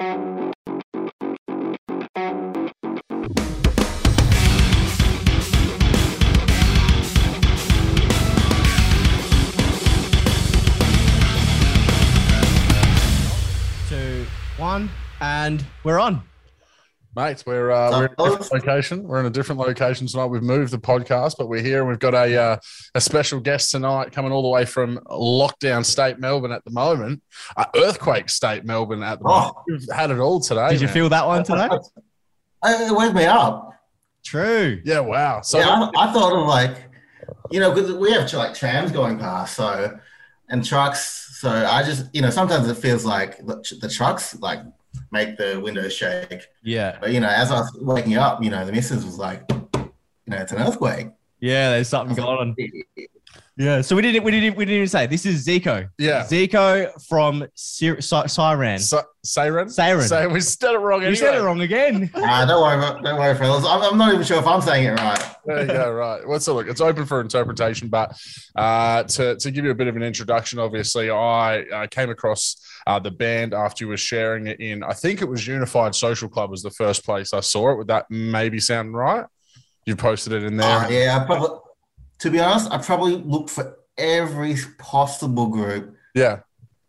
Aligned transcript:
Two, 0.00 0.06
one, 14.56 14.88
and 15.20 15.66
we're 15.84 15.98
on. 15.98 16.29
Mates, 17.16 17.44
we're 17.44 17.72
uh, 17.72 17.90
we're 17.90 18.06
in 18.06 18.12
a 18.12 18.38
different 18.38 18.52
location. 18.52 19.02
We're 19.02 19.20
in 19.20 19.26
a 19.26 19.30
different 19.30 19.60
location 19.60 20.06
tonight. 20.06 20.26
We've 20.26 20.42
moved 20.42 20.72
the 20.72 20.78
podcast, 20.78 21.34
but 21.38 21.48
we're 21.48 21.62
here 21.62 21.80
and 21.80 21.88
we've 21.88 21.98
got 21.98 22.14
a 22.14 22.36
uh, 22.40 22.56
a 22.94 23.00
special 23.00 23.40
guest 23.40 23.72
tonight 23.72 24.12
coming 24.12 24.30
all 24.30 24.42
the 24.42 24.48
way 24.48 24.64
from 24.64 24.98
lockdown 25.08 25.84
state 25.84 26.20
Melbourne 26.20 26.52
at 26.52 26.64
the 26.64 26.70
moment, 26.70 27.20
uh, 27.56 27.66
earthquake 27.74 28.28
state 28.30 28.64
Melbourne 28.64 29.02
at 29.02 29.18
the 29.18 29.24
moment. 29.24 29.54
Oh. 29.56 29.62
We've 29.66 29.88
had 29.92 30.12
it 30.12 30.18
all 30.20 30.38
today. 30.38 30.70
Did 30.70 30.80
you 30.82 30.88
feel 30.88 31.08
that 31.08 31.26
one 31.26 31.42
today? 31.42 31.68
I- 32.62 32.86
It 32.86 32.92
woke 32.94 33.14
me 33.14 33.24
up. 33.24 33.72
True. 34.24 34.80
Yeah, 34.84 35.00
wow. 35.00 35.40
So 35.40 35.58
yeah, 35.58 35.90
I, 35.96 36.10
I 36.10 36.12
thought 36.12 36.32
of 36.32 36.46
like, 36.46 36.76
you 37.50 37.58
know, 37.58 37.72
because 37.72 37.92
we 37.92 38.12
have 38.12 38.32
like 38.34 38.54
trams 38.54 38.92
going 38.92 39.18
past, 39.18 39.56
so 39.56 39.98
and 40.48 40.64
trucks. 40.64 41.38
So 41.40 41.50
I 41.50 41.82
just, 41.82 42.06
you 42.12 42.22
know, 42.22 42.30
sometimes 42.30 42.68
it 42.68 42.76
feels 42.76 43.04
like 43.04 43.38
the, 43.38 43.56
the 43.80 43.88
trucks 43.88 44.38
like 44.40 44.60
make 45.10 45.36
the 45.36 45.60
windows 45.62 45.94
shake. 45.94 46.46
Yeah. 46.62 46.96
But 47.00 47.12
you 47.12 47.20
know, 47.20 47.28
as 47.28 47.50
I 47.50 47.60
was 47.60 47.76
waking 47.80 48.16
up, 48.16 48.42
you 48.42 48.50
know, 48.50 48.64
the 48.64 48.72
missus 48.72 49.04
was 49.04 49.18
like, 49.18 49.44
you 49.50 49.90
know, 50.26 50.38
it's 50.38 50.52
an 50.52 50.58
earthquake. 50.58 51.08
Yeah, 51.40 51.70
there's 51.70 51.88
something 51.88 52.16
going 52.16 52.38
on. 52.38 52.56
Yeah. 53.60 53.82
So 53.82 53.94
we 53.94 54.00
didn't 54.00 54.24
we 54.24 54.30
didn't 54.30 54.56
we 54.56 54.64
didn't 54.64 54.76
even 54.78 54.88
say 54.88 55.06
this 55.06 55.26
is 55.26 55.46
Zico. 55.46 55.86
yeah, 55.98 56.24
Zico 56.24 56.90
from 57.08 57.46
Sir- 57.54 58.00
Sy- 58.00 58.26
Siren. 58.26 58.78
so, 58.78 59.02
Siren. 59.22 59.68
Siren. 59.68 60.08
So 60.08 60.28
we 60.30 60.40
said 60.40 60.72
it 60.74 60.78
wrong. 60.78 61.02
You 61.02 61.08
Anyway. 61.08 61.20
said 61.20 61.34
it 61.34 61.42
wrong 61.42 61.60
again. 61.60 62.10
Ah, 62.16 62.46
don't 62.46 62.62
worry, 62.62 62.78
about- 62.78 63.04
don't 63.04 63.18
worry, 63.18 63.36
fellas. 63.36 63.66
I'm, 63.66 63.82
I'm 63.82 63.98
not 63.98 64.14
even 64.14 64.24
sure 64.24 64.38
if 64.38 64.46
I'm 64.46 64.62
saying 64.62 64.86
it 64.86 64.92
right. 64.98 65.22
There 65.44 65.60
you 65.60 65.66
go. 65.66 65.92
Right. 65.92 66.26
Well, 66.26 66.40
so 66.40 66.54
look, 66.54 66.68
it's 66.68 66.80
open 66.80 67.04
for 67.04 67.20
interpretation, 67.20 67.88
but 67.88 68.18
uh, 68.56 69.02
to 69.04 69.36
to 69.36 69.50
give 69.50 69.64
you 69.66 69.70
a 69.72 69.74
bit 69.74 69.88
of 69.88 69.96
an 69.96 70.02
introduction, 70.02 70.58
obviously, 70.58 71.10
I 71.10 71.60
uh, 71.64 71.86
came 71.88 72.08
across 72.08 72.56
uh, 72.86 72.98
the 72.98 73.10
band 73.10 73.52
after 73.52 73.84
you 73.84 73.88
were 73.88 73.98
sharing 73.98 74.46
it 74.46 74.58
in. 74.60 74.82
I 74.82 74.94
think 74.94 75.20
it 75.20 75.28
was 75.28 75.46
Unified 75.46 75.94
Social 75.94 76.30
Club 76.30 76.50
was 76.50 76.62
the 76.62 76.70
first 76.70 77.04
place 77.04 77.34
I 77.34 77.40
saw 77.40 77.72
it. 77.72 77.76
Would 77.76 77.88
that 77.88 78.06
maybe 78.10 78.58
sound 78.58 78.94
right? 78.94 79.26
You 79.84 79.96
posted 79.96 80.32
it 80.32 80.44
in 80.44 80.56
there. 80.56 80.66
Ah, 80.66 80.88
yeah, 80.88 81.24
probably, 81.24 81.58
to 82.20 82.30
be 82.30 82.40
honest, 82.40 82.70
I 82.70 82.78
probably 82.78 83.16
looked 83.16 83.50
for 83.50 83.76
every 83.98 84.56
possible 84.78 85.46
group 85.46 85.96
yeah. 86.14 86.40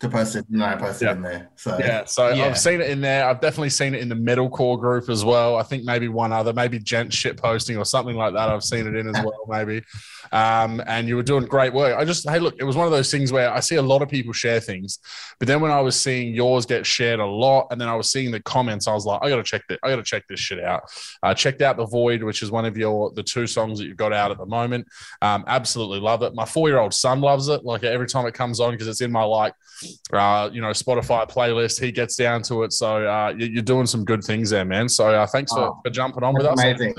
To 0.01 0.09
post 0.09 0.35
it, 0.35 0.45
and 0.49 0.63
I 0.63 0.75
posted 0.75 1.05
Yeah. 1.07 1.11
in 1.13 1.21
there. 1.21 1.49
So 1.55 1.77
Yeah, 1.79 2.05
so 2.05 2.29
Yeah. 2.29 2.45
I've 2.45 2.57
seen 2.57 2.81
it 2.81 2.89
in 2.89 3.01
there. 3.01 3.27
I've 3.29 3.39
definitely 3.39 3.69
seen 3.69 3.93
it 3.93 4.01
in 4.01 4.09
the 4.09 4.15
metalcore 4.15 4.79
group 4.79 5.09
as 5.09 5.23
well. 5.23 5.57
I 5.57 5.63
think 5.63 5.83
maybe 5.83 6.07
one 6.07 6.31
other, 6.33 6.53
maybe 6.53 6.79
djent 6.79 7.13
shit 7.13 7.37
posting 7.37 7.77
or 7.77 7.85
something 7.85 8.15
like 8.15 8.33
that. 8.33 8.49
I've 8.49 8.63
seen 8.63 8.87
it 8.87 8.95
in 8.95 9.07
as 9.07 9.13
well, 9.23 9.45
maybe. 9.47 9.83
Um, 10.31 10.81
and 10.87 11.07
you 11.07 11.15
were 11.17 11.23
doing 11.23 11.45
great 11.45 11.71
work. 11.73 11.95
I 11.97 12.03
just, 12.03 12.27
hey, 12.27 12.39
look, 12.39 12.55
it 12.57 12.63
was 12.63 12.75
one 12.75 12.85
of 12.87 12.91
those 12.91 13.11
things 13.11 13.31
where 13.31 13.53
I 13.53 13.59
see 13.59 13.75
a 13.75 13.81
lot 13.81 14.01
of 14.01 14.09
people 14.09 14.33
share 14.33 14.59
things, 14.59 14.97
but 15.39 15.47
then 15.47 15.61
when 15.61 15.71
I 15.71 15.81
was 15.81 15.99
seeing 15.99 16.33
yours 16.33 16.65
get 16.65 16.85
shared 16.85 17.19
a 17.19 17.25
lot, 17.25 17.67
and 17.69 17.79
then 17.79 17.87
I 17.87 17.95
was 17.95 18.09
seeing 18.09 18.31
the 18.31 18.39
comments, 18.41 18.87
I 18.87 18.93
was 18.93 19.05
like, 19.05 19.19
I 19.21 19.29
got 19.29 19.35
to 19.37 19.43
check 19.43 19.61
that. 19.69 19.79
I 19.83 19.89
got 19.89 19.97
to 19.97 20.03
check 20.03 20.23
this 20.27 20.39
shit 20.39 20.63
out. 20.63 20.83
I 21.21 21.33
checked 21.35 21.61
out 21.61 21.77
the 21.77 21.85
Void, 21.85 22.23
which 22.23 22.41
is 22.41 22.49
one 22.49 22.65
of 22.65 22.75
your 22.77 23.11
the 23.11 23.21
two 23.23 23.45
songs 23.45 23.77
that 23.79 23.85
you've 23.85 23.97
got 23.97 24.13
out 24.13 24.31
at 24.31 24.37
the 24.37 24.45
moment. 24.47 24.87
Um, 25.21 25.43
absolutely 25.47 25.99
love 25.99 26.23
it. 26.23 26.33
My 26.33 26.45
four 26.45 26.69
year 26.69 26.79
old 26.79 26.93
son 26.93 27.21
loves 27.21 27.47
it. 27.49 27.63
Like 27.65 27.83
every 27.83 28.07
time 28.07 28.25
it 28.25 28.33
comes 28.33 28.59
on 28.59 28.71
because 28.71 28.87
it's 28.87 29.01
in 29.01 29.11
my 29.11 29.23
like 29.23 29.53
uh, 30.13 30.49
you 30.51 30.61
know, 30.61 30.69
Spotify 30.69 31.29
playlist. 31.29 31.79
He 31.81 31.91
gets 31.91 32.15
down 32.15 32.41
to 32.43 32.63
it. 32.63 32.73
So 32.73 33.05
uh, 33.07 33.33
you- 33.37 33.47
you're 33.47 33.63
doing 33.63 33.85
some 33.85 34.03
good 34.05 34.23
things 34.23 34.49
there, 34.49 34.65
man. 34.65 34.87
So 34.89 35.07
uh, 35.09 35.25
thanks 35.27 35.51
for, 35.53 35.59
Oh, 35.59 35.81
for 35.83 35.89
jumping 35.89 36.23
on 36.23 36.33
with 36.33 36.45
us. 36.45 36.59
amazing. 36.59 36.93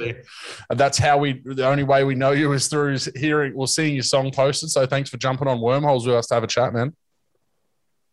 That's 0.70 0.98
how 0.98 1.18
we, 1.18 1.40
the 1.44 1.66
only 1.66 1.82
way 1.84 2.04
we 2.04 2.14
know 2.14 2.32
you 2.32 2.52
is 2.52 2.68
through 2.68 2.98
hearing, 3.16 3.54
well, 3.56 3.66
seeing 3.66 3.94
your 3.94 4.02
song 4.02 4.30
posted. 4.30 4.70
So 4.70 4.86
thanks 4.86 5.10
for 5.10 5.16
jumping 5.16 5.48
on 5.48 5.60
Wormholes 5.60 6.06
with 6.06 6.16
us 6.16 6.26
to 6.28 6.34
have 6.34 6.44
a 6.44 6.46
chat, 6.48 6.72
man. 6.72 6.94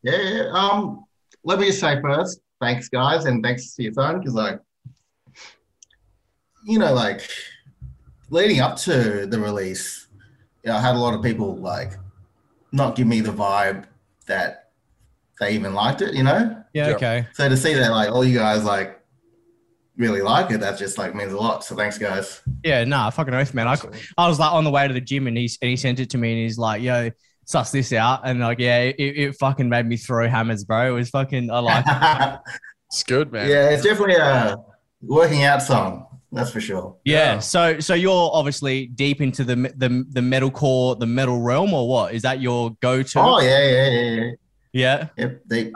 Yeah, 0.04 0.22
yeah. 0.22 0.44
Um, 0.54 1.06
let 1.44 1.60
me 1.60 1.68
just 1.68 1.80
say 1.80 2.00
first, 2.02 2.40
thanks 2.62 2.90
guys, 2.90 3.26
and 3.26 3.44
thanks 3.44 3.76
to 3.76 3.84
your 3.84 3.94
son 3.94 4.20
because 4.20 4.34
like, 4.34 4.60
you 6.66 6.80
know, 6.80 6.94
like 6.94 7.28
leading 8.30 8.60
up 8.60 8.76
to 8.78 9.26
the 9.26 9.40
release, 9.40 10.08
you 10.64 10.72
know, 10.72 10.78
I 10.78 10.82
had 10.82 10.96
a 10.96 11.00
lot 11.00 11.14
of 11.14 11.24
people 11.24 11.56
like 11.58 11.94
not 12.72 12.96
give 12.96 13.08
me 13.08 13.22
the 13.22 13.32
vibe 13.32 13.86
that 14.28 14.69
they 15.40 15.54
even 15.54 15.74
liked 15.74 16.02
it, 16.02 16.14
you 16.14 16.24
know. 16.24 16.64
Yeah. 16.74 16.90
Yeah. 16.90 16.96
Okay. 16.96 17.28
So 17.34 17.50
to 17.50 17.58
see 17.58 17.74
that 17.74 17.92
like 17.92 18.12
all 18.12 18.24
you 18.24 18.38
guys 18.38 18.64
like 18.64 19.00
really 19.98 20.22
like 20.22 20.52
it, 20.52 20.60
that 20.60 20.78
just 20.78 20.98
like 20.98 21.16
means 21.16 21.34
a 21.34 21.38
lot. 21.38 21.64
So 21.64 21.76
thanks, 21.76 21.98
guys. 21.98 22.42
Yeah. 22.64 22.84
Nah. 22.84 23.10
Fucking 23.10 23.34
oath, 23.34 23.54
man. 23.54 23.68
I, 23.68 23.76
I 24.18 24.28
was 24.28 24.40
like 24.40 24.52
on 24.52 24.64
the 24.64 24.72
way 24.72 24.88
to 24.88 24.94
the 24.94 25.02
gym 25.02 25.28
and 25.28 25.38
he 25.38 25.50
and 25.62 25.70
he 25.70 25.76
sent 25.76 26.00
it 26.00 26.10
to 26.12 26.18
me 26.18 26.32
and 26.34 26.42
he's 26.42 26.58
like, 26.58 26.82
"Yo, 26.82 27.10
suss 27.46 27.72
this 27.72 27.94
out." 27.94 28.22
And 28.24 28.40
like, 28.40 28.60
yeah, 28.60 28.82
it, 28.84 28.96
it 28.98 29.36
fucking 29.36 29.70
made 29.70 29.86
me 29.86 29.98
throw 29.98 30.28
hammers, 30.28 30.64
bro. 30.64 30.88
It 30.88 30.92
was 30.92 31.10
fucking. 31.10 31.50
I 31.52 31.60
like. 31.60 31.86
it. 31.88 32.40
It's 32.92 33.04
good, 33.04 33.32
man. 33.32 33.48
yeah, 33.48 33.70
it's 33.70 33.84
definitely 33.84 34.16
a 34.16 34.56
working 35.02 35.44
out 35.44 35.62
song. 35.62 36.08
That's 36.32 36.52
for 36.52 36.60
sure. 36.60 36.96
Yeah. 37.06 37.34
Yeah. 37.34 37.40
So 37.40 37.80
so 37.80 37.94
you're 37.94 38.32
obviously 38.34 38.88
deep 38.88 39.22
into 39.22 39.44
the 39.44 39.56
the 39.56 40.06
the 40.10 40.22
metalcore, 40.22 41.00
the 41.00 41.06
metal 41.06 41.40
realm, 41.40 41.74
or 41.74 41.88
what? 41.88 42.14
Is 42.14 42.24
that 42.24 42.42
your 42.42 42.72
go 42.82 43.04
to? 43.04 43.20
Oh 43.20 43.40
yeah, 43.42 43.64
yeah, 43.64 43.90
yeah, 43.90 44.12
yeah. 44.12 44.32
Yeah. 44.74 45.08
Yep, 45.18 45.42
they, 45.48 45.72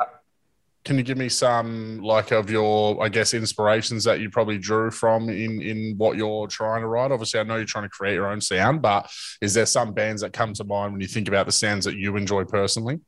Can 0.86 0.98
you 0.98 1.04
give 1.04 1.18
me 1.18 1.30
some, 1.30 2.00
like, 2.02 2.32
of 2.32 2.50
your, 2.50 3.02
I 3.04 3.10
guess, 3.10 3.34
inspirations 3.34 4.04
that 4.04 4.20
you 4.20 4.30
probably 4.30 4.58
drew 4.58 4.92
from 4.92 5.30
in 5.30 5.62
in 5.62 5.96
what 5.98 6.18
you're 6.18 6.46
trying 6.48 6.82
to 6.82 6.88
write? 6.88 7.12
Obviously, 7.12 7.40
I 7.40 7.44
know 7.44 7.56
you're 7.56 7.66
trying 7.66 7.86
to 7.86 7.90
create 7.90 8.14
your 8.16 8.28
own 8.28 8.42
sound, 8.42 8.82
but 8.82 9.10
is 9.42 9.54
there 9.54 9.66
some 9.66 9.94
bands 9.94 10.22
that 10.22 10.34
come 10.34 10.54
to 10.54 10.64
mind 10.64 10.92
when 10.92 11.02
you 11.02 11.08
think 11.08 11.28
about 11.28 11.46
the 11.46 11.52
sounds 11.54 11.86
that 11.86 11.96
you 11.96 12.16
enjoy 12.18 12.44
personally? 12.44 13.00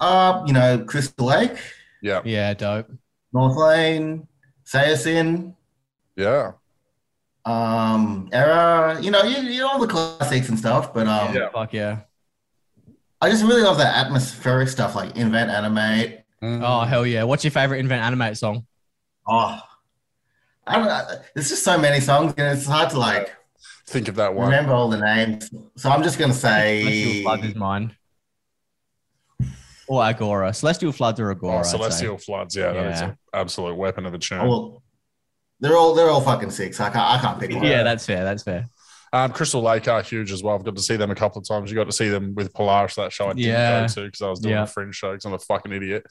uh, 0.00 0.42
you 0.46 0.52
know, 0.52 0.84
Crystal 0.84 1.26
Lake, 1.26 1.56
Yeah. 2.02 2.20
Yeah. 2.24 2.52
Dope. 2.54 2.90
North 3.32 3.56
Lane, 3.56 4.26
Say 4.64 4.92
Us 4.92 5.06
In, 5.06 5.54
Yeah. 6.16 6.52
um, 7.44 8.28
Erra, 8.32 9.00
you 9.00 9.12
know, 9.12 9.22
you, 9.22 9.36
you 9.48 9.60
know 9.60 9.68
all 9.70 9.78
the 9.78 9.86
classics 9.86 10.48
and 10.48 10.58
stuff. 10.58 10.92
But 10.92 11.06
um, 11.06 11.32
Yeah. 11.34 11.48
Fuck 11.52 11.72
yeah. 11.72 12.00
I 13.22 13.30
just 13.30 13.44
really 13.44 13.62
love 13.62 13.78
that 13.78 13.94
atmospheric 14.04 14.68
stuff 14.68 14.96
like 14.96 15.16
Invent 15.16 15.48
Animate. 15.48 16.22
Mm. 16.42 16.60
Oh 16.64 16.84
hell 16.84 17.06
yeah. 17.06 17.22
What's 17.22 17.44
your 17.44 17.52
favorite 17.52 17.78
Invent 17.78 18.02
Animate 18.02 18.36
song? 18.36 18.66
Oh, 19.28 19.60
I 20.66 20.76
don't 20.76 20.86
know. 20.86 21.22
There's 21.32 21.48
just 21.48 21.62
so 21.62 21.78
many 21.78 22.00
songs, 22.00 22.34
and 22.36 22.58
it's 22.58 22.66
hard 22.66 22.90
to 22.90 22.98
like 22.98 23.32
think 23.86 24.08
of 24.08 24.16
that 24.16 24.34
one. 24.34 24.46
remember 24.46 24.72
all 24.72 24.88
the 24.88 24.98
names. 24.98 25.54
So 25.76 25.88
I'm 25.88 26.02
just 26.02 26.18
gonna 26.18 26.34
say 26.34 26.82
Celestial 26.82 27.22
Floods 27.22 27.46
is 27.46 27.54
mine. 27.54 27.96
Or 29.86 30.02
Agora. 30.02 30.52
Celestial 30.52 30.90
Floods 30.90 31.20
or 31.20 31.30
Agora. 31.30 31.60
Oh, 31.60 31.62
Celestial 31.62 32.18
Floods, 32.18 32.56
yeah, 32.56 32.72
that 32.72 32.92
is 32.92 33.00
an 33.02 33.18
absolute 33.32 33.76
weapon 33.76 34.04
of 34.04 34.14
a 34.14 34.18
tune. 34.18 34.40
Oh, 34.40 34.48
well, 34.48 34.82
they're 35.60 35.76
all 35.76 35.94
they're 35.94 36.10
all 36.10 36.20
fucking 36.20 36.50
six. 36.50 36.80
I 36.80 36.90
can't 36.90 37.08
I 37.08 37.18
can't 37.20 37.38
pick 37.38 37.54
one. 37.54 37.62
Yeah, 37.62 37.84
that's 37.84 38.04
fair. 38.04 38.24
That's 38.24 38.42
fair. 38.42 38.68
Um, 39.14 39.30
Crystal 39.30 39.60
Lake 39.60 39.86
are 39.88 40.00
huge 40.02 40.32
as 40.32 40.42
well. 40.42 40.54
I've 40.54 40.64
got 40.64 40.74
to 40.74 40.82
see 40.82 40.96
them 40.96 41.10
a 41.10 41.14
couple 41.14 41.38
of 41.38 41.46
times. 41.46 41.70
You 41.70 41.76
got 41.76 41.84
to 41.84 41.92
see 41.92 42.08
them 42.08 42.34
with 42.34 42.54
Polaris 42.54 42.94
that 42.94 43.12
show 43.12 43.26
I 43.26 43.34
didn't 43.34 43.40
Yeah. 43.50 43.80
go 43.82 43.86
to 43.88 44.00
because 44.06 44.22
I 44.22 44.30
was 44.30 44.40
doing 44.40 44.54
Yeah. 44.54 44.62
a 44.62 44.66
fringe 44.66 44.94
show 44.94 45.10
because 45.10 45.26
I'm 45.26 45.34
a 45.34 45.38
fucking 45.38 45.70
idiot. 45.70 46.04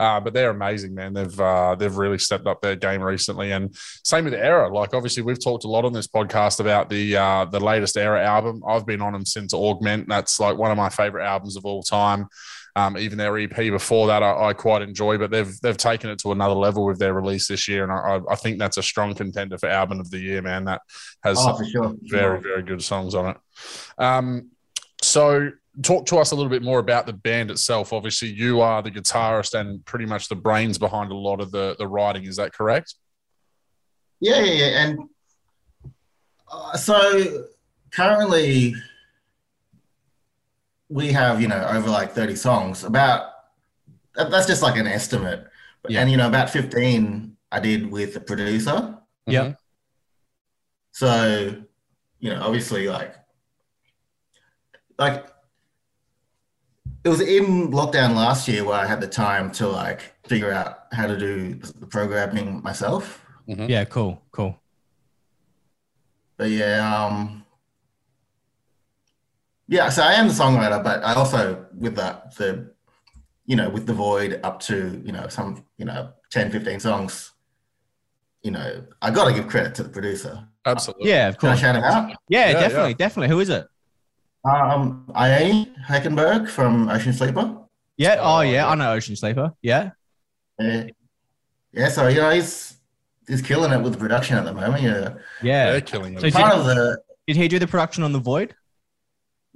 Uh, 0.00 0.18
but 0.18 0.32
they're 0.34 0.50
amazing, 0.50 0.92
man. 0.92 1.12
They've 1.12 1.40
uh, 1.40 1.76
they've 1.76 1.96
really 1.96 2.18
stepped 2.18 2.46
up 2.48 2.60
their 2.60 2.74
game 2.74 3.00
recently, 3.00 3.52
and 3.52 3.74
same 4.04 4.24
with 4.24 4.34
Erra. 4.34 4.70
Like 4.72 4.92
obviously, 4.92 5.22
we've 5.22 5.42
talked 5.42 5.62
a 5.64 5.68
lot 5.68 5.84
on 5.84 5.92
this 5.92 6.08
podcast 6.08 6.58
about 6.58 6.88
the 6.90 7.16
uh, 7.16 7.44
the 7.44 7.60
latest 7.60 7.96
Erra 7.96 8.24
album. 8.24 8.62
I've 8.68 8.84
been 8.86 9.02
on 9.02 9.12
them 9.12 9.24
since 9.24 9.54
Augment. 9.54 10.08
That's 10.08 10.40
like 10.40 10.56
one 10.58 10.72
of 10.72 10.76
my 10.76 10.88
favorite 10.88 11.24
albums 11.24 11.56
of 11.56 11.64
all 11.64 11.84
time. 11.84 12.26
Um, 12.78 12.96
even 12.96 13.18
their 13.18 13.36
EP 13.36 13.56
before 13.56 14.06
that, 14.06 14.22
I, 14.22 14.50
I 14.50 14.52
quite 14.52 14.82
enjoy, 14.82 15.18
but 15.18 15.32
they've 15.32 15.52
they've 15.62 15.76
taken 15.76 16.10
it 16.10 16.18
to 16.20 16.30
another 16.30 16.54
level 16.54 16.84
with 16.86 17.00
their 17.00 17.12
release 17.12 17.48
this 17.48 17.66
year, 17.66 17.82
and 17.82 17.90
I, 17.90 18.20
I 18.30 18.36
think 18.36 18.58
that's 18.60 18.76
a 18.76 18.82
strong 18.82 19.14
contender 19.14 19.58
for 19.58 19.68
album 19.68 19.98
of 19.98 20.10
the 20.12 20.18
year, 20.18 20.42
man. 20.42 20.64
That 20.66 20.82
has 21.24 21.38
Oh, 21.40 21.60
sure. 21.72 21.94
very 22.02 22.40
very 22.40 22.62
good 22.62 22.80
songs 22.82 23.16
on 23.16 23.30
it. 23.30 23.36
Um, 23.98 24.50
so 25.02 25.50
talk 25.82 26.06
to 26.06 26.18
us 26.18 26.30
a 26.30 26.36
little 26.36 26.50
bit 26.50 26.62
more 26.62 26.78
about 26.78 27.06
the 27.06 27.12
band 27.12 27.50
itself. 27.50 27.92
Obviously, 27.92 28.28
you 28.28 28.60
are 28.60 28.80
the 28.80 28.92
guitarist 28.92 29.58
and 29.58 29.84
pretty 29.84 30.06
much 30.06 30.28
the 30.28 30.36
brains 30.36 30.78
behind 30.78 31.10
a 31.10 31.16
lot 31.16 31.40
of 31.40 31.50
the 31.50 31.74
the 31.80 31.86
writing. 31.88 32.26
Is 32.26 32.36
that 32.36 32.52
correct? 32.52 32.94
Yeah, 34.20 34.40
yeah, 34.40 34.52
yeah. 34.52 34.84
And 34.84 34.98
uh, 36.52 36.76
so 36.76 37.44
currently 37.92 38.74
we 40.88 41.12
have, 41.12 41.40
you 41.40 41.48
know, 41.48 41.66
over 41.70 41.88
like 41.90 42.12
30 42.12 42.36
songs. 42.36 42.84
About 42.84 43.30
that's 44.14 44.46
just 44.46 44.62
like 44.62 44.76
an 44.76 44.86
estimate. 44.86 45.46
Yeah. 45.88 46.00
And, 46.00 46.10
you 46.10 46.16
know, 46.16 46.26
about 46.26 46.50
15 46.50 47.36
I 47.52 47.60
did 47.60 47.90
with 47.90 48.14
the 48.14 48.20
producer. 48.20 48.98
Yeah. 49.26 49.54
So, 50.92 51.54
you 52.18 52.30
know, 52.30 52.42
obviously, 52.42 52.88
like, 52.88 53.14
like 54.98 55.26
it 57.04 57.08
was 57.08 57.20
in 57.20 57.70
lockdown 57.70 58.16
last 58.16 58.48
year 58.48 58.64
where 58.64 58.78
I 58.78 58.86
had 58.86 59.00
the 59.00 59.06
time 59.06 59.50
to 59.52 59.68
like 59.68 60.14
figure 60.26 60.52
out 60.52 60.86
how 60.92 61.06
to 61.06 61.16
do 61.16 61.54
the 61.54 61.86
programming 61.86 62.62
myself. 62.62 63.24
Yeah, 63.46 63.84
cool, 63.84 64.20
cool. 64.32 64.58
But 66.36 66.50
yeah, 66.50 67.06
um, 67.06 67.44
yeah. 69.68 69.88
So 69.90 70.02
I 70.02 70.14
am 70.14 70.28
the 70.28 70.34
songwriter, 70.34 70.82
but 70.82 71.04
I 71.04 71.14
also 71.14 71.66
with 71.74 71.96
the 71.96 72.20
the 72.36 72.70
you 73.46 73.56
know 73.56 73.68
with 73.70 73.86
the 73.86 73.94
void 73.94 74.40
up 74.42 74.60
to 74.60 75.00
you 75.04 75.12
know 75.12 75.28
some 75.28 75.64
you 75.76 75.84
know 75.84 76.10
10, 76.30 76.50
15 76.50 76.80
songs. 76.80 77.32
You 78.42 78.52
know, 78.52 78.84
I 79.02 79.10
got 79.10 79.26
to 79.26 79.34
give 79.34 79.48
credit 79.48 79.74
to 79.76 79.82
the 79.82 79.88
producer. 79.88 80.46
Absolutely. 80.64 81.10
Yeah, 81.10 81.28
of 81.28 81.38
course. 81.38 81.58
Can 81.60 81.74
I 81.74 81.80
shout 81.80 81.82
him 81.82 81.84
out? 81.84 82.16
Yeah, 82.28 82.46
Yeah, 82.50 82.52
definitely, 82.60 82.90
yeah. 82.90 82.96
definitely. 82.96 83.28
Who 83.28 83.40
is 83.40 83.48
it? 83.48 83.66
Um, 84.44 85.10
Iane 85.16 85.74
Hackenberg 85.86 86.48
from 86.48 86.88
Ocean 86.88 87.12
Sleeper. 87.12 87.56
Yeah. 87.96 88.16
Oh, 88.20 88.36
Oh, 88.38 88.40
yeah. 88.42 88.50
yeah. 88.52 88.68
I 88.68 88.74
know 88.76 88.92
Ocean 88.92 89.16
Sleeper. 89.16 89.52
Yeah. 89.60 89.90
Yeah, 90.60 90.84
yeah. 91.72 91.88
So 91.88 92.06
you 92.08 92.20
know 92.20 92.30
he's 92.30 92.76
he's 93.26 93.42
killing 93.42 93.72
it 93.72 93.82
with 93.82 93.94
the 93.94 93.98
production 93.98 94.36
at 94.38 94.44
the 94.44 94.52
moment. 94.54 94.82
Yeah, 94.82 95.14
Yeah. 95.42 95.72
They're 95.72 95.80
killing 95.80 96.14
So 96.18 96.26
it. 96.26 96.30
did- 96.30 96.34
part 96.34 96.54
of 96.54 96.64
the 96.64 97.00
Did 97.26 97.36
he 97.36 97.48
do 97.48 97.58
the 97.58 97.66
production 97.66 98.04
on 98.04 98.12
the 98.12 98.20
Void? 98.20 98.54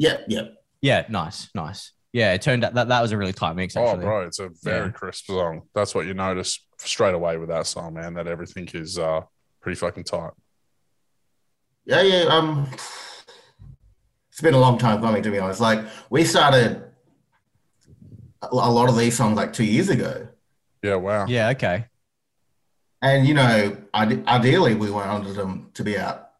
Yeah 0.02 0.18
yeah. 0.28 0.42
Yeah. 0.80 1.06
Nice, 1.08 1.48
nice. 1.54 1.92
Yeah, 2.12 2.34
it 2.34 2.42
turned 2.42 2.62
out 2.64 2.74
that 2.74 2.88
that 2.88 3.00
was 3.00 3.12
a 3.12 3.16
really 3.16 3.32
tight 3.32 3.54
mix. 3.56 3.76
Oh, 3.76 3.96
bro, 3.96 4.26
it's 4.26 4.38
a 4.40 4.50
very 4.62 4.86
Yeah. 4.86 4.92
crisp 4.92 5.26
song. 5.26 5.62
That's 5.74 5.94
what 5.94 6.06
you 6.06 6.12
notice 6.14 6.58
straight 6.78 7.14
away 7.14 7.38
with 7.38 7.48
that 7.50 7.66
song, 7.66 7.94
man. 7.94 8.14
That 8.14 8.26
everything 8.26 8.68
is 8.74 8.98
uh, 8.98 9.20
pretty 9.60 9.76
fucking 9.76 10.04
tight. 10.04 10.32
Yeah, 11.86 12.02
yeah. 12.02 12.24
Um, 12.24 12.68
it's 14.30 14.40
been 14.42 14.54
a 14.54 14.58
long 14.58 14.76
time 14.78 15.00
coming, 15.00 15.22
to 15.22 15.30
be 15.30 15.38
honest. 15.38 15.60
Like 15.60 15.80
we 16.10 16.24
started 16.24 16.82
a 18.42 18.48
a 18.50 18.70
lot 18.78 18.88
of 18.88 18.96
these 18.98 19.16
songs 19.16 19.36
like 19.36 19.52
two 19.52 19.64
years 19.64 19.88
ago, 19.88 20.28
Yeah, 20.82 20.96
wow. 20.96 21.26
Yeah. 21.28 21.50
Okay. 21.50 21.86
and 23.00 23.26
you 23.26 23.34
know, 23.34 23.76
ideally 23.94 24.74
we 24.74 24.90
wanted 24.90 25.34
them 25.36 25.70
to 25.74 25.82
be 25.84 25.96
out, 25.96 26.30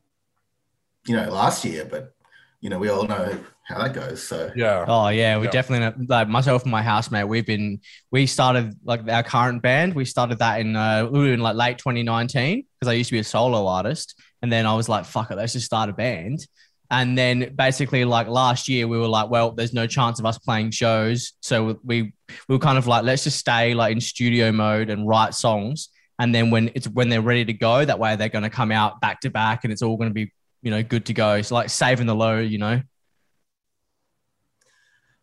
you 1.07 1.17
know, 1.17 1.31
last 1.31 1.65
year, 1.65 1.85
but 1.85 2.15
you 2.61 2.69
know, 2.71 2.79
we 2.79 2.89
all 2.89 3.07
know 3.07 3.39
how 3.65 3.79
that 3.83 3.93
goes. 3.95 4.23
So 4.27 4.51
Yeah. 4.57 4.85
Oh 4.89 5.09
yeah, 5.09 5.39
we 5.39 5.47
Yeah. 5.47 5.51
definitely 5.53 6.07
like 6.07 6.29
myself 6.29 6.63
and 6.63 6.73
my 6.73 6.83
housemate. 6.83 7.29
We've 7.29 7.47
been 7.47 7.81
we 8.11 8.27
started 8.27 8.75
like 8.85 9.09
our 9.09 9.23
current 9.23 9.63
band. 9.63 9.95
We 9.95 10.05
started 10.05 10.39
that 10.41 10.61
in 10.61 10.75
uh, 10.77 11.07
we 11.11 11.19
were 11.21 11.33
in 11.33 11.41
like 11.41 11.57
late 11.57 11.79
2019 11.79 12.65
because 12.81 12.91
I 12.91 12.95
used 12.95 13.09
to 13.09 13.15
be 13.15 13.21
a 13.21 13.25
solo 13.25 13.67
artist, 13.67 14.21
and 14.43 14.53
then 14.53 14.67
I 14.67 14.75
was 14.75 14.89
like, 14.89 15.05
fuck 15.05 15.31
it, 15.31 15.37
let's 15.37 15.53
just 15.53 15.67
start 15.67 15.89
a 15.91 15.93
band. 15.93 16.47
And 16.91 17.17
then 17.17 17.55
basically 17.57 18.05
like 18.05 18.27
last 18.29 18.69
year 18.69 18.87
we 18.87 18.99
were 18.99 19.09
like, 19.09 19.31
well, 19.31 19.53
there's 19.53 19.73
no 19.73 19.87
chance 19.87 20.19
of 20.19 20.27
us 20.27 20.39
playing 20.39 20.73
shows, 20.73 21.33
so 21.41 21.79
we 21.85 22.13
we 22.49 22.55
were 22.55 22.59
kind 22.59 22.79
of 22.79 22.87
like, 22.87 23.05
let's 23.05 23.25
just 23.25 23.39
stay 23.39 23.75
like 23.75 23.93
in 23.93 24.01
studio 24.01 24.53
mode 24.53 24.91
and 24.91 25.09
write 25.09 25.35
songs. 25.35 25.89
And 26.19 26.35
then 26.35 26.51
when 26.51 26.71
it's 26.75 26.87
when 26.89 27.09
they're 27.09 27.23
ready 27.23 27.45
to 27.47 27.53
go, 27.55 27.85
that 27.85 27.99
way 27.99 28.17
they're 28.17 28.29
going 28.29 28.45
to 28.45 28.51
come 28.51 28.73
out 28.73 29.01
back 29.01 29.21
to 29.21 29.31
back, 29.31 29.65
and 29.65 29.73
it's 29.73 29.83
all 29.83 29.97
going 29.97 30.11
to 30.11 30.15
be 30.15 30.33
you 30.63 30.71
know 30.71 30.83
good 30.83 31.07
to 31.07 31.15
go. 31.15 31.41
So 31.43 31.55
like 31.55 31.71
saving 31.71 32.07
the 32.07 32.15
low, 32.15 32.39
you 32.39 32.59
know. 32.59 32.83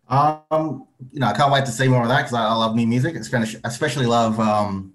Um, 0.09 0.87
you 1.11 1.19
know, 1.19 1.27
I 1.27 1.33
can't 1.33 1.51
wait 1.51 1.65
to 1.65 1.71
see 1.71 1.87
more 1.87 2.01
of 2.03 2.09
that 2.09 2.17
because 2.17 2.33
I, 2.33 2.45
I 2.45 2.53
love 2.53 2.75
new 2.75 2.87
music. 2.87 3.15
Especially, 3.15 3.59
especially 3.63 4.05
love 4.07 4.39
um, 4.39 4.93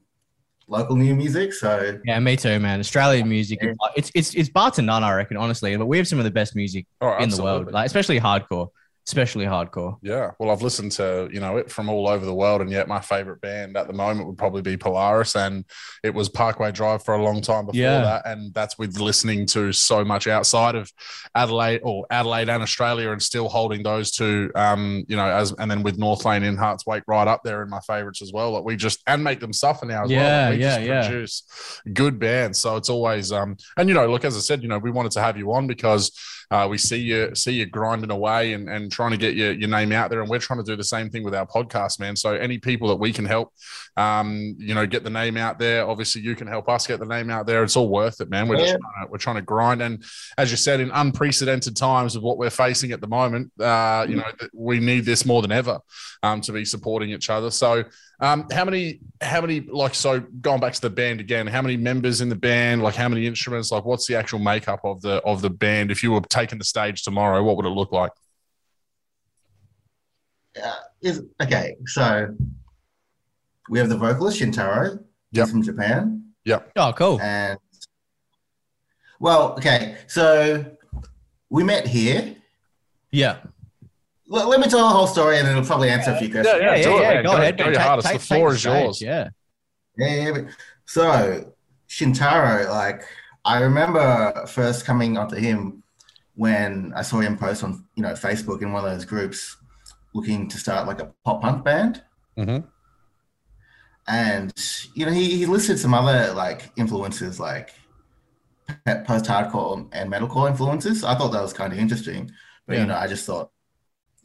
local 0.69 0.97
new 0.97 1.15
music. 1.15 1.53
So 1.53 2.01
Yeah, 2.05 2.19
me 2.21 2.37
too, 2.37 2.59
man. 2.61 2.81
Australian 2.81 3.29
music, 3.29 3.61
Yeah. 3.63 3.73
it's 3.97 4.11
it's 4.15 4.35
it's 4.35 4.49
bar 4.49 4.71
to 4.73 4.83
none, 4.83 5.05
I 5.05 5.15
reckon, 5.15 5.37
honestly. 5.37 5.77
But 5.77 5.87
we 5.87 5.99
have 5.99 6.09
some 6.09 6.19
of 6.19 6.25
the 6.25 6.31
best 6.31 6.57
music 6.57 6.87
Oh, 7.01 7.17
in 7.19 7.29
the 7.29 7.43
world, 7.43 7.73
like 7.73 7.87
especially 7.87 8.19
hardcore, 8.21 8.69
especially 9.07 9.45
hardcore. 9.45 9.99
Yeah, 10.03 10.31
well, 10.39 10.51
I've 10.51 10.63
listened 10.63 10.93
to 10.93 11.29
you 11.33 11.41
know 11.41 11.57
it 11.59 11.71
from 11.71 11.89
all 11.89 12.09
over 12.09 12.25
the 12.25 12.35
world, 12.35 12.61
and 12.61 12.71
yet 12.71 12.89
my 12.89 13.01
favorite 13.01 13.41
band 13.41 13.77
at 13.77 13.87
the 13.87 13.93
moment 13.93 14.27
would 14.29 14.39
probably 14.39 14.63
be 14.63 14.77
Polaris, 14.77 15.37
and 15.37 15.65
it 16.03 16.15
was 16.15 16.29
Parkway 16.29 16.73
Drive 16.73 17.05
for 17.05 17.15
a 17.15 17.23
long 17.23 17.41
time 17.41 17.67
before 17.67 17.81
Yeah. 17.81 18.01
that, 18.01 18.27
and 18.27 18.53
that's 18.55 18.79
with 18.79 18.99
listening 18.99 19.47
to 19.49 19.73
so 19.73 20.05
much 20.05 20.27
outside 20.27 20.75
of 20.75 20.91
Adelaide 21.35 21.81
or 21.83 22.07
Adelaide 22.11 22.49
and 22.49 22.63
Australia, 22.63 23.11
and 23.11 23.23
still 23.23 23.49
holding 23.49 23.83
those 23.83 24.11
two, 24.11 24.51
um, 24.55 25.05
you 25.09 25.17
know, 25.17 25.27
as 25.27 25.53
and 25.59 25.71
then 25.71 25.83
with 25.83 25.99
North 25.99 26.25
Lane 26.25 26.43
in 26.43 26.57
Hearts 26.57 26.87
Wake 26.87 27.03
right 27.07 27.29
up 27.29 27.43
there 27.45 27.63
in 27.63 27.71
my 27.71 27.81
favorites 27.81 28.23
as 28.23 28.33
well. 28.33 28.53
Like 28.53 28.65
we 28.65 28.77
just 28.77 29.03
and 29.07 29.23
make 29.23 29.41
them 29.41 29.53
suffer 29.53 29.87
now 29.87 30.05
as 30.05 30.11
well. 30.11 30.19
Yeah, 30.21 30.49
Like, 30.49 30.57
we 30.59 30.63
yeah, 30.63 30.77
just 30.77 30.87
yeah. 30.87 31.09
produce 31.09 31.81
good 31.93 32.19
bands, 32.19 32.59
so 32.59 32.77
it's 32.77 32.89
always 32.89 33.33
um, 33.33 33.57
and 33.77 33.89
you 33.89 33.95
know, 33.95 34.07
look 34.11 34.25
as 34.25 34.37
I 34.37 34.41
said, 34.41 34.63
you 34.63 34.69
know, 34.69 34.79
we 34.79 34.91
wanted 34.91 35.13
to 35.13 35.21
have 35.21 35.37
you 35.37 35.53
on 35.53 35.67
because 35.67 36.13
uh, 36.55 36.69
we 36.69 36.79
see 36.79 36.99
you 36.99 37.35
see 37.35 37.51
you 37.51 37.67
grinding 37.67 38.13
away 38.13 38.53
and, 38.53 38.69
and 38.69 38.93
trying 38.93 39.11
to 39.11 39.17
get 39.17 39.35
your, 39.35 39.51
your 39.51 39.69
name 39.69 39.91
out 39.91 40.09
there, 40.09 40.21
and 40.21 40.31
we're 40.31 40.39
trying 40.39 40.61
to 40.61 40.65
do 40.65 40.77
the 40.77 40.85
same 40.85 41.11
thing 41.11 41.25
with 41.25 41.35
our 41.35 41.47
podcast, 41.47 41.99
man. 41.99 42.15
So 42.15 42.35
any 42.35 42.59
people 42.59 42.87
that 42.89 43.01
we 43.05 43.13
can 43.13 43.25
help, 43.25 43.53
um, 43.97 44.55
you 44.57 44.73
know, 44.73 44.87
get 44.87 45.03
the 45.03 45.11
name 45.11 45.37
out 45.37 45.59
there. 45.59 45.85
Obviously, 45.85 46.23
you 46.23 46.37
can 46.37 46.47
help 46.47 46.69
us 46.69 46.87
get 46.87 47.01
the 47.01 47.07
name 47.07 47.29
out 47.29 47.45
there. 47.49 47.65
It's 47.65 47.77
all 47.77 47.89
worth 47.89 48.21
it, 48.21 48.31
man. 48.31 48.47
We're 48.47 48.59
just 48.59 48.77
trying 48.79 49.07
to, 49.07 49.11
we're 49.11 49.19
trying 49.19 49.37
to 49.37 49.43
grind, 49.43 49.83
and 49.83 50.05
as 50.39 50.53
you 50.53 50.57
said, 50.57 50.79
in 50.79 50.93
unprecedented 50.93 51.77
times 51.77 52.15
of 52.15 52.23
what 52.23 52.39
we're 52.39 52.51
facing 52.51 52.93
at 52.93 53.01
the 53.01 53.09
moment, 53.09 53.51
uh, 53.61 54.07
you 54.09 54.15
know, 54.15 54.31
th- 54.39 54.53
we 54.55 54.79
need 54.79 55.05
this 55.05 55.27
more 55.27 55.43
than 55.43 55.51
ever 55.51 55.81
um, 56.23 56.41
to 56.43 56.53
be 56.53 56.65
supporting 56.65 57.11
each 57.11 57.31
other. 57.31 57.51
So. 57.51 57.83
Um, 58.25 58.47
how 58.51 58.65
many, 58.65 59.01
how 59.21 59.41
many, 59.41 59.61
like, 59.61 59.95
so 59.95 60.21
going 60.21 60.61
back 60.61 60.73
to 60.73 60.81
the 60.81 60.91
band 60.91 61.21
again, 61.21 61.47
how 61.47 61.61
many 61.61 61.77
members 61.77 62.21
in 62.21 62.29
the 62.29 62.37
band, 62.37 62.83
like 62.83 62.95
how 62.95 63.09
many 63.09 63.27
instruments, 63.27 63.71
like 63.71 63.85
what's 63.85 64.07
the 64.07 64.17
actual 64.17 64.39
makeup 64.39 64.81
of 64.85 65.03
the, 65.03 65.17
of 65.25 65.43
the 65.43 65.51
band? 65.51 65.91
If 65.91 66.03
you 66.03 66.13
were 66.13 66.21
taking 66.23 66.59
the 66.59 66.65
stage 66.65 67.03
tomorrow, 67.03 67.43
what 67.43 67.57
would 67.57 67.67
it 67.67 67.71
look 67.71 67.93
like? 67.93 68.13
uh, 70.63 70.75
is 71.03 71.23
okay. 71.43 71.77
So 71.87 72.35
we 73.69 73.79
have 73.79 73.89
the 73.89 73.97
vocalist 73.97 74.41
Shintaro. 74.41 75.03
Yep. 75.33 75.47
He's 75.47 75.51
from 75.51 75.63
Japan. 75.63 76.25
Yep. 76.45 76.73
Oh, 76.77 76.93
cool. 76.97 77.21
And 77.21 77.59
well, 79.19 79.53
okay. 79.55 79.97
So 80.07 80.65
we 81.51 81.65
met 81.65 81.87
here. 81.87 82.37
Yeah. 83.11 83.39
Let, 84.27 84.49
let 84.49 84.61
me 84.61 84.67
tell 84.69 84.81
the 84.89 84.95
whole 84.95 85.07
story, 85.07 85.39
and 85.39 85.47
it'll 85.47 85.65
probably 85.65 85.91
answer 85.91 86.13
a 86.13 86.19
few 86.19 86.31
questions. 86.31 86.59
Yeah, 86.61 86.77
yeah, 86.77 86.83
do 86.83 86.97
it, 86.97 87.01
yeah. 87.03 87.23
Go, 87.23 87.31
Go- 87.31 87.37
ahead. 87.37 87.59
go 87.59 87.65
man. 87.65 87.73
your 87.73 87.81
Take- 87.81 87.87
hardest. 87.89 88.09
take- 88.09 88.21
The 88.21 88.27
floor 88.27 88.49
take 88.49 88.55
is 88.57 88.61
stage, 88.63 88.83
yours. 88.85 89.03
Yeah. 89.03 89.29
Yeah, 89.97 90.15
yeah, 90.25 90.33
but- 90.33 90.45
So 90.87 91.53
Shintaro, 91.89 92.69
like 92.71 93.03
I 93.45 93.61
remember 93.61 94.47
first 94.47 94.85
coming 94.87 95.17
onto 95.19 95.37
him 95.37 95.83
when 96.37 96.93
I 96.97 97.03
saw 97.03 97.21
him 97.21 97.37
post 97.39 97.63
on 97.63 97.85
you 97.95 98.03
know 98.03 98.13
Facebook 98.15 98.63
in 98.63 98.73
one 98.73 98.85
of 98.85 98.91
those 98.91 99.05
groups 99.05 99.57
looking 100.15 100.49
to 100.49 100.59
start 100.59 100.87
like 100.87 101.01
a 101.01 101.13
pop 101.25 101.43
punk 101.43 101.65
band. 101.65 102.03
Mhm. 102.39 102.65
And 104.07 104.53
you 104.95 105.07
know 105.07 105.13
he, 105.13 105.37
he 105.37 105.47
listed 105.47 105.79
some 105.79 105.95
other 105.95 106.33
like 106.35 106.71
influences 106.77 107.41
like 107.41 107.71
post 109.07 109.25
hardcore 109.27 109.89
and 109.93 110.13
metalcore 110.13 110.51
influences. 110.51 111.05
I 111.05 111.15
thought 111.15 111.33
that 111.33 111.43
was 111.43 111.53
kind 111.53 111.73
of 111.73 111.79
interesting, 111.79 112.31
but 112.67 112.75
Yeah. 112.75 112.81
you 112.83 112.87
know 112.89 112.97
I 112.97 113.07
just 113.07 113.25
thought 113.27 113.51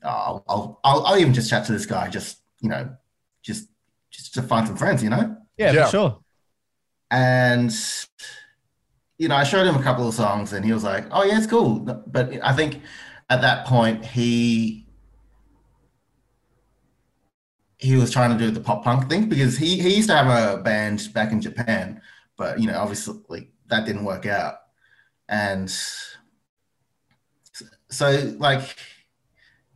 I'll, 0.03 0.43
I'll 0.47 0.79
I'll 0.83 1.05
I'll 1.05 1.17
even 1.19 1.33
just 1.33 1.49
chat 1.49 1.65
to 1.65 1.71
this 1.71 1.85
guy 1.85 2.09
just 2.09 2.39
you 2.61 2.69
know 2.69 2.89
just 3.41 3.69
just 4.11 4.33
to 4.35 4.41
find 4.41 4.67
some 4.67 4.75
friends, 4.77 5.03
you 5.03 5.09
know. 5.09 5.37
yeah, 5.57 5.71
Yeah. 5.71 5.85
for 5.85 5.91
sure. 5.91 6.19
And 7.11 7.73
you 9.17 9.27
know, 9.27 9.35
I 9.35 9.43
showed 9.43 9.67
him 9.67 9.75
a 9.75 9.83
couple 9.83 10.07
of 10.07 10.13
songs, 10.13 10.53
and 10.53 10.63
he 10.63 10.71
was 10.71 10.83
like, 10.83 11.05
"Oh 11.11 11.23
yeah, 11.23 11.37
it's 11.37 11.47
cool." 11.47 11.79
But 11.79 12.33
I 12.43 12.53
think 12.53 12.81
at 13.29 13.41
that 13.41 13.65
point 13.65 14.05
he 14.05 14.85
he 17.77 17.95
was 17.95 18.11
trying 18.11 18.37
to 18.37 18.37
do 18.37 18.51
the 18.51 18.59
pop 18.59 18.83
punk 18.83 19.09
thing 19.09 19.27
because 19.29 19.57
he 19.57 19.79
he 19.81 19.95
used 19.95 20.09
to 20.09 20.15
have 20.15 20.27
a 20.27 20.61
band 20.61 21.09
back 21.13 21.31
in 21.31 21.41
Japan, 21.41 22.01
but 22.37 22.59
you 22.59 22.67
know, 22.67 22.77
obviously 22.77 23.51
that 23.67 23.85
didn't 23.85 24.05
work 24.05 24.25
out, 24.25 24.55
and 25.27 25.69
so 27.89 28.35
like 28.37 28.75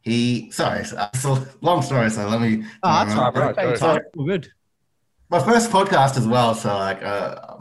he 0.04 0.52
sorry, 0.52 0.84
so, 0.86 1.08
so 1.16 1.46
long 1.62 1.82
story. 1.82 2.10
So 2.10 2.28
let 2.28 2.40
me. 2.42 2.64
Oh, 2.84 2.94
that's 3.06 3.10
remember. 3.16 3.22
all 3.22 3.26
right, 3.26 3.34
bro. 3.34 3.46
right, 3.48 3.56
Take 3.56 3.64
your 3.66 3.74
go. 3.74 4.00
time. 4.00 4.28
Good. 4.28 4.52
My 5.30 5.44
first 5.44 5.72
podcast 5.72 6.16
as 6.18 6.28
well, 6.28 6.54
so 6.54 6.78
like, 6.78 7.02
uh, 7.02 7.58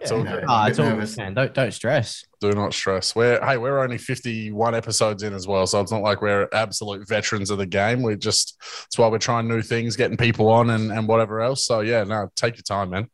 It's 0.00 0.12
all 0.12 0.22
know, 0.22 0.36
good. 0.36 0.44
Ah, 0.46 0.66
it's 0.68 0.78
all 0.78 0.84
nervous. 0.86 1.14
good, 1.16 1.22
man. 1.22 1.34
Don't 1.34 1.52
don't 1.54 1.72
stress. 1.72 2.24
Do 2.40 2.52
not 2.52 2.72
stress. 2.74 3.16
We're 3.16 3.44
hey, 3.44 3.56
we're 3.56 3.80
only 3.82 3.98
51 3.98 4.74
episodes 4.76 5.22
in 5.24 5.32
as 5.34 5.46
well. 5.48 5.66
So 5.66 5.80
it's 5.80 5.90
not 5.90 6.02
like 6.02 6.22
we're 6.22 6.48
absolute 6.52 7.08
veterans 7.08 7.50
of 7.50 7.58
the 7.58 7.66
game. 7.66 8.02
We're 8.02 8.14
just 8.16 8.56
that's 8.60 8.98
why 8.98 9.08
we're 9.08 9.18
trying 9.18 9.48
new 9.48 9.62
things, 9.62 9.96
getting 9.96 10.16
people 10.16 10.48
on 10.48 10.70
and, 10.70 10.92
and 10.92 11.08
whatever 11.08 11.40
else. 11.40 11.64
So 11.66 11.80
yeah, 11.80 12.04
no, 12.04 12.30
take 12.36 12.56
your 12.56 12.62
time, 12.62 12.90
man. 12.90 13.08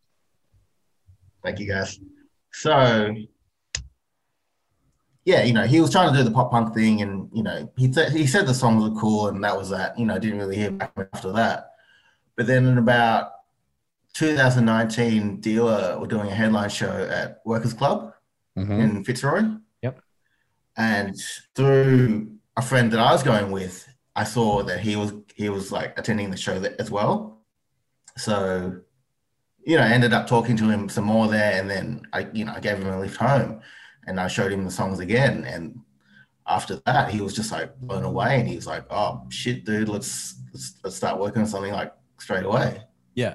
Thank 1.42 1.58
you, 1.60 1.68
guys. 1.68 1.98
So, 2.52 3.14
yeah, 5.24 5.42
you 5.42 5.52
know, 5.52 5.64
he 5.66 5.80
was 5.80 5.90
trying 5.90 6.12
to 6.12 6.18
do 6.18 6.24
the 6.24 6.30
pop 6.30 6.50
punk 6.50 6.74
thing, 6.74 7.02
and 7.02 7.30
you 7.32 7.42
know, 7.42 7.70
he 7.76 7.92
said 7.92 8.12
he 8.12 8.26
said 8.26 8.46
the 8.46 8.54
songs 8.54 8.82
were 8.82 9.00
cool, 9.00 9.28
and 9.28 9.42
that 9.44 9.56
was 9.56 9.70
that. 9.70 9.98
You 9.98 10.06
know, 10.06 10.18
didn't 10.18 10.38
really 10.38 10.56
hear 10.56 10.70
back 10.70 10.92
after 11.12 11.32
that. 11.32 11.70
But 12.36 12.46
then 12.46 12.66
in 12.66 12.78
about 12.78 13.30
2019, 14.14 15.40
Dealer 15.40 15.98
were 15.98 16.06
doing 16.06 16.28
a 16.28 16.34
headline 16.34 16.70
show 16.70 16.90
at 17.10 17.40
Workers 17.44 17.74
Club 17.74 18.12
Mhm. 18.56 18.78
in 18.80 19.04
Fitzroy. 19.04 19.42
Yep. 19.82 20.00
And 20.76 21.16
through 21.54 22.32
a 22.56 22.62
friend 22.62 22.92
that 22.92 23.00
I 23.00 23.12
was 23.12 23.22
going 23.22 23.50
with, 23.50 23.88
I 24.14 24.24
saw 24.24 24.62
that 24.64 24.80
he 24.80 24.94
was 24.96 25.12
he 25.34 25.48
was 25.48 25.72
like 25.72 25.98
attending 25.98 26.30
the 26.30 26.36
show 26.36 26.62
as 26.78 26.90
well. 26.90 27.40
So, 28.16 28.80
you 29.66 29.76
know, 29.76 29.82
I 29.82 29.88
ended 29.88 30.12
up 30.12 30.26
talking 30.28 30.56
to 30.58 30.68
him 30.68 30.88
some 30.88 31.04
more 31.04 31.26
there, 31.26 31.60
and 31.60 31.68
then 31.68 32.02
I, 32.12 32.28
you 32.32 32.44
know, 32.44 32.52
I 32.54 32.60
gave 32.60 32.78
him 32.78 32.86
a 32.86 33.00
lift 33.00 33.16
home, 33.16 33.60
and 34.06 34.20
I 34.20 34.28
showed 34.28 34.52
him 34.52 34.64
the 34.64 34.70
songs 34.70 34.98
again, 35.00 35.44
and 35.44 35.80
after 36.46 36.80
that, 36.86 37.10
he 37.10 37.20
was 37.20 37.34
just 37.34 37.52
like 37.52 37.74
blown 37.80 38.04
away, 38.04 38.38
and 38.38 38.48
he 38.48 38.56
was 38.56 38.66
like, 38.66 38.84
"Oh 38.90 39.22
shit, 39.30 39.64
dude, 39.64 39.88
let's 39.88 40.36
let's, 40.52 40.74
let's 40.84 40.96
start 40.96 41.18
working 41.20 41.42
on 41.42 41.48
something 41.48 41.72
like 41.72 41.92
straight 42.18 42.44
away." 42.44 42.82
Yeah. 43.14 43.34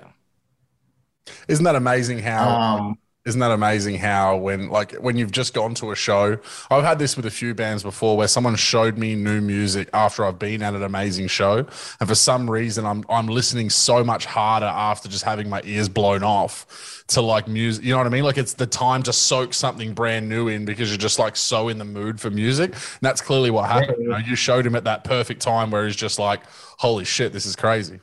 Isn't 1.48 1.66
that 1.66 1.76
amazing 1.76 2.20
how 2.20 2.50
Um, 2.50 2.98
Isn't 3.30 3.42
that 3.42 3.52
amazing 3.52 3.96
how 4.00 4.38
when 4.38 4.70
like 4.70 4.94
when 4.94 5.16
you've 5.16 5.32
just 5.32 5.54
gone 5.54 5.76
to 5.76 5.92
a 5.92 5.96
show, 5.96 6.40
I've 6.72 6.84
had 6.84 6.98
this 6.98 7.16
with 7.16 7.28
a 7.28 7.32
few 7.32 7.54
bands 7.54 7.84
before 7.84 8.18
where 8.18 8.28
someone 8.28 8.56
showed 8.56 8.98
me 8.98 9.14
new 9.14 9.40
music 9.40 9.88
after 9.94 10.26
I've 10.26 10.40
been 10.40 10.64
at 10.64 10.74
an 10.74 10.82
amazing 10.82 11.28
show, 11.28 11.58
and 12.00 12.10
for 12.10 12.16
some 12.16 12.50
reason 12.50 12.88
I'm 12.88 13.06
I'm 13.08 13.28
listening 13.28 13.70
so 13.70 14.04
much 14.04 14.26
harder 14.26 14.66
after 14.66 15.08
just 15.08 15.24
having 15.24 15.48
my 15.48 15.62
ears 15.64 15.88
blown 15.88 16.24
off 16.24 17.04
to 17.10 17.22
like 17.22 17.48
music. 17.48 17.86
You 17.86 17.92
know 17.92 18.00
what 18.00 18.08
I 18.08 18.10
mean? 18.10 18.24
Like 18.24 18.40
it's 18.40 18.54
the 18.54 18.66
time 18.66 19.04
to 19.04 19.14
soak 19.14 19.54
something 19.54 19.94
brand 19.94 20.28
new 20.28 20.48
in 20.48 20.66
because 20.66 20.90
you're 20.90 20.98
just 20.98 21.20
like 21.20 21.36
so 21.36 21.70
in 21.70 21.78
the 21.78 21.86
mood 21.86 22.20
for 22.20 22.32
music. 22.32 22.72
And 22.72 23.02
that's 23.02 23.22
clearly 23.22 23.52
what 23.52 23.70
happened. 23.70 23.98
You 24.00 24.10
know, 24.10 24.18
you 24.18 24.36
showed 24.36 24.66
him 24.66 24.76
at 24.76 24.86
that 24.86 25.04
perfect 25.04 25.42
time 25.42 25.70
where 25.70 25.86
he's 25.86 25.96
just 25.96 26.18
like, 26.18 26.42
"Holy 26.80 27.06
shit, 27.06 27.32
this 27.32 27.46
is 27.46 27.56
crazy." 27.56 28.00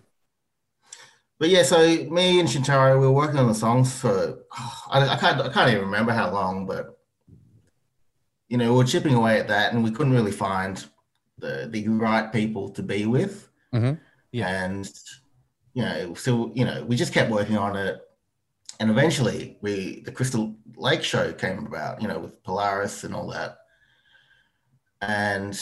But 1.39 1.51
yeah, 1.51 1.63
so 1.65 1.79
me 1.79 2.41
and 2.41 2.49
Shintaro, 2.49 2.99
we 2.99 3.07
were 3.07 3.13
working 3.13 3.39
on 3.39 3.47
the 3.47 3.55
songs 3.55 3.99
for 3.99 4.39
I, 4.91 5.09
I 5.09 5.17
can't 5.17 5.41
I 5.41 5.49
can't 5.49 5.71
even 5.71 5.85
remember 5.85 6.13
how 6.13 6.31
long, 6.33 6.67
but 6.67 6.99
you 8.49 8.57
know, 8.57 8.71
we 8.73 8.79
were 8.79 8.85
chipping 8.85 9.15
away 9.15 9.41
at 9.41 9.49
that, 9.49 9.73
and 9.73 9.83
we 9.83 9.91
couldn't 9.91 10.13
really 10.13 10.33
find 10.33 10.85
the 11.39 11.69
the 11.71 11.89
right 11.89 12.33
people 12.33 12.71
to 12.71 12.83
be 12.83 13.07
with. 13.07 13.49
Mhm. 13.75 13.99
Yeah. 14.33 14.65
And 14.65 14.91
you 15.75 15.83
know, 15.83 16.15
so 16.15 16.53
you 16.55 16.65
know, 16.65 16.85
we 16.85 16.97
just 16.97 17.13
kept 17.13 17.31
working 17.31 17.59
on 17.59 17.77
it, 17.77 18.01
and 18.81 18.91
eventually, 18.91 19.59
we 19.61 20.01
the 20.01 20.13
Crystal 20.13 20.55
Lake 20.77 21.03
show 21.03 21.33
came 21.33 21.67
about. 21.67 22.01
You 22.01 22.09
know, 22.09 22.19
with 22.19 22.43
Polaris 22.45 23.05
and 23.05 23.15
all 23.15 23.29
that, 23.29 23.59
and 25.03 25.59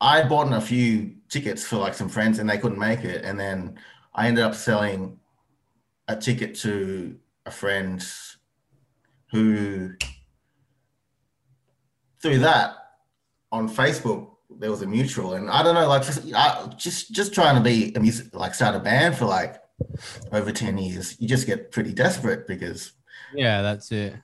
I 0.00 0.22
bought 0.22 0.52
a 0.52 0.60
few 0.60 1.16
tickets 1.28 1.64
for 1.64 1.76
like 1.76 1.94
some 1.94 2.08
friends 2.08 2.38
and 2.38 2.48
they 2.48 2.58
couldn't 2.58 2.78
make 2.78 3.04
it. 3.04 3.24
And 3.24 3.38
then 3.38 3.78
I 4.14 4.28
ended 4.28 4.44
up 4.44 4.54
selling 4.54 5.18
a 6.08 6.16
ticket 6.16 6.54
to 6.56 7.18
a 7.46 7.50
friend 7.50 8.04
who, 9.30 9.96
through 12.20 12.38
that 12.40 12.76
on 13.52 13.68
Facebook, 13.68 14.30
there 14.58 14.70
was 14.70 14.82
a 14.82 14.86
mutual. 14.86 15.34
And 15.34 15.50
I 15.50 15.62
don't 15.62 15.74
know, 15.74 15.88
like 15.88 16.04
just, 16.04 16.32
I, 16.34 16.68
just, 16.76 17.12
just 17.12 17.34
trying 17.34 17.56
to 17.56 17.62
be 17.62 17.94
a 17.94 18.00
music, 18.00 18.34
like 18.34 18.54
start 18.54 18.74
a 18.74 18.80
band 18.80 19.16
for 19.16 19.26
like 19.26 19.62
over 20.32 20.52
10 20.52 20.78
years, 20.78 21.20
you 21.20 21.28
just 21.28 21.46
get 21.46 21.72
pretty 21.72 21.92
desperate 21.92 22.46
because 22.46 22.92
Yeah, 23.30 23.62
that's 23.62 23.92
it. 23.92 24.14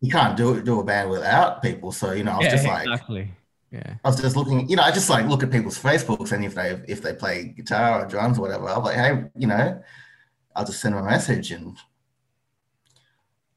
you 0.00 0.10
can't 0.10 0.36
do 0.36 0.54
it, 0.54 0.64
do 0.64 0.80
a 0.80 0.84
band 0.84 1.10
without 1.10 1.62
people. 1.62 1.92
So, 1.92 2.12
you 2.12 2.24
know, 2.24 2.32
I 2.32 2.38
was 2.38 2.48
yeah, 2.48 2.50
just 2.50 2.66
like, 2.66 2.90
exactly. 2.90 3.34
Yeah. 3.76 3.94
I 4.04 4.08
was 4.08 4.20
just 4.20 4.36
looking, 4.36 4.68
you 4.70 4.76
know, 4.76 4.82
I 4.82 4.90
just 4.90 5.10
like 5.10 5.26
look 5.26 5.42
at 5.42 5.50
people's 5.50 5.78
Facebooks 5.78 6.32
and 6.32 6.44
if 6.44 6.54
they 6.54 6.80
if 6.88 7.02
they 7.02 7.12
play 7.12 7.54
guitar 7.56 8.02
or 8.02 8.06
drums 8.06 8.38
or 8.38 8.42
whatever, 8.42 8.68
I'm 8.68 8.82
like, 8.82 8.96
hey, 8.96 9.24
you 9.36 9.46
know, 9.46 9.82
I'll 10.54 10.64
just 10.64 10.80
send 10.80 10.94
them 10.94 11.04
a 11.04 11.10
message 11.10 11.50
and 11.50 11.76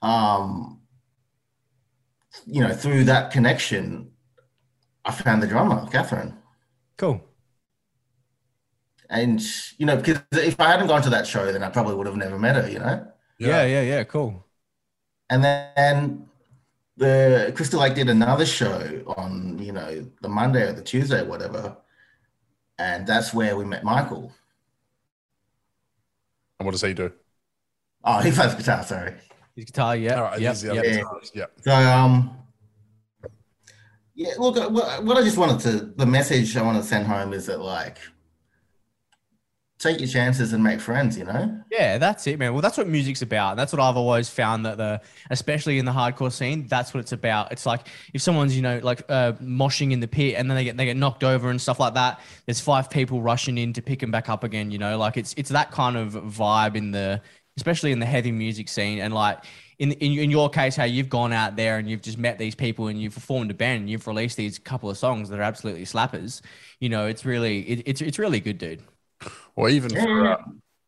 um 0.01 0.81
you 2.45 2.61
know, 2.61 2.73
through 2.73 3.05
that 3.05 3.31
connection, 3.31 4.11
I 5.05 5.11
found 5.11 5.41
the 5.41 5.47
drummer, 5.47 5.87
Catherine. 5.89 6.37
Cool. 6.97 7.21
And 9.09 9.41
you 9.77 9.85
know, 9.85 9.95
because 9.95 10.21
if 10.33 10.59
I 10.59 10.71
hadn't 10.71 10.87
gone 10.87 11.01
to 11.03 11.09
that 11.11 11.27
show, 11.27 11.51
then 11.51 11.63
I 11.63 11.69
probably 11.69 11.95
would 11.95 12.07
have 12.07 12.17
never 12.17 12.37
met 12.37 12.55
her, 12.57 12.69
you 12.69 12.79
know. 12.79 13.07
Yeah, 13.37 13.63
yeah, 13.63 13.81
yeah. 13.81 14.03
Cool. 14.03 14.45
And 15.29 15.43
then 15.43 16.28
the 16.99 17.53
Crystal 17.55 17.79
Lake 17.79 17.95
did 17.95 18.09
another 18.09 18.45
show 18.45 19.03
on, 19.17 19.57
you 19.57 19.71
know, 19.71 20.05
the 20.21 20.29
Monday 20.29 20.67
or 20.67 20.73
the 20.73 20.81
Tuesday 20.81 21.21
or 21.21 21.25
whatever. 21.25 21.77
And 22.77 23.07
that's 23.07 23.33
where 23.33 23.55
we 23.55 23.65
met 23.65 23.83
Michael. 23.83 24.31
And 26.59 26.65
what 26.65 26.71
does 26.71 26.81
he 26.81 26.93
do? 26.93 27.11
Oh, 28.03 28.19
he 28.19 28.31
plays 28.31 28.53
guitar, 28.53 28.83
sorry. 28.83 29.13
His 29.55 29.65
guitar, 29.65 29.95
yeah. 29.95 30.15
All 30.15 30.23
right, 30.23 30.39
yep, 30.39 30.51
he's 30.53 30.61
the 30.61 30.73
yep. 30.75 30.77
other 30.77 30.87
Yeah. 30.89 31.01
guitarist. 31.01 31.35
Yep. 31.35 31.51
So, 31.61 31.71
um, 31.71 32.37
yeah, 34.15 34.33
look, 34.37 34.57
uh, 34.57 34.69
what 34.69 35.03
what 35.05 35.17
I 35.17 35.21
just 35.21 35.37
wanted 35.37 35.59
to, 35.61 35.85
the 35.95 36.05
message 36.05 36.55
I 36.57 36.61
want 36.61 36.81
to 36.81 36.87
send 36.87 37.07
home 37.07 37.31
is 37.33 37.45
that, 37.45 37.61
like, 37.61 37.97
take 39.79 39.99
your 39.99 40.09
chances 40.09 40.51
and 40.51 40.61
make 40.61 40.81
friends, 40.81 41.17
you 41.17 41.23
know? 41.23 41.63
Yeah, 41.71 41.97
that's 41.97 42.27
it, 42.27 42.37
man. 42.37 42.51
Well, 42.51 42.61
that's 42.61 42.77
what 42.77 42.87
music's 42.87 43.21
about. 43.21 43.55
That's 43.55 43.71
what 43.71 43.81
I've 43.81 43.95
always 43.95 44.29
found 44.29 44.65
that 44.65 44.77
the, 44.77 45.01
especially 45.29 45.79
in 45.79 45.85
the 45.85 45.93
hardcore 45.93 46.33
scene, 46.33 46.67
that's 46.67 46.93
what 46.93 46.99
it's 46.99 47.13
about. 47.13 47.53
It's 47.53 47.65
like 47.65 47.87
if 48.13 48.21
someone's, 48.21 48.55
you 48.57 48.61
know, 48.61 48.81
like 48.83 49.03
uh, 49.07 49.33
moshing 49.41 49.93
in 49.93 50.01
the 50.01 50.07
pit 50.07 50.35
and 50.37 50.49
then 50.49 50.57
they 50.57 50.65
get 50.65 50.75
they 50.75 50.85
get 50.85 50.97
knocked 50.97 51.23
over 51.23 51.49
and 51.49 51.61
stuff 51.61 51.79
like 51.79 51.93
that. 51.93 52.19
There's 52.45 52.59
five 52.59 52.89
people 52.89 53.21
rushing 53.21 53.57
in 53.57 53.71
to 53.73 53.81
pick 53.81 53.99
them 53.99 54.11
back 54.11 54.27
up 54.27 54.43
again. 54.43 54.69
You 54.69 54.79
know, 54.79 54.97
like 54.97 55.15
it's 55.15 55.33
it's 55.37 55.49
that 55.49 55.71
kind 55.71 55.95
of 55.95 56.13
vibe 56.13 56.75
in 56.75 56.91
the, 56.91 57.21
especially 57.55 57.93
in 57.93 57.99
the 57.99 58.05
heavy 58.05 58.33
music 58.33 58.67
scene. 58.67 58.99
And 58.99 59.13
like 59.13 59.45
in 59.77 59.93
in, 59.93 60.19
in 60.19 60.29
your 60.29 60.49
case, 60.49 60.75
how 60.75 60.83
you've 60.83 61.09
gone 61.09 61.31
out 61.31 61.55
there 61.55 61.77
and 61.77 61.89
you've 61.89 62.01
just 62.01 62.17
met 62.17 62.37
these 62.37 62.53
people 62.53 62.87
and 62.87 63.01
you've 63.01 63.13
formed 63.13 63.49
a 63.49 63.53
band 63.53 63.79
and 63.81 63.89
you've 63.89 64.07
released 64.07 64.35
these 64.35 64.59
couple 64.59 64.89
of 64.89 64.97
songs 64.97 65.29
that 65.29 65.39
are 65.39 65.43
absolutely 65.43 65.85
slappers. 65.85 66.41
You 66.81 66.89
know, 66.89 67.07
it's 67.07 67.23
really 67.23 67.61
it, 67.61 67.83
it's 67.85 68.01
it's 68.01 68.19
really 68.19 68.41
good, 68.41 68.57
dude. 68.57 68.83
Well, 69.55 69.69
even 69.69 69.89
for 69.89 70.31
uh, 70.31 70.43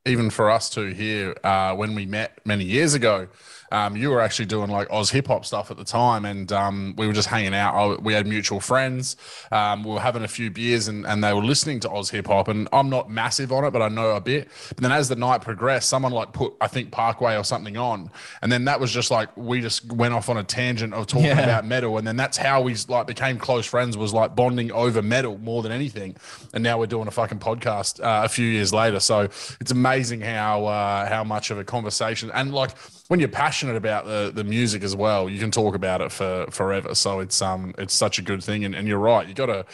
even 0.05 0.29
for 0.29 0.49
us 0.49 0.69
two 0.69 0.87
here, 0.87 1.35
uh, 1.43 1.75
when 1.75 1.95
we 1.95 2.05
met 2.05 2.39
many 2.45 2.63
years 2.63 2.93
ago, 2.93 3.27
um, 3.71 3.95
you 3.95 4.09
were 4.09 4.21
actually 4.21 4.45
doing 4.45 4.69
like 4.69 4.89
Oz 4.91 5.09
hip 5.09 5.27
hop 5.27 5.45
stuff 5.45 5.71
at 5.71 5.77
the 5.77 5.83
time, 5.83 6.25
and 6.25 6.51
um, 6.51 6.93
we 6.97 7.07
were 7.07 7.13
just 7.13 7.27
hanging 7.29 7.53
out. 7.53 7.73
I, 7.75 7.95
we 8.01 8.13
had 8.13 8.27
mutual 8.27 8.59
friends. 8.59 9.15
Um, 9.51 9.83
we 9.83 9.91
were 9.91 9.99
having 9.99 10.23
a 10.23 10.27
few 10.27 10.51
beers, 10.51 10.87
and, 10.87 11.05
and 11.05 11.23
they 11.23 11.33
were 11.33 11.43
listening 11.43 11.79
to 11.81 11.91
Oz 11.91 12.09
hip 12.09 12.27
hop. 12.27 12.47
And 12.47 12.67
I'm 12.73 12.89
not 12.89 13.09
massive 13.09 13.51
on 13.51 13.63
it, 13.65 13.71
but 13.71 13.81
I 13.81 13.87
know 13.87 14.11
a 14.11 14.21
bit. 14.21 14.49
But 14.69 14.77
then 14.77 14.91
as 14.91 15.09
the 15.09 15.15
night 15.15 15.41
progressed, 15.41 15.89
someone 15.89 16.11
like 16.11 16.33
put 16.33 16.53
I 16.61 16.67
think 16.67 16.91
Parkway 16.91 17.35
or 17.37 17.43
something 17.43 17.77
on, 17.77 18.11
and 18.41 18.51
then 18.51 18.65
that 18.65 18.79
was 18.79 18.91
just 18.91 19.11
like 19.11 19.35
we 19.37 19.61
just 19.61 19.91
went 19.91 20.13
off 20.13 20.29
on 20.29 20.37
a 20.37 20.43
tangent 20.43 20.93
of 20.93 21.07
talking 21.07 21.25
Yeah. 21.27 21.39
about 21.41 21.65
metal, 21.65 21.97
and 21.97 22.05
then 22.05 22.17
that's 22.17 22.37
how 22.37 22.61
we 22.61 22.75
like 22.87 23.07
became 23.07 23.37
close 23.37 23.65
friends. 23.65 23.97
Was 23.97 24.13
like 24.13 24.35
bonding 24.35 24.71
over 24.71 25.01
metal 25.01 25.37
more 25.37 25.61
than 25.63 25.71
anything. 25.71 26.15
And 26.53 26.63
now 26.63 26.77
we're 26.77 26.87
doing 26.87 27.07
a 27.07 27.11
fucking 27.11 27.39
podcast 27.39 27.99
uh, 28.03 28.25
a 28.25 28.29
few 28.29 28.45
years 28.47 28.73
later. 28.73 28.99
So 28.99 29.21
it's 29.59 29.71
amazing 29.71 30.21
how 30.21 30.65
uh, 30.65 31.07
how 31.07 31.23
much 31.23 31.51
of 31.51 31.57
a 31.57 31.63
conversation 31.63 32.31
and 32.33 32.53
like 32.53 32.71
when 33.11 33.19
you're 33.19 33.27
passionate 33.27 33.75
about 33.75 34.05
the 34.05 34.31
the 34.33 34.45
music 34.45 34.83
as 34.83 34.95
well, 34.95 35.29
you 35.29 35.37
can 35.37 35.51
talk 35.51 35.75
about 35.75 35.99
it 35.99 36.13
for 36.13 36.45
forever. 36.49 36.95
So 36.95 37.19
it's 37.19 37.41
um 37.41 37.75
it's 37.77 37.93
such 37.93 38.19
a 38.19 38.21
good 38.21 38.41
thing. 38.41 38.63
And, 38.63 38.73
and 38.73 38.87
you're 38.87 38.99
right, 38.99 39.27
you 39.27 39.33
gotta 39.33 39.65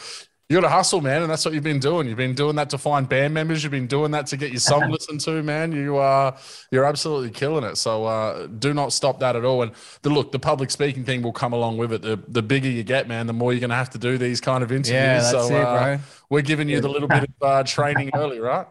you 0.49 0.55
gotta 0.59 0.69
hustle, 0.69 1.01
man, 1.01 1.21
and 1.21 1.29
that's 1.29 1.45
what 1.45 1.53
you've 1.53 1.63
been 1.63 1.77
doing. 1.79 2.07
You've 2.07 2.17
been 2.17 2.33
doing 2.33 2.55
that 2.55 2.71
to 2.71 2.79
find 2.79 3.07
band 3.07 3.35
members. 3.35 3.61
You've 3.61 3.73
been 3.73 3.85
doing 3.85 4.09
that 4.09 4.25
to 4.27 4.37
get 4.37 4.49
your 4.49 4.59
song 4.59 4.89
listened 4.95 5.19
to, 5.21 5.43
man. 5.43 5.71
You 5.71 5.97
are 5.97 6.35
you're 6.71 6.83
absolutely 6.85 7.29
killing 7.29 7.63
it. 7.63 7.77
So 7.77 8.05
uh, 8.05 8.47
do 8.47 8.73
not 8.73 8.91
stop 8.91 9.19
that 9.19 9.35
at 9.35 9.45
all. 9.45 9.61
And 9.61 9.71
the 10.01 10.09
look, 10.09 10.31
the 10.31 10.39
public 10.39 10.71
speaking 10.71 11.03
thing 11.05 11.21
will 11.21 11.31
come 11.31 11.53
along 11.53 11.77
with 11.77 11.93
it. 11.93 12.01
The 12.01 12.19
the 12.27 12.41
bigger 12.41 12.69
you 12.69 12.81
get, 12.81 13.07
man, 13.07 13.27
the 13.27 13.33
more 13.33 13.53
you're 13.53 13.61
gonna 13.61 13.75
have 13.75 13.91
to 13.91 13.99
do 13.99 14.17
these 14.17 14.41
kind 14.41 14.63
of 14.63 14.71
interviews. 14.71 14.93
Yeah, 14.93 15.19
that's 15.19 15.29
so 15.29 15.55
it, 15.55 15.63
uh, 15.63 15.83
bro. 15.83 15.99
we're 16.31 16.41
giving 16.41 16.69
you 16.69 16.81
the 16.81 16.89
little 16.89 17.07
bit 17.07 17.25
of 17.25 17.47
uh, 17.47 17.61
training 17.61 18.09
early, 18.15 18.39
right? 18.39 18.65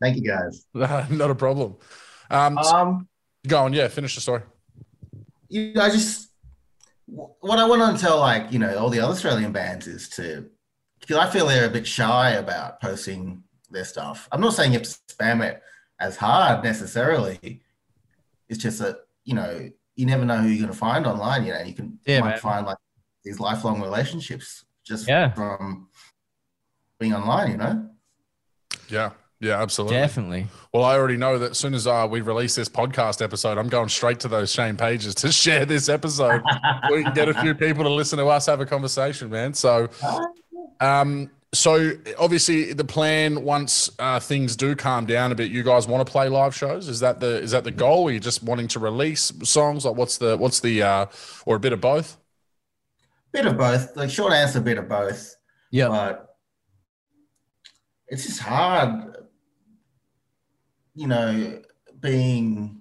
Thank 0.00 0.16
you, 0.16 0.22
guys. 0.22 0.64
Not 1.10 1.30
a 1.30 1.34
problem. 1.34 1.76
Um, 2.30 2.58
so- 2.62 2.76
Um, 2.76 3.08
go 3.46 3.64
on, 3.64 3.72
yeah, 3.72 3.88
finish 3.88 4.14
the 4.14 4.20
story. 4.20 4.42
you 5.48 5.72
know, 5.74 5.82
I 5.82 5.90
just 5.90 6.30
what 7.06 7.58
I 7.58 7.66
want 7.68 7.96
to 7.96 8.02
tell 8.02 8.18
like 8.18 8.50
you 8.52 8.58
know 8.58 8.76
all 8.78 8.88
the 8.90 9.00
other 9.00 9.12
Australian 9.12 9.52
bands 9.52 9.86
is 9.86 10.08
to 10.10 10.48
because 11.00 11.16
I 11.18 11.30
feel 11.30 11.46
they're 11.46 11.66
a 11.66 11.70
bit 11.70 11.86
shy 11.86 12.30
about 12.30 12.80
posting 12.80 13.42
their 13.70 13.84
stuff. 13.84 14.28
I'm 14.32 14.40
not 14.40 14.54
saying 14.54 14.72
you 14.72 14.78
have 14.78 14.88
to 14.88 14.98
spam 15.14 15.42
it 15.44 15.62
as 16.00 16.16
hard 16.16 16.64
necessarily. 16.64 17.60
It's 18.48 18.62
just 18.62 18.78
that 18.78 18.96
you 19.24 19.34
know 19.34 19.68
you 19.96 20.06
never 20.06 20.24
know 20.24 20.38
who 20.38 20.48
you're 20.48 20.58
going 20.66 20.72
to 20.72 20.78
find 20.78 21.06
online. 21.06 21.44
You 21.44 21.52
know, 21.52 21.60
you 21.62 21.74
can 21.74 21.98
Yeah, 22.06 22.20
might 22.20 22.38
find 22.40 22.66
like 22.66 22.78
these 23.22 23.38
lifelong 23.38 23.80
relationships 23.80 24.64
just 24.84 25.06
Yeah. 25.06 25.32
from 25.34 25.88
being 26.98 27.14
online. 27.14 27.50
You 27.52 27.56
know. 27.58 27.90
Yeah, 28.88 29.10
yeah, 29.44 29.60
absolutely. 29.60 29.96
Definitely. 29.96 30.46
Well, 30.72 30.84
I 30.84 30.96
already 30.96 31.18
know 31.18 31.38
that 31.38 31.52
as 31.52 31.58
soon 31.58 31.74
as 31.74 31.86
uh, 31.86 32.08
we 32.10 32.22
release 32.22 32.54
this 32.54 32.68
podcast 32.68 33.22
episode, 33.22 33.58
I'm 33.58 33.68
going 33.68 33.90
straight 33.90 34.20
to 34.20 34.28
those 34.28 34.50
Shane 34.50 34.76
pages 34.76 35.14
to 35.16 35.30
share 35.44 35.66
this 35.66 35.90
episode. 35.90 36.42
we 36.90 37.02
can 37.02 37.12
get 37.12 37.28
a 37.28 37.34
few 37.34 37.54
people 37.54 37.84
to 37.84 37.90
listen 37.90 38.18
to 38.18 38.26
us 38.26 38.46
have 38.46 38.60
a 38.60 38.66
conversation, 38.66 39.28
man. 39.28 39.52
So, 39.52 39.90
um, 40.80 41.30
so 41.52 41.92
obviously 42.18 42.72
the 42.72 42.84
plan 42.84 43.44
once 43.44 43.90
uh, 43.98 44.18
things 44.18 44.56
do 44.56 44.74
calm 44.74 45.04
down 45.04 45.30
a 45.30 45.34
bit, 45.34 45.50
you 45.50 45.62
guys 45.62 45.86
want 45.86 46.04
to 46.04 46.10
play 46.10 46.28
live 46.28 46.54
shows. 46.54 46.88
Is 46.88 47.00
that 47.00 47.20
the 47.20 47.42
is 47.42 47.50
that 47.50 47.64
the 47.64 47.70
goal? 47.70 48.08
Are 48.08 48.12
you 48.12 48.18
just 48.18 48.42
wanting 48.42 48.68
to 48.68 48.78
release 48.78 49.30
songs? 49.42 49.84
Like, 49.84 49.96
what's 49.96 50.16
the 50.16 50.38
what's 50.38 50.60
the 50.60 50.82
uh, 50.82 51.06
or 51.44 51.56
a 51.56 51.60
bit 51.60 51.74
of 51.74 51.82
both? 51.82 52.16
Bit 53.32 53.46
of 53.46 53.58
both. 53.58 53.94
Like 53.94 54.08
short 54.08 54.32
answer, 54.32 54.60
bit 54.60 54.78
of 54.78 54.88
both. 54.88 55.36
Yeah. 55.70 55.88
but 55.88 56.36
it's 58.08 58.24
just 58.24 58.40
hard 58.40 59.13
you 60.94 61.06
know, 61.06 61.62
being 62.00 62.80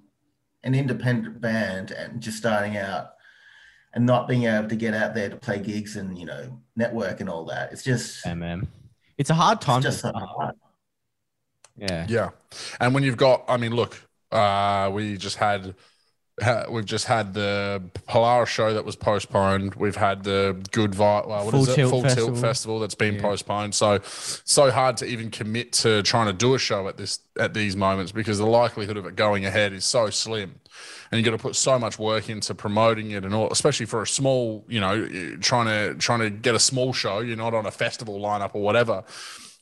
an 0.63 0.75
independent 0.75 1.41
band 1.41 1.91
and 1.91 2.22
just 2.22 2.38
starting 2.38 2.77
out 2.77 3.12
and 3.93 4.05
not 4.05 4.27
being 4.27 4.46
able 4.46 4.70
to 4.70 4.75
get 4.75 4.93
out 4.93 5.13
there 5.13 5.29
to 5.29 5.36
play 5.36 5.60
gigs 5.60 5.96
and 5.98 6.17
you 6.17 6.25
know 6.25 6.60
network 6.75 7.20
and 7.20 7.29
all 7.29 7.46
that. 7.46 7.72
It's 7.72 7.84
just 7.84 8.25
Yeah, 8.25 8.34
man. 8.36 8.67
It's 9.17 9.29
a 9.29 9.36
hard 9.36 9.62
time. 9.62 9.77
it's 9.77 9.86
to 9.86 9.89
just 9.91 10.01
so 10.01 10.10
start. 10.10 10.29
hard. 10.29 10.55
Yeah. 11.77 12.05
Yeah, 12.08 12.29
and 12.79 12.93
when 12.93 13.03
you've 13.03 13.17
got, 13.17 13.43
I 13.48 13.58
mean, 13.58 13.75
look, 13.75 14.00
uh, 14.32 14.89
we 14.93 15.17
just 15.17 15.38
had. 15.38 15.75
We've 16.70 16.84
just 16.86 17.06
had 17.06 17.36
the 17.36 17.84
Polaris 18.08 18.50
show 18.50 18.74
that 18.74 18.84
was 18.84 18.96
postponed. 18.96 19.75
We've 19.75 19.96
had 19.96 20.24
the 20.24 20.60
Good 20.72 20.92
Vibe, 20.92 21.28
well, 21.28 21.46
what 21.46 21.52
Full 21.52 21.62
is 21.63 21.70
it? 21.70 21.75
Tilt 21.75 21.90
Full 21.92 22.02
Festival. 22.02 22.30
Tilt 22.30 22.40
Festival 22.42 22.80
that's 22.80 22.96
been 22.96 23.16
Yeah. 23.16 23.22
postponed. 23.22 23.75
So, 23.75 24.00
so 24.04 24.72
hard 24.72 24.98
to 24.98 25.06
even 25.06 25.30
commit 25.30 25.74
to 25.74 26.02
trying 26.02 26.25
to 26.25 26.34
do 26.34 26.56
a 26.56 26.60
show 26.60 26.88
at 26.88 26.98
this 26.98 27.20
at 27.40 27.54
these 27.54 27.75
moments 27.75 28.12
because 28.12 28.40
the 28.40 28.48
likelihood 28.48 28.98
of 28.98 29.06
it 29.06 29.16
going 29.16 29.46
ahead 29.46 29.74
is 29.74 29.86
so 29.86 30.10
slim, 30.10 30.56
and 31.12 31.20
you 31.20 31.24
got 31.24 31.38
to 31.38 31.42
put 31.42 31.56
so 31.56 31.78
much 31.78 32.00
work 32.00 32.30
into 32.30 32.56
promoting 32.56 33.12
it 33.12 33.24
and 33.25 33.36
all, 33.36 33.52
especially 33.52 33.86
for 33.86 34.02
a 34.02 34.08
small, 34.08 34.66
you 34.68 34.80
know, 34.80 35.08
trying 35.40 35.68
to 35.68 35.94
trying 36.00 36.20
to 36.22 36.32
get 36.32 36.56
a 36.56 36.60
small 36.60 36.94
show. 36.94 37.20
You're 37.20 37.38
not 37.38 37.54
on 37.54 37.68
a 37.68 37.72
festival 37.72 38.20
lineup 38.20 38.56
or 38.56 38.63
whatever 38.63 39.04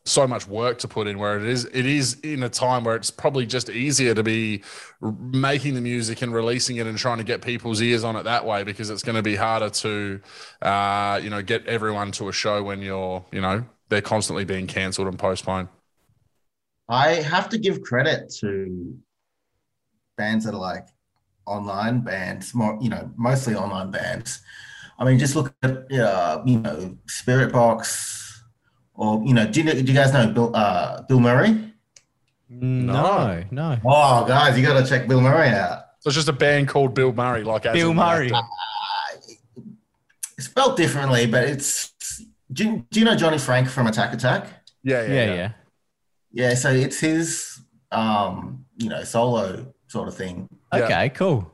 so 0.06 0.28
much 0.28 0.48
work 0.48 0.80
to 0.80 0.88
put 0.88 1.06
in 1.08 1.20
where 1.20 1.38
it 1.38 1.46
is 1.46 1.66
it 1.66 1.86
is 1.86 2.20
in 2.22 2.42
a 2.42 2.50
time 2.50 2.84
where 2.84 2.96
it's 2.96 3.12
probably 3.12 3.46
just 3.46 3.70
easier 3.70 4.16
to 4.16 4.24
be 4.24 4.64
making 5.02 5.76
the 5.76 5.82
music 5.82 6.24
and 6.24 6.34
releasing 6.34 6.78
it 6.78 6.88
and 6.88 6.98
trying 6.98 7.20
to 7.20 7.24
get 7.24 7.42
people's 7.42 7.82
ears 7.82 8.04
on 8.04 8.16
it 8.16 8.24
that 8.24 8.44
way 8.44 8.64
because 8.64 8.90
it's 8.90 9.04
going 9.04 9.16
to 9.16 9.22
be 9.22 9.36
harder 9.36 9.70
to 9.70 10.20
uh, 10.64 11.20
you 11.22 11.30
know 11.30 11.42
get 11.42 11.66
everyone 11.68 12.12
to 12.12 12.30
a 12.30 12.32
show 12.32 12.64
when 12.64 12.82
you're 12.82 13.24
you 13.32 13.42
know 13.42 13.64
they're 13.90 14.02
constantly 14.02 14.44
being 14.44 14.66
cancelled 14.66 15.08
and 15.08 15.20
postponed 15.20 15.68
I 16.90 17.14
have 17.22 17.48
to 17.50 17.58
give 17.58 17.82
credit 17.84 18.34
to 18.42 18.98
bands 20.18 20.44
that 20.44 20.54
are 20.54 20.60
like 20.60 20.88
online 21.46 22.02
bands, 22.02 22.54
more 22.54 22.78
you 22.82 22.90
know, 22.90 23.10
mostly 23.16 23.56
online 23.56 23.92
bands. 23.92 24.42
I 25.00 25.06
mean, 25.06 25.18
just 25.18 25.36
look 25.36 25.54
at 25.64 25.92
uh, 25.92 26.42
you 26.46 26.60
know 26.60 26.98
Spiritbox, 27.08 28.21
or 28.94 29.24
you 29.26 29.34
know, 29.34 29.48
do 29.48 29.62
you, 29.62 29.66
know, 29.66 29.74
do 29.74 29.80
you 29.80 29.94
guys 29.94 30.14
know 30.14 30.28
Bill 30.32 30.56
uh, 30.56 31.02
Bill 31.04 31.20
Murray? 31.20 31.74
No, 32.50 33.44
no. 33.50 33.78
Oh, 33.86 34.26
guys, 34.26 34.58
you 34.58 34.66
got 34.66 34.82
to 34.82 34.88
check 34.88 35.08
Bill 35.08 35.22
Murray 35.22 35.50
out. 35.50 35.86
so 36.00 36.10
it's 36.10 36.16
just 36.16 36.28
a 36.28 36.34
band 36.34 36.68
called 36.68 36.94
bill 36.94 37.14
murray 37.14 37.44
like 37.44 37.66
as 37.66 37.74
Bill 37.74 37.92
in 37.92 37.96
Murray. 37.98 38.32
actor. 38.32 38.48
It's 40.38 40.48
spelled 40.48 40.76
differently, 40.78 41.28
but 41.28 41.46
it's. 41.48 41.92
Do 42.52 42.66
you, 42.66 42.86
do 42.92 43.00
you 43.00 43.06
know 43.06 43.16
Johnny 43.16 43.38
Franck 43.38 43.70
from 43.70 43.88
Attack 43.88 44.14
Attack? 44.14 44.48
yeah 44.84 45.04
yeah 45.04 45.08
Yeah, 45.08 45.26
yeah, 45.26 45.34
yeah. 45.34 45.52
Yeah, 46.34 46.54
so 46.56 46.70
it's 46.72 47.00
his, 47.00 47.62
um, 47.92 48.66
you 48.78 48.90
know, 48.90 49.04
solo 49.04 49.74
sort 49.88 50.08
of 50.08 50.16
thing. 50.16 50.48
Yeah. 50.74 50.80
Okay, 50.82 51.10
cool. 51.10 51.50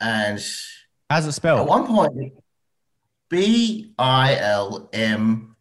And 0.00 0.42
How's 1.10 1.26
it 1.26 1.32
spelled? 1.32 1.60
at 1.60 1.66
one 1.66 1.86
point, 1.86 2.32
B 3.30 3.92
I 3.98 4.36
L 4.36 4.88
M 4.92 5.56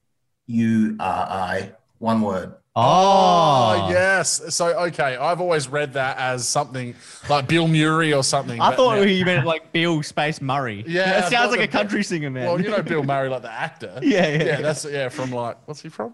U 0.48 0.96
R 1.00 1.28
I, 1.30 1.72
one 2.00 2.22
word. 2.22 2.54
Oh, 2.80 3.88
yes. 3.90 4.56
So 4.56 4.68
okay, 4.88 5.16
I've 5.18 5.42
always 5.42 5.68
read 5.68 5.94
that 5.94 6.18
as 6.20 6.48
something 6.48 6.94
like 7.28 7.48
Bill 7.48 7.68
Murray 7.68 8.14
or 8.14 8.24
something. 8.24 8.62
I 8.62 8.76
thought 8.76 8.98
now- 8.98 9.02
you 9.02 9.26
meant 9.26 9.48
like 9.48 9.72
Bill 9.72 10.04
Space 10.04 10.42
Murray. 10.42 10.84
Yeah, 10.88 11.06
That 11.06 11.24
I 11.26 11.30
sounds 11.30 11.52
like 11.52 11.62
a 11.62 11.68
country 11.68 12.04
singer, 12.04 12.30
man. 12.30 12.46
Well, 12.46 12.62
you 12.62 12.70
know 12.70 12.84
Bill 12.84 13.04
Murray, 13.04 13.30
like 13.30 13.42
the 13.42 13.52
actor. 13.52 14.00
Yeah, 14.04 14.28
yeah, 14.28 14.38
yeah. 14.38 14.44
yeah. 14.44 14.62
That's 14.62 14.86
yeah 14.86 15.10
from 15.10 15.32
like 15.32 15.58
what's 15.66 15.82
he 15.82 15.90
from? 15.90 16.14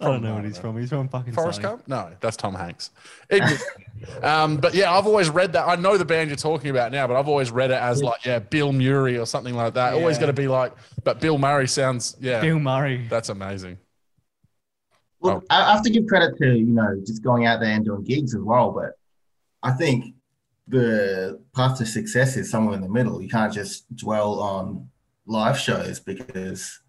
I 0.00 0.04
don't 0.04 0.22
know 0.22 0.34
what 0.34 0.44
he's 0.44 0.58
from. 0.58 0.78
He's 0.78 0.88
from 0.88 1.08
fucking 1.08 1.32
Forrest 1.32 1.56
Surrey. 1.62 1.70
Gump? 1.70 1.88
No, 1.88 2.10
that's 2.20 2.36
Tom 2.36 2.54
Hanks. 2.54 2.90
Ignore- 3.30 3.58
um, 4.22 4.56
but 4.56 4.74
yeah, 4.74 4.92
I've 4.92 5.06
always 5.06 5.30
read 5.30 5.52
that. 5.52 5.66
I 5.68 5.76
know 5.76 5.96
the 5.96 6.04
band 6.04 6.28
you're 6.28 6.36
talking 6.36 6.70
about 6.70 6.92
now, 6.92 7.06
but 7.06 7.16
I've 7.16 7.28
always 7.28 7.50
read 7.50 7.70
it 7.70 7.74
as 7.80 8.02
like 8.02 8.24
yeah, 8.26 8.40
Bill 8.40 8.72
Murray 8.72 9.16
or 9.16 9.26
something 9.26 9.54
like 9.54 9.74
that. 9.74 9.94
Always 9.94 10.16
Yeah. 10.16 10.20
got 10.22 10.26
to 10.26 10.32
be 10.32 10.48
like, 10.48 10.72
but 11.04 11.20
Bill 11.20 11.38
Murray 11.38 11.68
sounds 11.68 12.16
yeah, 12.20 12.40
Bill 12.40 12.58
Murray. 12.58 13.06
that's 13.08 13.28
amazing. 13.28 13.78
Look, 15.22 15.44
I 15.50 15.72
have 15.72 15.82
to 15.84 15.90
give 15.90 16.06
credit 16.06 16.36
to, 16.38 16.46
you 16.56 16.66
know, 16.66 17.00
just 17.06 17.22
going 17.22 17.46
out 17.46 17.60
there 17.60 17.70
and 17.72 17.84
doing 17.84 18.02
gigs 18.04 18.34
as 18.34 18.40
well. 18.40 18.70
But 18.72 18.92
I 19.62 19.72
think 19.72 20.14
the 20.66 21.40
path 21.54 21.76
to 21.78 21.86
success 21.86 22.36
is 22.36 22.50
somewhere 22.50 22.74
in 22.74 22.80
the 22.80 22.88
middle. 22.88 23.20
You 23.20 23.28
can't 23.28 23.52
just 23.52 23.84
dwell 23.96 24.40
on 24.40 24.88
live 25.26 25.58
shows 25.58 26.00
because, 26.00 26.80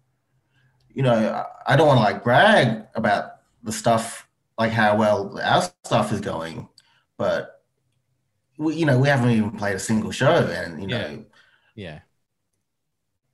you 0.94 1.02
know, 1.02 1.14
I- 1.14 1.74
I 1.74 1.76
don't 1.76 1.86
want 1.86 1.98
to 1.98 2.04
like 2.04 2.24
brag 2.24 2.86
about 2.94 3.36
the 3.62 3.72
stuff, 3.72 4.28
like 4.58 4.72
how 4.72 4.96
well 4.96 5.38
our 5.42 5.62
stuff 5.84 6.12
is 6.12 6.20
going, 6.20 6.68
but 7.18 7.62
we, 8.58 8.74
you 8.76 8.86
know, 8.86 8.98
we 8.98 9.08
haven't 9.08 9.30
even 9.30 9.52
played 9.52 9.76
a 9.76 9.78
single 9.80 10.10
show, 10.12 10.46
and 10.46 10.80
you 10.80 10.88
know, 10.88 10.98
Yeah. 11.08 11.16
Yeah. 11.74 12.00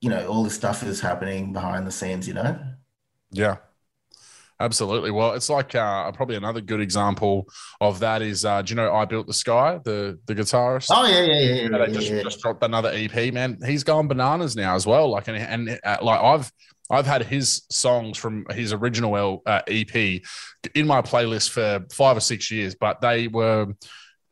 you 0.01 0.09
know, 0.09 0.27
all 0.27 0.43
this 0.43 0.53
stuff 0.55 0.83
is 0.83 1.01
happening 1.01 1.53
behind 1.53 1.85
the 1.85 1.91
scenes. 1.91 2.27
You 2.27 2.33
know, 2.35 2.59
Yeah. 3.31 3.57
Absolutely. 4.61 5.09
Well, 5.11 5.33
it's 5.35 5.49
like 5.49 5.73
uh, 5.73 6.11
probably 6.11 6.35
another 6.35 6.59
good 6.59 6.81
example 6.81 7.45
of 7.79 7.99
that 7.99 8.21
is, 8.21 8.43
uh, 8.43 8.61
do 8.61 8.71
you 8.71 8.75
know 8.75 8.93
I 8.93 9.05
Built 9.05 9.25
the 9.25 9.33
Sky, 9.33 9.79
the 9.85 10.19
the 10.25 10.35
guitarist? 10.35 10.87
oh 10.91 11.05
yeah, 11.05 11.21
yeah, 11.21 11.33
yeah, 11.39 11.53
Yeah, 11.63 11.69
yeah, 11.71 11.85
they 11.85 11.93
just, 11.93 12.09
yeah. 12.11 12.23
just 12.23 12.41
dropped 12.41 12.61
another 12.63 12.89
EP, 12.93 13.31
man. 13.31 13.57
He's 13.65 13.85
gone 13.85 14.09
bananas 14.09 14.57
now 14.57 14.75
as 14.75 14.85
well. 14.85 15.09
Like, 15.11 15.29
and, 15.29 15.37
and 15.37 15.79
uh, 15.85 15.99
like 16.01 16.19
I've 16.19 16.51
I've 16.89 17.05
had 17.05 17.23
his 17.23 17.63
songs 17.69 18.17
from 18.17 18.45
his 18.51 18.73
original 18.73 19.15
L- 19.15 19.41
uh, 19.45 19.61
EP 19.67 20.21
in 20.75 20.87
my 20.87 21.01
playlist 21.01 21.51
for 21.51 21.85
five 21.91 22.17
or 22.17 22.21
six 22.21 22.49
years, 22.49 22.75
but 22.75 23.01
they 23.01 23.27
were, 23.27 23.67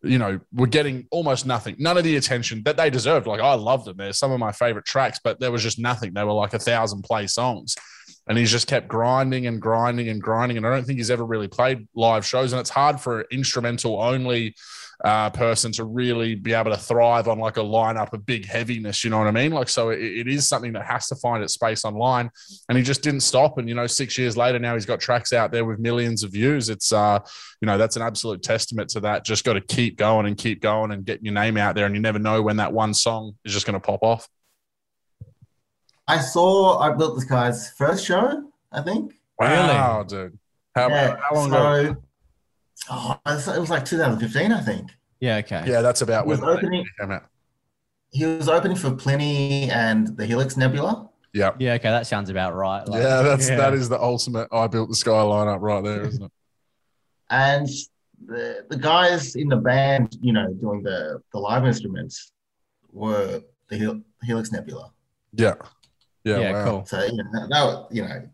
you 0.03 0.17
know, 0.17 0.39
were 0.51 0.67
getting 0.67 1.07
almost 1.11 1.45
nothing, 1.45 1.75
none 1.77 1.97
of 1.97 2.03
the 2.03 2.15
attention 2.15 2.63
that 2.63 2.77
they 2.77 2.89
deserved. 2.89 3.27
Like, 3.27 3.41
I 3.41 3.53
loved 3.53 3.85
them. 3.85 3.97
They're 3.97 4.13
some 4.13 4.31
of 4.31 4.39
my 4.39 4.51
favorite 4.51 4.85
tracks, 4.85 5.19
but 5.23 5.39
there 5.39 5.51
was 5.51 5.63
just 5.63 5.79
nothing. 5.79 6.13
They 6.13 6.23
were 6.23 6.33
like 6.33 6.53
a 6.53 6.59
thousand 6.59 7.03
play 7.03 7.27
songs. 7.27 7.75
And 8.29 8.37
he's 8.37 8.51
just 8.51 8.67
kept 8.67 8.89
grinding 8.89 9.47
and 9.47 9.61
grinding 9.61 10.09
and 10.09 10.21
grinding. 10.21 10.57
And 10.57 10.67
I 10.67 10.69
don't 10.69 10.83
think 10.85 10.99
he's 10.99 11.11
ever 11.11 11.25
really 11.25 11.47
played 11.47 11.87
live 11.95 12.25
shows. 12.25 12.51
And 12.51 12.59
it's 12.59 12.69
hard 12.69 12.99
for 12.99 13.21
instrumental 13.31 14.01
only 14.01 14.53
uh, 15.03 15.29
person 15.29 15.71
to 15.71 15.83
really 15.83 16.33
be 16.33 16.53
able 16.53 16.71
to 16.71 16.77
thrive 16.77 17.27
on 17.27 17.37
like 17.37 17.57
a 17.57 17.61
lineup 17.61 18.13
of 18.13 18.25
big 18.25 18.45
heaviness. 18.45 19.03
You 19.03 19.11
know 19.11 19.19
what 19.19 19.27
I 19.27 19.31
mean? 19.31 19.51
Like, 19.51 19.69
so 19.69 19.89
it, 19.89 19.99
it 19.99 20.27
is 20.27 20.47
something 20.47 20.73
that 20.73 20.85
has 20.85 21.07
to 21.07 21.15
find 21.15 21.43
its 21.43 21.53
space 21.53 21.85
online. 21.85 22.31
And 22.67 22.77
he 22.77 22.83
just 22.83 23.03
didn't 23.03 23.19
stop. 23.21 23.57
And, 23.57 23.69
you 23.69 23.75
know, 23.75 23.85
six 23.85 24.17
years 24.17 24.35
later, 24.35 24.57
now 24.57 24.73
he's 24.73 24.87
got 24.87 24.99
tracks 24.99 25.33
out 25.33 25.51
there 25.51 25.65
with 25.65 25.77
millions 25.77 26.23
of 26.23 26.31
views. 26.31 26.69
It's, 26.69 26.91
uh, 26.91 27.19
you 27.61 27.67
know, 27.67 27.77
that's 27.77 27.95
an 27.95 28.01
absolute 28.01 28.41
testament 28.41 28.89
to 28.91 28.99
that. 29.01 29.23
Just 29.23 29.45
got 29.45 29.53
to 29.53 29.61
keep 29.61 29.97
going 29.97 30.25
and 30.25 30.37
keep 30.37 30.61
going 30.61 30.91
and 30.91 31.05
getting 31.05 31.25
your 31.25 31.35
name 31.35 31.57
out 31.57 31.75
there. 31.75 31.85
And 31.85 31.95
you 31.95 32.01
never 32.01 32.19
know 32.19 32.41
when 32.41 32.57
that 32.57 32.73
one 32.73 32.93
song 32.93 33.35
is 33.45 33.53
just 33.53 33.65
going 33.65 33.79
to 33.79 33.79
pop 33.79 34.01
off. 34.01 34.27
I 36.07 36.19
saw 36.19 36.79
I 36.79 36.91
Built 36.93 37.15
the 37.15 37.21
Sky's 37.21 37.69
first 37.71 38.05
show, 38.05 38.51
I 38.71 38.81
think. 38.81 39.13
Wow, 39.37 40.03
dude. 40.03 40.39
How, 40.73 40.89
yeah, 40.89 41.17
how 41.17 41.35
long 41.35 41.47
ago? 41.53 41.97
So, 42.87 42.93
oh, 42.95 43.19
it 43.25 43.59
was- 43.59 43.69
like 43.69 43.85
2015, 43.85 44.51
I 44.51 44.61
think. 44.61 44.91
Yeah. 45.19 45.37
Okay. 45.37 45.63
Yeah, 45.67 45.81
that's 45.81 46.01
about 46.01 46.25
He 46.25 46.29
was 46.29 46.41
opening. 46.41 46.85
came 46.99 47.11
out. 47.11 47.25
He 48.11 48.25
was 48.25 48.47
opening 48.47 48.77
for 48.77 48.91
Plini 48.91 49.69
and 49.69 50.15
the 50.15 50.25
Helix 50.25 50.55
Nebula. 50.57 51.09
Yeah. 51.33 51.51
Yeah. 51.59 51.73
Okay. 51.73 51.89
That 51.89 52.07
sounds 52.07 52.29
about 52.29 52.55
right. 52.55 52.87
Like, 52.87 53.01
yeah, 53.01 53.21
that's 53.23 53.49
yeah. 53.49 53.57
that 53.57 53.73
is 53.73 53.89
the 53.89 53.99
ultimate 54.01 54.47
I 54.51 54.67
built 54.67 54.89
the 54.89 54.95
sky 54.95 55.11
lineup 55.11 55.59
right 55.61 55.83
there, 55.83 56.05
isn't 56.05 56.23
it? 56.23 56.31
And 57.29 57.67
the, 58.25 58.65
the 58.69 58.77
guys 58.77 59.35
in 59.35 59.49
the 59.49 59.57
band, 59.57 60.17
you 60.21 60.31
know, 60.33 60.47
doing 60.53 60.81
the, 60.83 61.21
the 61.33 61.39
live 61.39 61.65
instruments 61.65 62.31
were 62.91 63.41
the 63.69 63.77
Hel- 63.77 64.01
Helix 64.23 64.51
Nebula. 64.51 64.91
Yeah. 65.33 65.55
Yeah, 66.23 66.39
Yeah. 66.39 66.51
wow. 66.53 66.65
Cool. 66.65 66.85
So, 66.85 67.03
you 67.03 67.17
know, 67.17 67.23
that, 67.33 67.47
that 67.49 67.63
was, 67.65 67.87
you 67.91 68.03
know, 68.03 68.29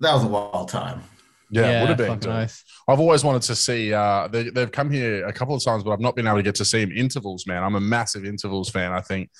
that 0.00 0.12
was 0.12 0.24
a 0.24 0.28
wild 0.28 0.68
time. 0.68 1.02
Yeah, 1.50 1.80
would 1.80 1.88
have 1.88 1.98
been. 1.98 2.18
dude. 2.18 2.50
I've 2.88 3.00
always 3.00 3.24
wanted 3.24 3.42
to 3.42 3.56
see. 3.56 3.92
Uh, 3.92 4.28
they, 4.28 4.50
they've 4.50 4.70
come 4.70 4.90
here 4.90 5.26
a 5.26 5.32
couple 5.32 5.54
of 5.54 5.62
times, 5.64 5.82
but 5.82 5.90
I've 5.92 6.00
not 6.00 6.16
been 6.16 6.26
able 6.26 6.38
to 6.38 6.42
get 6.42 6.54
to 6.56 6.64
see 6.64 6.84
them. 6.84 6.92
Intervals, 6.94 7.46
man. 7.46 7.62
I'm 7.62 7.74
a 7.74 7.80
massive 7.80 8.24
intervals 8.24 8.70
fan. 8.70 8.92
I 8.92 9.00
think 9.00 9.30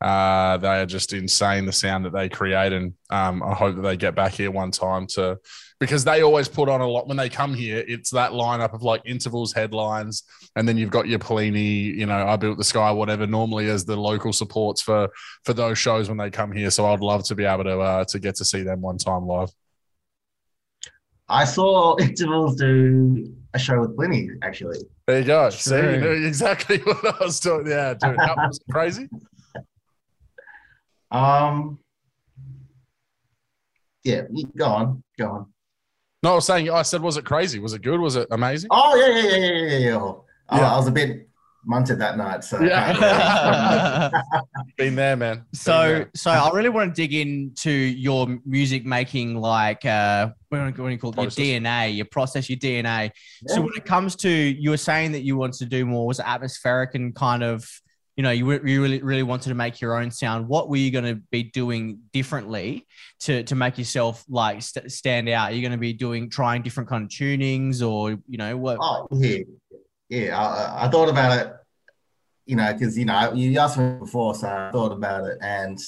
uh, 0.00 0.56
they 0.58 0.80
are 0.80 0.86
just 0.86 1.12
insane. 1.12 1.66
The 1.66 1.72
sound 1.72 2.04
that 2.04 2.12
they 2.12 2.28
create, 2.28 2.72
and 2.72 2.94
um, 3.10 3.42
I 3.42 3.54
hope 3.54 3.76
that 3.76 3.82
they 3.82 3.96
get 3.96 4.14
back 4.14 4.32
here 4.32 4.50
one 4.50 4.70
time 4.70 5.06
to 5.08 5.38
because 5.78 6.04
they 6.04 6.22
always 6.22 6.48
put 6.48 6.68
on 6.68 6.80
a 6.80 6.86
lot 6.86 7.06
when 7.06 7.16
they 7.16 7.28
come 7.28 7.54
here. 7.54 7.84
It's 7.86 8.10
that 8.10 8.32
lineup 8.32 8.72
of 8.72 8.82
like 8.82 9.02
intervals 9.04 9.52
headlines, 9.52 10.22
and 10.56 10.68
then 10.68 10.76
you've 10.76 10.90
got 10.90 11.08
your 11.08 11.18
Plini, 11.18 11.94
you 11.94 12.06
know, 12.06 12.26
I 12.26 12.36
built 12.36 12.58
the 12.58 12.64
sky, 12.64 12.90
whatever. 12.90 13.26
Normally 13.26 13.68
as 13.68 13.84
the 13.84 13.96
local 13.96 14.32
supports 14.32 14.80
for 14.82 15.08
for 15.44 15.52
those 15.52 15.78
shows 15.78 16.08
when 16.08 16.18
they 16.18 16.30
come 16.30 16.52
here. 16.52 16.70
So 16.70 16.86
I'd 16.86 17.00
love 17.00 17.24
to 17.24 17.34
be 17.34 17.44
able 17.44 17.64
to 17.64 17.78
uh, 17.78 18.04
to 18.06 18.18
get 18.18 18.36
to 18.36 18.44
see 18.44 18.62
them 18.62 18.80
one 18.80 18.98
time 18.98 19.26
live. 19.26 19.50
I 21.28 21.44
saw 21.44 21.96
Intervals 22.00 22.56
do 22.56 23.34
a 23.54 23.58
show 23.58 23.80
with 23.80 23.96
Plini, 23.96 24.28
actually. 24.42 24.78
There 25.06 25.20
you 25.20 25.24
go. 25.24 25.50
See, 25.50 25.74
you 25.74 25.80
True. 25.82 26.00
knew 26.00 26.26
exactly 26.26 26.78
what 26.84 27.20
I 27.20 27.24
was 27.24 27.40
doing. 27.40 27.66
Yeah, 27.66 27.94
dude, 27.94 28.16
that 28.18 28.36
was 28.36 28.60
crazy. 28.70 29.08
Um, 31.10 31.78
yeah, 34.04 34.22
go 34.56 34.64
on, 34.66 35.02
go 35.18 35.28
on. 35.30 35.46
No, 36.22 36.32
I 36.32 36.34
was 36.36 36.46
saying. 36.46 36.70
I 36.70 36.82
said, 36.82 37.02
was 37.02 37.16
it 37.16 37.24
crazy? 37.24 37.58
Was 37.60 37.72
it 37.74 37.82
good? 37.82 38.00
Was 38.00 38.16
it 38.16 38.26
amazing? 38.30 38.68
Oh 38.72 38.94
yeah, 38.96 39.16
yeah, 39.18 39.36
yeah, 39.36 39.36
yeah, 39.46 39.62
yeah. 39.62 39.78
yeah. 39.90 39.96
Oh, 39.96 40.24
Yeah. 40.52 40.72
I 40.72 40.76
was 40.76 40.88
a 40.88 40.92
bit 40.92 41.25
munted 41.68 41.98
that 41.98 42.16
night, 42.16 42.44
so 42.44 42.60
Yeah. 42.60 44.10
Been 44.76 44.94
there, 44.94 45.16
man. 45.16 45.44
So 45.52 45.72
there. 45.72 46.10
so 46.14 46.30
I 46.30 46.50
really 46.52 46.68
want 46.68 46.94
to 46.94 47.00
dig 47.02 47.14
into 47.14 47.70
your 47.70 48.28
music 48.44 48.84
making, 48.84 49.36
like 49.36 49.84
uh, 49.84 50.30
what 50.48 50.58
do 50.58 50.64
you- 50.64 50.82
what 50.82 50.88
do 50.88 50.92
you 50.92 50.98
call 50.98 51.10
it? 51.10 51.16
Process. 51.16 51.38
Your 51.38 51.60
DNA, 51.60 51.96
your 51.96 52.06
process, 52.06 52.48
your 52.50 52.58
DNA. 52.58 53.10
So 53.46 53.60
when 53.60 53.72
it 53.76 53.84
comes 53.84 54.16
to, 54.16 54.28
you 54.30 54.70
were 54.70 54.76
saying 54.76 55.12
that 55.12 55.22
you 55.22 55.36
wanted 55.36 55.58
to 55.58 55.66
do 55.66 55.84
more 55.86 56.06
was 56.06 56.20
atmospheric 56.20 56.94
and 56.94 57.14
kind 57.14 57.42
of, 57.42 57.68
you 58.16 58.22
know, 58.22 58.30
you, 58.30 58.50
you 58.64 58.80
really 58.82 59.02
really 59.02 59.22
wanted 59.22 59.50
to 59.50 59.54
make 59.54 59.80
your 59.80 60.00
own 60.00 60.10
sound. 60.10 60.48
What 60.48 60.70
were 60.70 60.76
you 60.76 60.90
going 60.90 61.04
to 61.04 61.16
be 61.30 61.42
doing 61.42 61.98
differently 62.12 62.86
to 63.20 63.42
to 63.44 63.54
make 63.54 63.76
yourself 63.76 64.24
like 64.28 64.62
st- 64.62 64.90
stand 64.90 65.28
out? 65.28 65.50
Are 65.50 65.54
you 65.54 65.60
going 65.60 65.72
to 65.72 65.78
be 65.78 65.92
doing 65.92 66.30
trying 66.30 66.62
different 66.62 66.88
kind 66.88 67.04
of 67.04 67.10
tunings, 67.10 67.86
or 67.86 68.12
you 68.26 68.38
know 68.38 68.56
what? 68.56 68.78
Oh 68.80 69.06
yeah, 69.12 69.40
yeah. 70.08 70.38
I, 70.38 70.86
I 70.86 70.88
thought 70.88 71.08
about 71.08 71.38
it, 71.38 71.52
you 72.46 72.56
know, 72.56 72.72
because 72.72 72.96
you 72.96 73.04
know 73.04 73.32
you 73.32 73.58
asked 73.58 73.78
me 73.78 73.98
before, 73.98 74.34
so 74.34 74.48
I 74.48 74.70
thought 74.72 74.92
about 74.92 75.24
it, 75.26 75.38
and 75.40 75.78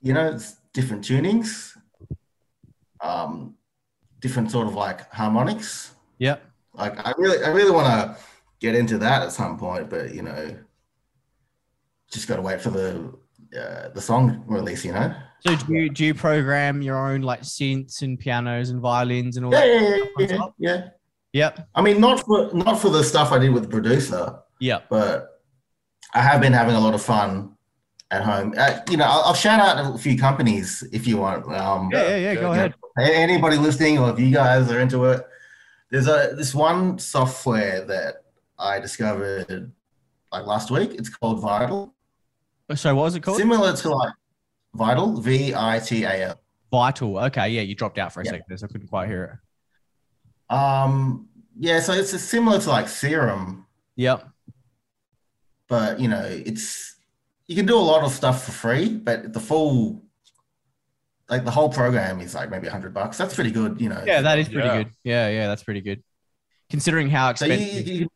you 0.00 0.12
know, 0.12 0.28
it's 0.32 0.56
different 0.72 1.04
tunings, 1.04 1.76
um, 3.00 3.54
different 4.20 4.50
sort 4.50 4.66
of 4.66 4.74
like 4.74 5.10
harmonics. 5.12 5.94
Yeah. 6.18 6.36
Like 6.74 6.98
I 7.06 7.12
really, 7.18 7.44
I 7.44 7.48
really 7.50 7.70
want 7.70 7.86
to 7.86 8.16
get 8.60 8.74
into 8.74 8.98
that 8.98 9.22
at 9.22 9.32
some 9.32 9.58
point, 9.58 9.90
but 9.90 10.14
you 10.14 10.22
know, 10.22 10.56
just 12.10 12.28
got 12.28 12.36
to 12.36 12.42
wait 12.42 12.60
for 12.60 12.70
the 12.70 13.12
uh, 13.58 13.88
the 13.90 14.00
song 14.00 14.42
release. 14.46 14.84
You 14.84 14.92
know. 14.92 15.14
So 15.46 15.56
do 15.56 15.74
you 15.74 15.90
do 15.90 16.04
you 16.06 16.14
program 16.14 16.82
your 16.82 16.96
own 16.96 17.22
like 17.22 17.42
synths 17.42 18.02
and 18.02 18.18
pianos 18.18 18.70
and 18.70 18.80
violins 18.80 19.36
and 19.36 19.46
all 19.46 19.52
Yeah, 19.52 19.60
that? 19.60 20.08
yeah, 20.18 20.26
yeah, 20.26 20.26
yeah, 20.36 20.46
yeah. 20.58 20.88
Yep. 21.32 21.68
I 21.74 21.82
mean, 21.82 22.00
not 22.00 22.20
for 22.26 22.52
not 22.52 22.78
for 22.80 22.90
the 22.90 23.02
stuff 23.02 23.32
I 23.32 23.38
did 23.38 23.52
with 23.52 23.62
the 23.64 23.68
producer. 23.68 24.38
Yeah. 24.60 24.80
but 24.88 25.40
I 26.14 26.20
have 26.20 26.40
been 26.40 26.52
having 26.52 26.74
a 26.76 26.80
lot 26.80 26.94
of 26.94 27.02
fun 27.02 27.56
at 28.10 28.22
home. 28.22 28.54
Uh, 28.56 28.78
you 28.90 28.96
know, 28.96 29.04
I'll, 29.06 29.22
I'll 29.24 29.34
shout 29.34 29.58
out 29.58 29.94
a 29.94 29.98
few 29.98 30.16
companies 30.18 30.84
if 30.92 31.06
you 31.06 31.16
want. 31.16 31.46
Um, 31.46 31.88
Yeah, 31.92 32.08
yeah, 32.08 32.16
yeah. 32.16 32.34
Go 32.34 32.52
Yeah, 32.52 32.52
ahead. 32.52 32.74
Anybody 33.00 33.56
listening, 33.56 33.98
or 33.98 34.10
if 34.10 34.20
you 34.20 34.30
guys 34.30 34.70
are 34.70 34.78
into 34.78 35.04
it, 35.06 35.26
there's 35.90 36.06
a 36.06 36.34
this 36.36 36.54
one 36.54 36.98
software 36.98 37.84
that 37.86 38.16
I 38.58 38.78
discovered 38.78 39.72
like 40.30 40.46
last 40.46 40.70
week. 40.70 40.92
It's 40.92 41.08
called 41.08 41.40
Vital, 41.40 41.94
So 42.74 42.94
what 42.94 43.04
was 43.04 43.14
it 43.16 43.20
called? 43.22 43.38
similar 43.38 43.74
to 43.74 43.88
like 43.90 44.12
Vital, 44.74 45.20
V 45.20 45.54
I 45.54 45.78
T 45.80 46.04
A 46.04 46.28
L. 46.28 46.40
Vital. 46.70 47.18
Okay, 47.18 47.48
yeah, 47.48 47.62
you 47.62 47.74
dropped 47.74 47.98
out 47.98 48.12
for 48.12 48.20
a 48.20 48.24
Yeah. 48.24 48.30
second 48.32 48.44
there, 48.48 48.58
so 48.58 48.66
I 48.66 48.68
couldn't 48.72 48.88
quite 48.88 49.08
hear 49.08 49.24
it. 49.24 49.38
Um, 50.52 51.28
yeah, 51.58 51.80
so 51.80 51.92
it's 51.92 52.10
similar 52.20 52.58
to 52.60 52.68
like 52.68 52.88
Serum, 52.88 53.66
Yep. 53.96 54.28
but 55.68 55.98
you 56.00 56.08
know, 56.08 56.22
it's 56.24 56.96
you 57.46 57.56
can 57.56 57.66
do 57.66 57.76
a 57.76 57.80
lot 57.80 58.02
of 58.04 58.12
stuff 58.12 58.44
for 58.44 58.52
free, 58.52 58.88
but 58.96 59.32
the 59.32 59.40
full 59.40 60.02
like 61.28 61.44
the 61.44 61.50
whole 61.50 61.68
program 61.70 62.20
is 62.20 62.34
like 62.34 62.50
maybe 62.50 62.66
a 62.66 62.70
hundred 62.70 62.92
bucks. 62.92 63.16
That's 63.16 63.34
pretty 63.34 63.50
good, 63.50 63.80
you 63.80 63.88
know. 63.88 64.02
Yeah, 64.06 64.20
that 64.22 64.38
is 64.38 64.48
pretty 64.48 64.66
Yeah. 64.68 64.76
good. 64.82 64.90
Yeah, 65.04 65.28
yeah, 65.28 65.46
that's 65.48 65.62
pretty 65.62 65.80
good. 65.80 66.02
Considering 66.68 67.08
how 67.08 67.32
so 67.34 67.46
expensive 67.46 67.86
you, 67.88 67.94
you- 68.02 68.08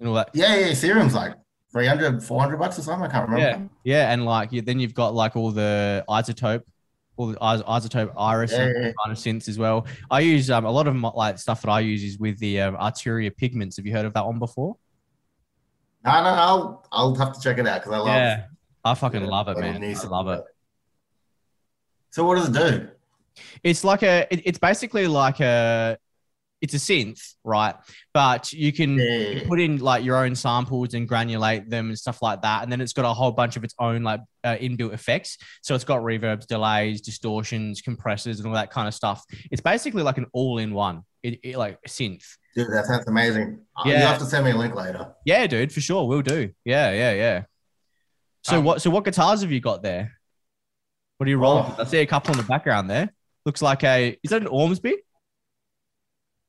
and 0.00 0.08
all 0.08 0.14
that. 0.16 0.30
yeah, 0.34 0.54
yeah, 0.56 0.74
Serum's 0.74 1.14
like 1.14 1.34
300, 1.72 2.22
400 2.22 2.56
bucks 2.58 2.78
or 2.78 2.82
something. 2.82 3.08
I 3.08 3.12
can't 3.12 3.28
remember. 3.28 3.68
Yeah, 3.84 3.94
yeah, 4.06 4.12
and 4.12 4.24
like 4.24 4.52
you, 4.52 4.62
then 4.62 4.80
you've 4.80 4.94
got 4.94 5.14
like 5.14 5.36
all 5.36 5.52
the 5.52 6.04
iZotope, 6.08 6.62
all 7.16 7.26
the 7.28 7.36
iZotope 7.36 8.12
Iris 8.16 8.52
Yeah, 8.52 8.62
and 8.62 8.74
yeah, 8.74 8.86
yeah. 8.88 8.92
kind 9.04 9.12
of 9.12 9.18
synths 9.18 9.48
as 9.48 9.58
well. 9.58 9.86
I 10.10 10.20
use 10.20 10.50
um, 10.50 10.64
a 10.64 10.70
lot 10.70 10.86
of 10.86 10.94
my, 10.94 11.10
like 11.10 11.38
stuff 11.38 11.62
that 11.62 11.70
I 11.70 11.80
use 11.80 12.02
is 12.04 12.18
with 12.18 12.38
the 12.38 12.60
um, 12.60 12.76
Arturia 12.76 13.34
pigments. 13.34 13.76
Have 13.76 13.86
you 13.86 13.92
heard 13.92 14.06
of 14.06 14.12
that 14.14 14.26
one 14.26 14.38
before? 14.38 14.76
No, 16.04 16.10
no, 16.22 16.28
I'll 16.28 16.88
I'll 16.92 17.14
have 17.16 17.32
to 17.34 17.40
check 17.40 17.58
it 17.58 17.66
out 17.66 17.80
because 17.80 17.92
I 17.92 17.98
love. 17.98 18.06
yeah, 18.08 18.44
I 18.84 18.94
fucking 18.94 19.22
yeah, 19.22 19.28
love 19.28 19.48
it, 19.48 19.58
man. 19.58 19.82
I 19.82 20.06
love 20.06 20.28
it. 20.28 20.44
So 22.10 22.24
what 22.24 22.36
does 22.36 22.48
it 22.48 22.52
do? 22.52 22.88
It's 23.62 23.82
like 23.84 24.02
a, 24.02 24.26
it- 24.30 24.42
it's 24.44 24.58
basically 24.58 25.06
like 25.08 25.40
a, 25.40 25.98
it's 26.60 26.74
a 26.74 26.78
synth, 26.78 27.34
right? 27.44 27.74
But 28.16 28.50
you 28.50 28.72
can 28.72 28.96
Yeah, 28.96 29.46
put 29.46 29.60
in 29.60 29.76
like 29.76 30.02
your 30.02 30.16
own 30.16 30.34
samples 30.34 30.94
and 30.94 31.06
granulate 31.06 31.68
them 31.68 31.88
and 31.88 31.98
stuff 31.98 32.22
like 32.22 32.40
that. 32.40 32.62
And 32.62 32.72
then 32.72 32.80
it's 32.80 32.94
got 32.94 33.04
a 33.04 33.12
whole 33.12 33.30
bunch 33.30 33.58
of 33.58 33.62
its 33.62 33.74
own 33.78 34.04
like 34.04 34.20
uh, 34.42 34.56
inbuilt 34.56 34.94
effects. 34.94 35.36
So 35.60 35.74
it's 35.74 35.84
got 35.84 36.00
reverbs, 36.00 36.46
delays, 36.46 37.02
distortions, 37.02 37.82
compressors, 37.82 38.38
and 38.38 38.48
all 38.48 38.54
that 38.54 38.70
kind 38.70 38.88
of 38.88 38.94
stuff. 38.94 39.22
It's 39.50 39.60
basically 39.60 40.02
like 40.02 40.16
an 40.16 40.24
all-in-one, 40.32 41.02
it, 41.22 41.40
it, 41.42 41.56
like 41.58 41.78
synth. 41.86 42.24
dude, 42.54 42.68
that 42.72 42.86
sounds 42.86 43.06
amazing. 43.06 43.60
Yeah. 43.84 43.92
You 43.92 44.06
have 44.06 44.18
to 44.20 44.24
send 44.24 44.46
me 44.46 44.52
a 44.52 44.56
link 44.56 44.74
later. 44.74 45.12
Yeah, 45.26 45.46
dude, 45.46 45.70
for 45.70 45.82
sure, 45.82 46.08
we'll 46.08 46.22
do. 46.22 46.52
Yeah, 46.64 46.92
yeah, 46.92 47.12
yeah. 47.12 47.42
So 48.44 48.56
Um, 48.60 48.64
what? 48.64 48.80
So 48.80 48.88
what 48.88 49.04
guitars 49.04 49.42
have 49.42 49.52
you 49.52 49.60
got 49.60 49.82
there? 49.82 50.12
What 51.18 51.26
are 51.26 51.30
you 51.30 51.36
rolling? 51.36 51.66
Oh. 51.66 51.82
I 51.82 51.84
see 51.84 51.98
a 51.98 52.06
couple 52.06 52.32
in 52.32 52.38
the 52.38 52.44
background 52.44 52.88
there. 52.88 53.12
Looks 53.44 53.60
like 53.60 53.84
a. 53.84 54.18
Is 54.22 54.30
that 54.30 54.40
an 54.40 54.48
Ormsby? 54.48 54.94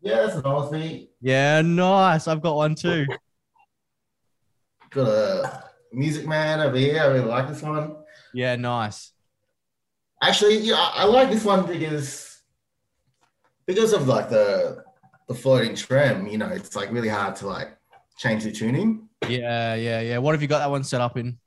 Yeah, 0.02 0.16
that's 0.22 0.36
an 0.36 0.46
Ormsby. 0.46 1.10
Yeah, 1.22 1.62
nice. 1.62 2.28
I've 2.28 2.42
got 2.42 2.56
one 2.56 2.76
too. 2.76 3.06
Got 4.92 5.08
a 5.08 5.64
Music 5.92 6.28
Man 6.28 6.60
over 6.60 6.78
here. 6.78 7.02
I 7.02 7.08
really 7.08 7.26
like 7.26 7.48
this 7.48 7.62
one. 7.62 7.96
Yeah, 8.34 8.56
nice. 8.56 9.12
Actually, 10.22 10.58
yeah, 10.58 10.76
I, 10.76 11.02
I 11.02 11.04
like 11.06 11.30
this 11.30 11.44
one 11.44 11.66
because 11.66 12.42
because 13.66 13.94
of 13.94 14.08
like 14.08 14.30
the 14.30 14.84
the 15.28 15.36
floating 15.36 15.76
trem. 15.76 16.28
You 16.28 16.38
know, 16.38 16.50
it's 16.50 16.76
like 16.76 16.92
really 16.92 17.10
hard 17.10 17.36
to 17.38 17.48
like 17.48 17.78
change 18.18 18.44
the 18.44 18.52
tuning. 18.52 19.08
Yeah, 19.28 19.76
yeah, 19.76 20.02
yeah. 20.02 20.18
What 20.20 20.34
have 20.34 20.42
you 20.42 20.48
got 20.48 20.60
that 20.60 20.70
one 20.70 20.84
set 20.84 21.02
up 21.02 21.18
in? 21.18 21.38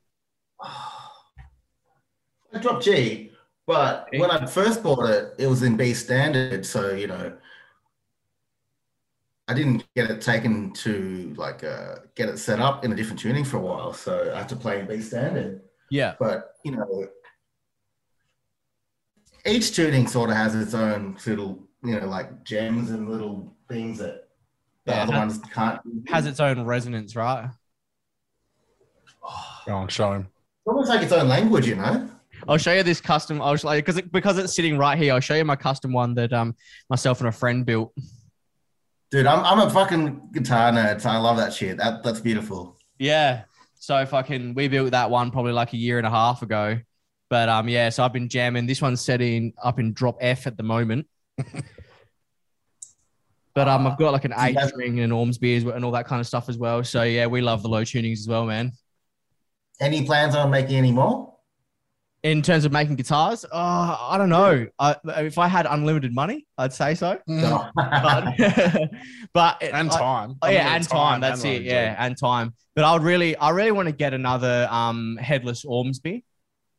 I 2.52 2.58
dropped 2.60 2.84
G, 2.84 3.30
but 3.66 4.08
when 4.16 4.30
I 4.30 4.44
first 4.46 4.82
bought 4.82 5.08
it, 5.08 5.34
it 5.38 5.46
was 5.46 5.62
in 5.62 5.76
B 5.76 5.94
standard. 5.94 6.66
So 6.66 6.92
you 6.92 7.06
know, 7.06 7.32
I 9.50 9.54
didn't 9.54 9.84
get 9.96 10.08
it 10.08 10.20
taken 10.20 10.72
to 10.74 11.34
like 11.36 11.64
uh, 11.64 11.96
get 12.14 12.28
it 12.28 12.38
set 12.38 12.60
up 12.60 12.84
in 12.84 12.92
a 12.92 12.94
different 12.94 13.18
tuning 13.18 13.44
for 13.44 13.56
a 13.56 13.60
while. 13.60 13.92
So 13.92 14.30
I 14.32 14.38
had 14.38 14.48
to 14.50 14.56
play 14.56 14.78
in 14.78 14.86
B 14.86 15.00
standard. 15.00 15.62
Yeah, 15.90 16.14
But 16.20 16.52
you 16.64 16.70
know, 16.70 17.08
each 19.44 19.74
tuning 19.74 20.06
sort 20.06 20.30
of 20.30 20.36
has 20.36 20.54
its 20.54 20.72
own 20.72 21.16
little, 21.26 21.58
you 21.82 21.98
know, 21.98 22.06
like 22.06 22.44
gems 22.44 22.90
and 22.92 23.10
little 23.10 23.56
things 23.68 23.98
that 23.98 24.28
the 24.86 24.92
Yeah, 24.92 25.02
other 25.02 25.14
it 25.14 25.18
ones 25.18 25.40
can't. 25.52 25.80
has 26.08 26.26
its 26.26 26.38
own 26.38 26.64
resonance, 26.64 27.16
right? 27.16 27.50
Oh, 29.24 29.46
Go 29.66 29.74
on, 29.74 29.88
show 29.88 30.12
him. 30.12 30.22
it's 30.22 30.66
almost 30.68 30.88
like 30.90 31.02
its 31.02 31.12
own 31.12 31.26
language, 31.26 31.66
you 31.66 31.74
know. 31.74 32.08
I'll 32.46 32.56
show 32.56 32.72
you 32.72 32.84
this 32.84 33.00
custom. 33.00 33.42
I'll 33.42 33.56
show 33.56 33.72
you 33.72 33.82
because 33.82 33.96
it, 33.96 34.12
because 34.12 34.38
it's 34.38 34.54
sitting 34.54 34.78
right 34.78 34.96
here. 34.96 35.12
I'll 35.12 35.20
show 35.20 35.34
you 35.34 35.44
my 35.44 35.56
custom 35.56 35.92
one 35.92 36.14
that 36.14 36.32
um 36.32 36.54
myself 36.88 37.18
and 37.18 37.28
a 37.28 37.32
friend 37.32 37.66
built. 37.66 37.92
Dude, 39.10 39.26
I'm, 39.26 39.44
I'm 39.44 39.66
a 39.66 39.70
fucking 39.70 40.30
guitar 40.32 40.70
nerd, 40.70 41.00
so 41.00 41.10
I 41.10 41.16
love 41.16 41.36
that 41.36 41.52
shit. 41.52 41.78
That 41.78 42.04
that's 42.04 42.20
beautiful. 42.20 42.78
Yeah. 42.98 43.42
So 43.74 44.06
fucking 44.06 44.54
we 44.54 44.68
built 44.68 44.92
that 44.92 45.10
one 45.10 45.30
probably 45.30 45.52
like 45.52 45.72
a 45.72 45.76
year 45.76 45.98
and 45.98 46.06
a 46.06 46.10
half 46.10 46.42
ago. 46.42 46.78
But 47.28 47.48
um 47.48 47.68
yeah, 47.68 47.88
so 47.88 48.04
I've 48.04 48.12
been 48.12 48.28
jamming. 48.28 48.66
This 48.66 48.80
one's 48.80 49.00
set 49.00 49.20
in 49.20 49.52
up 49.62 49.80
in 49.80 49.92
drop 49.94 50.18
F 50.20 50.46
at 50.46 50.56
the 50.56 50.62
moment. 50.62 51.06
but 53.54 53.68
um 53.68 53.86
I've 53.86 53.98
got 53.98 54.12
like 54.12 54.24
an 54.26 54.34
So 54.36 54.44
eight 54.44 54.58
string 54.68 55.00
and 55.00 55.12
an 55.12 55.12
Ormsby 55.12 55.56
and 55.56 55.84
all 55.84 55.92
that 55.92 56.06
kind 56.06 56.20
of 56.20 56.26
stuff 56.26 56.48
as 56.48 56.56
well. 56.56 56.84
So 56.84 57.02
yeah, 57.02 57.26
we 57.26 57.40
love 57.40 57.62
the 57.62 57.68
low 57.68 57.82
tunings 57.82 58.20
as 58.20 58.28
well, 58.28 58.46
man. 58.46 58.72
Any 59.80 60.04
plans 60.04 60.36
on 60.36 60.50
making 60.50 60.76
any 60.76 60.92
more? 60.92 61.34
In 62.22 62.42
terms 62.42 62.66
of 62.66 62.72
making 62.72 62.96
guitars, 62.96 63.46
uh, 63.46 63.96
I 63.98 64.18
don't 64.18 64.28
know. 64.28 64.66
I, 64.78 64.94
if 65.18 65.38
I 65.38 65.48
had 65.48 65.64
unlimited 65.64 66.14
money, 66.14 66.46
I'd 66.58 66.72
say 66.72 66.94
so. 66.94 67.18
No. 67.26 67.66
But, 67.74 68.34
but 69.32 69.62
and 69.62 69.90
I- 69.90 69.98
time. 69.98 70.34
Oh, 70.42 70.46
I 70.48 70.50
yeah, 70.52 70.74
and 70.76 70.86
time. 70.86 71.20
That's 71.22 71.42
and 71.44 71.54
it. 71.54 71.62
Yeah, 71.62 71.96
and 71.98 72.14
time. 72.18 72.52
But 72.74 72.84
I 72.84 72.92
would 72.92 73.02
really, 73.02 73.36
I 73.36 73.50
really 73.50 73.72
want 73.72 73.88
to 73.88 73.92
get 73.94 74.12
another 74.12 74.68
um 74.70 75.16
headless 75.16 75.64
Ormsby, 75.64 76.22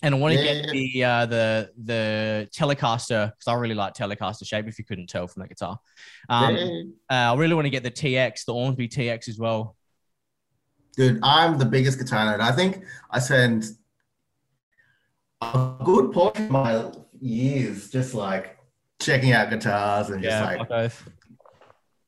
and 0.03 0.13
I 0.13 0.17
want 0.19 0.35
to 0.35 0.43
Yeah, 0.43 0.61
get 0.61 0.65
yeah. 0.65 0.71
the 0.71 1.03
uh, 1.03 1.25
the 1.25 1.71
the 1.85 2.49
Telecaster 2.55 3.31
because 3.31 3.47
I 3.47 3.53
really 3.55 3.73
like 3.75 3.95
Telecaster 3.95 4.45
shape. 4.45 4.67
If 4.67 4.77
you 4.77 4.85
couldn't 4.85 5.07
tell 5.07 5.27
from 5.27 5.41
that 5.41 5.49
guitar, 5.49 5.79
um, 6.29 6.55
Yeah. 6.55 6.81
uh, 7.09 7.33
I 7.33 7.35
really 7.35 7.55
want 7.55 7.65
to 7.65 7.71
get 7.71 7.81
the 7.81 7.89
TX, 7.89 8.45
the 8.45 8.53
Ormsby 8.53 8.89
TX 8.89 9.27
as 9.27 9.39
well. 9.39 9.75
Dude, 10.97 11.19
I'm 11.23 11.57
the 11.57 11.65
biggest 11.65 11.97
guitar 11.97 12.25
nerd. 12.31 12.41
I 12.41 12.51
think 12.51 12.83
I 13.09 13.17
spend 13.19 13.65
a 15.41 15.75
good 15.83 16.11
portion 16.11 16.45
of 16.45 16.51
my 16.51 16.91
years 17.19 17.89
just 17.89 18.13
like 18.13 18.57
checking 19.01 19.31
out 19.31 19.49
guitars 19.49 20.09
and 20.09 20.21
just 20.23 20.43
like 20.43 20.69
both. 20.69 21.09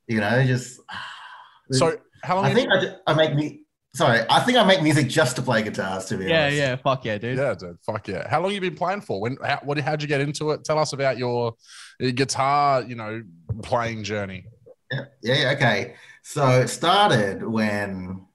you 0.08 0.20
know, 0.20 0.44
just 0.46 0.80
So 1.72 1.98
how 2.24 2.36
long? 2.36 2.46
I 2.46 2.54
think 2.54 2.70
you- 2.72 2.90
I, 3.08 3.12
I 3.12 3.16
make 3.16 3.34
me 3.36 3.62
sorry, 3.96 4.22
I 4.30 4.40
think 4.42 4.58
I 4.58 4.64
make 4.66 4.82
music 4.84 5.08
just 5.08 5.36
to 5.38 5.42
play 5.42 5.64
guitars. 5.64 6.06
To 6.06 6.18
be 6.18 6.26
Yeah, 6.26 6.44
honest. 6.44 6.58
yeah. 6.58 6.76
Fuck 6.78 7.06
yeah, 7.06 7.18
dude. 7.18 7.38
Yeah, 7.38 7.56
dude. 7.56 7.78
Fuck 7.86 8.08
yeah. 8.08 8.28
How 8.30 8.42
long 8.42 8.52
you 8.52 8.62
been 8.62 8.76
playing 8.76 9.02
for? 9.02 9.22
When? 9.22 9.38
How, 9.44 9.60
what? 9.64 9.78
How'd 9.80 10.02
you 10.02 10.08
get 10.08 10.22
into 10.22 10.52
it? 10.52 10.64
Tell 10.64 10.78
us 10.80 10.94
about 10.94 11.18
your, 11.18 11.54
your 12.00 12.12
guitar, 12.12 12.82
you 12.84 12.96
know, 12.96 13.24
playing 13.64 14.04
journey. 14.04 14.46
Yeah, 14.92 15.06
yeah, 15.24 15.36
yeah, 15.36 15.52
okay. 15.52 15.96
So 16.22 16.48
it 16.62 16.68
started 16.70 17.44
when, 17.44 18.26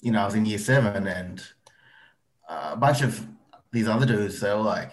you 0.00 0.12
know, 0.12 0.22
I 0.22 0.24
was 0.24 0.34
in 0.34 0.46
year 0.46 0.58
seven 0.58 1.06
and 1.06 1.42
a 2.48 2.76
bunch 2.76 3.02
of 3.02 3.26
these 3.72 3.88
other 3.88 4.06
dudes, 4.06 4.40
they 4.40 4.50
were 4.50 4.60
like, 4.60 4.92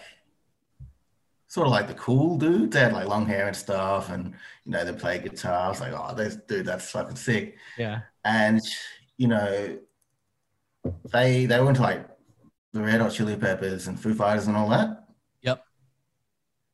sort 1.48 1.66
of 1.66 1.70
like 1.72 1.88
the 1.88 1.94
cool 1.94 2.36
dudes. 2.36 2.74
They 2.74 2.80
had 2.80 2.92
like 2.92 3.08
long 3.08 3.26
hair 3.26 3.46
and 3.46 3.56
stuff 3.56 4.10
and, 4.10 4.34
you 4.64 4.72
know, 4.72 4.84
they 4.84 4.92
play 4.92 5.18
guitar. 5.18 5.66
I 5.66 5.68
was 5.68 5.80
like, 5.80 5.92
oh, 5.92 6.14
this 6.14 6.36
dude, 6.36 6.66
that's 6.66 6.90
fucking 6.90 7.16
sick. 7.16 7.56
Yeah. 7.78 8.00
And, 8.24 8.60
you 9.16 9.28
know, 9.28 9.78
they, 11.12 11.46
they 11.46 11.60
went 11.60 11.76
to 11.76 11.82
like 11.82 12.06
the 12.72 12.82
Red 12.82 13.00
Hot 13.00 13.12
Chili 13.12 13.36
Peppers 13.36 13.86
and 13.86 13.98
Foo 13.98 14.14
Fighters 14.14 14.48
and 14.48 14.56
all 14.56 14.68
that. 14.68 15.06
Yep. 15.42 15.64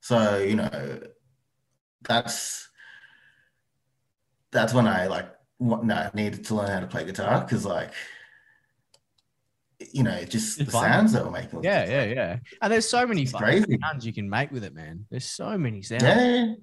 So, 0.01 0.39
you 0.39 0.57
know, 0.57 1.01
that's, 2.03 2.69
that's 4.51 4.75
when 4.75 4.87
I 4.87 5.07
like 5.07 5.31
what 5.59 5.85
no 5.85 6.11
needed 6.13 6.45
to 6.47 6.55
learn 6.57 6.71
how 6.71 6.81
to 6.81 6.87
play 6.87 7.05
guitar 7.05 7.41
because 7.41 7.65
like 7.65 7.93
you 9.93 10.03
know 10.03 10.23
just 10.25 10.59
the 10.59 10.71
sounds 10.71 11.13
that 11.13 11.25
were 11.25 11.31
making 11.31 11.63
Yeah, 11.63 11.85
yeah, 11.89 12.01
like, 12.07 12.15
yeah. 12.17 12.37
And 12.61 12.73
there's 12.73 12.89
so 12.89 13.07
many 13.07 13.27
crazy. 13.27 13.79
sounds 13.83 14.05
you 14.07 14.13
can 14.13 14.29
make 14.29 14.51
with 14.51 14.65
it, 14.65 14.75
man. 14.75 15.07
There's 15.11 15.25
so 15.27 15.57
many 15.59 15.83
sounds. 15.83 16.03
yeah 16.03 16.55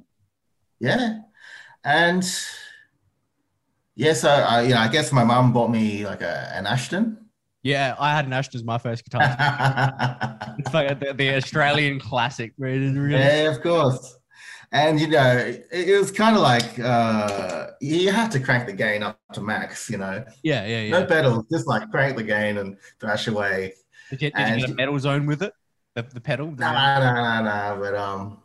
yeah 0.79 1.17
and 1.83 2.23
yeah 3.95 4.13
so 4.13 4.29
I 4.29 4.61
you 4.63 4.69
know 4.69 4.77
I 4.79 4.87
guess 4.87 5.11
my 5.11 5.23
mum 5.23 5.51
bought 5.53 5.69
me 5.69 6.05
like 6.05 6.21
a 6.21 6.51
an 6.53 6.65
Ashton 6.67 7.17
Yeah, 7.63 7.95
I 7.99 8.15
had 8.15 8.25
an 8.25 8.33
Ashton 8.33 8.59
as 8.59 8.63
my 8.63 8.77
first 8.77 9.03
guitar. 9.03 9.21
It's 10.59 10.73
like 10.73 10.99
the, 10.99 11.13
the 11.13 11.35
Australian 11.35 11.99
classic. 11.99 12.53
Really. 12.57 13.11
Yeah, 13.11 13.51
of 13.51 13.61
course 13.61 14.18
and 14.71 14.99
you 14.99 15.07
know 15.07 15.37
it, 15.37 15.67
it 15.71 15.99
was 15.99 16.11
kind 16.11 16.35
of 16.35 16.41
like 16.41 16.77
uh 16.79 17.67
you 17.81 18.11
have 18.11 18.29
to 18.29 18.39
crank 18.39 18.67
the 18.67 18.73
gain 18.73 19.01
up 19.01 19.19
to 19.33 19.41
max 19.41 19.89
you 19.89 19.97
know 19.97 20.23
Yeah, 20.43 20.65
yeah, 20.65 20.81
yeah. 20.81 20.99
no 20.99 21.05
pedals 21.05 21.45
just 21.51 21.67
like 21.67 21.89
crank 21.89 22.17
the 22.17 22.23
gain 22.23 22.57
and 22.57 22.77
thrash 22.99 23.27
away 23.27 23.73
Did 24.09 24.21
you, 24.21 24.31
did 24.31 24.49
you 24.49 24.59
get 24.61 24.69
a 24.69 24.73
metal 24.73 24.97
zone 24.99 25.25
with 25.25 25.43
it? 25.43 25.53
The, 25.95 26.03
the 26.03 26.21
pedal? 26.21 26.51
Nah, 26.51 26.71
nah, 26.71 27.13
nah, 27.13 27.41
nah. 27.41 27.75
But 27.79 27.95
um, 27.95 28.39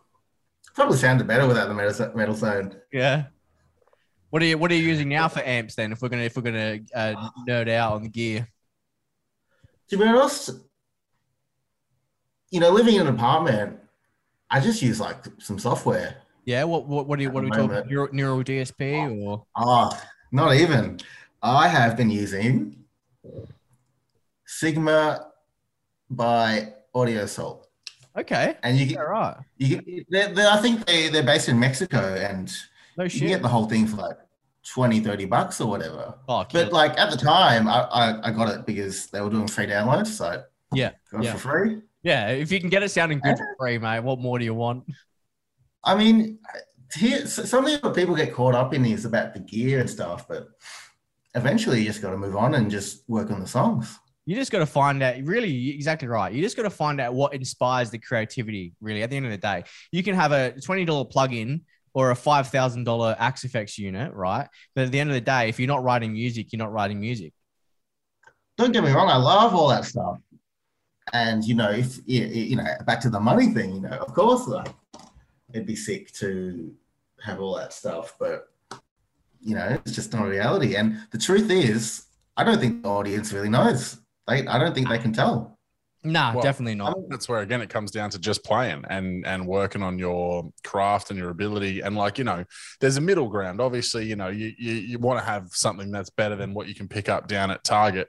probably 0.75 0.99
sounded 0.99 1.27
better 1.27 1.47
without 1.47 1.69
the 1.69 1.75
metal, 1.75 2.13
metal 2.15 2.35
sound. 2.35 2.77
Yeah. 2.93 3.27
What 4.31 4.43
are 4.43 4.47
you 4.47 4.59
What 4.59 4.71
are 4.71 4.75
you 4.75 4.83
using 4.83 5.09
now 5.09 5.29
for 5.29 5.41
amps 5.41 5.75
then? 5.75 5.93
If 5.93 6.03
we're 6.03 6.09
gonna 6.09 6.25
If 6.25 6.37
we're 6.37 6.43
gonna 6.43 6.81
uh, 6.95 7.31
nerd 7.49 7.69
out 7.69 7.95
on 7.95 8.03
the 8.03 8.09
gear. 8.09 8.49
To 9.91 9.97
be 9.97 10.05
honest, 10.05 10.51
you 12.51 12.61
know, 12.61 12.71
living 12.71 12.97
in 12.97 13.07
an 13.07 13.15
apartment, 13.15 13.79
I 14.55 14.61
just 14.61 14.81
use 14.83 15.01
like 15.01 15.17
some 15.39 15.59
software. 15.59 16.15
Yeah. 16.45 16.63
What 16.63 16.87
What 16.87 17.09
What 17.09 17.19
are 17.19 17.23
you 17.23 17.31
What 17.31 17.41
are 17.43 17.47
we 17.47 17.51
the 17.51 17.57
talking? 17.57 17.71
about? 17.73 17.89
Neural, 17.91 18.09
neural 18.15 18.45
DSP 18.45 19.21
or? 19.27 19.45
Oh, 19.57 19.91
not 20.31 20.55
even. 20.55 21.01
I 21.43 21.67
have 21.67 21.97
been 21.97 22.09
using 22.09 22.77
Sigma 24.47 25.27
by 26.09 26.73
Audio 26.95 27.23
Assault, 27.23 27.67
Okay. 28.17 28.57
and 28.63 28.79
you 28.79 28.87
get 28.87 28.99
Right. 29.01 29.37
you 29.57 29.81
get. 29.81 30.07
They're, 30.09 30.29
they're, 30.33 30.51
I 30.51 30.59
think 30.59 30.87
they 30.87 31.09
they're 31.09 31.25
based 31.25 31.49
in 31.49 31.59
Mexico, 31.59 31.99
and 32.15 32.53
No 32.97 33.05
you 33.05 33.27
get 33.27 33.43
the 33.43 33.49
whole 33.49 33.67
thing 33.67 33.89
for 33.89 33.97
like 33.97 34.19
20, 34.73 35.01
30 35.01 35.25
bucks 35.25 35.61
or 35.61 35.69
whatever. 35.69 36.15
Oh, 36.29 36.47
But 36.53 36.73
like 36.73 36.97
at 36.97 37.11
the 37.11 37.17
time, 37.17 37.67
I, 37.67 37.81
I, 38.01 38.29
I 38.29 38.31
got 38.31 38.49
it 38.55 38.65
because 38.65 39.09
they 39.09 39.21
were 39.21 39.31
doing 39.31 39.49
free 39.49 39.67
downloads, 39.67 40.07
so 40.09 40.45
Yeah, 40.73 40.93
got 41.11 41.23
it 41.23 41.25
yeah. 41.25 41.33
for 41.33 41.39
free. 41.39 41.83
Yeah. 42.05 42.29
If 42.29 42.53
you 42.53 42.61
can 42.61 42.69
get 42.69 42.85
it 42.85 42.91
sounding 42.91 43.19
good 43.19 43.35
uh, 43.35 43.37
for 43.37 43.57
free, 43.59 43.79
mate, 43.79 44.01
what 44.01 44.21
more 44.21 44.39
do 44.39 44.45
you 44.45 44.55
want? 44.55 44.85
I 45.83 45.97
mean, 45.97 46.39
here 46.95 47.27
something 47.27 47.79
that 47.83 47.95
people 47.95 48.15
get 48.15 48.33
caught 48.33 48.55
up 48.55 48.73
in 48.73 48.85
is 48.85 49.05
about 49.05 49.35
the 49.35 49.41
gear 49.41 49.81
and 49.81 49.91
stuff, 49.91 50.29
but 50.29 50.47
eventually 51.35 51.81
you 51.81 51.87
just 51.87 52.01
got 52.01 52.11
to 52.11 52.17
move 52.17 52.37
on 52.37 52.55
and 52.55 52.71
just 52.71 53.09
work 53.09 53.31
on 53.31 53.41
the 53.41 53.47
songs. 53.47 53.99
You 54.27 54.37
just 54.37 54.51
got 54.51 54.61
to 54.61 54.67
find 54.67 55.03
out. 55.03 55.17
Really, 55.23 55.71
exactly 55.71 56.09
right. 56.09 56.33
You 56.33 56.41
just 56.41 56.57
got 56.57 56.63
to 56.63 56.71
find 56.71 57.01
out 57.01 57.13
what 57.13 57.35
inspires 57.35 57.91
the 57.91 57.99
creativity. 57.99 58.73
Really, 58.81 59.03
at 59.03 59.11
the 59.11 59.17
end 59.17 59.27
of 59.27 59.33
the 59.33 59.39
day, 59.39 59.65
you 59.93 60.03
can 60.03 60.15
have 60.15 60.33
a 60.33 60.59
twenty 60.61 60.87
dollar 60.87 61.05
plugin 61.05 61.61
or 61.93 62.11
a 62.11 62.17
five 62.17 62.49
thousand 62.49 62.85
dollar 62.85 63.15
Axe-Fx 63.19 63.77
unit, 63.77 64.15
right? 64.15 64.49
But 64.75 64.87
at 64.87 64.93
the 64.93 65.01
end 65.01 65.11
of 65.11 65.15
the 65.15 65.21
day, 65.21 65.51
if 65.51 65.59
you're 65.59 65.69
not 65.69 65.83
writing 65.83 66.13
music, 66.13 66.53
you're 66.53 66.59
not 66.59 66.73
writing 66.73 67.01
music. 67.01 67.35
Don't 68.57 68.73
get 68.73 68.85
me 68.85 68.93
wrong, 68.93 69.11
I 69.11 69.17
love 69.17 69.55
all 69.55 69.69
that 69.69 69.85
stuff. 69.85 70.19
And 71.13 71.45
you 71.45 71.55
know, 71.55 71.71
if 71.71 71.99
you 72.07 72.25
you 72.27 72.57
know, 72.57 72.65
back 72.87 73.01
to 73.01 73.11
the 73.11 73.21
money 73.21 73.49
thing, 73.53 73.75
you 73.75 73.81
know, 73.83 73.91
of 73.91 74.13
course, 74.15 74.47
like 74.49 74.69
it'd 75.53 75.67
be 75.67 75.77
sick 75.77 76.13
to 76.15 76.73
have 77.23 77.41
all 77.41 77.57
that 77.57 77.73
stuff, 77.73 78.17
but 78.19 78.49
you 79.41 79.55
know, 79.55 79.79
it's 79.85 79.95
just 79.95 80.13
not 80.13 80.25
a 80.27 80.29
reality. 80.29 80.75
And 80.77 80.99
the 81.11 81.19
truth 81.19 81.51
is, 81.51 82.05
I 82.37 82.45
don't 82.45 82.59
think 82.59 82.83
the 82.83 82.89
audience 82.89 83.33
really 83.33 83.51
knows. 83.51 83.99
They, 84.27 84.47
I 84.47 84.59
don't 84.59 84.75
think 84.75 84.89
they 84.89 84.99
can 84.99 85.13
tell. 85.13 85.59
Nah, 86.07 86.35
Well, 86.35 86.43
definitely 86.43 86.75
not. 86.75 86.95
that's 87.09 87.31
where 87.31 87.41
again 87.41 87.63
it 87.63 87.71
comes 87.71 87.91
down 87.91 88.11
to 88.11 88.19
just 88.19 88.45
playing 88.45 88.85
and 88.91 89.27
and 89.27 89.47
working 89.47 89.83
on 89.83 89.99
your 89.99 90.51
craft 90.63 91.09
and 91.09 91.19
your 91.19 91.31
ability 91.31 91.81
and 91.81 91.97
like 91.97 92.19
you 92.19 92.25
know 92.25 92.45
there's 92.81 92.99
a 92.99 93.01
middle 93.01 93.27
ground 93.27 93.59
obviously 93.59 94.05
you 94.05 94.15
know 94.15 94.29
you 94.29 94.53
you, 94.59 94.73
you 94.75 94.99
want 94.99 95.19
to 95.19 95.25
have 95.25 95.49
something 95.53 95.91
that's 95.91 96.11
better 96.11 96.37
than 96.37 96.53
what 96.53 96.69
you 96.69 96.75
can 96.75 96.89
pick 96.89 97.09
up 97.09 97.27
down 97.27 97.51
at 97.51 97.65
target 97.65 98.09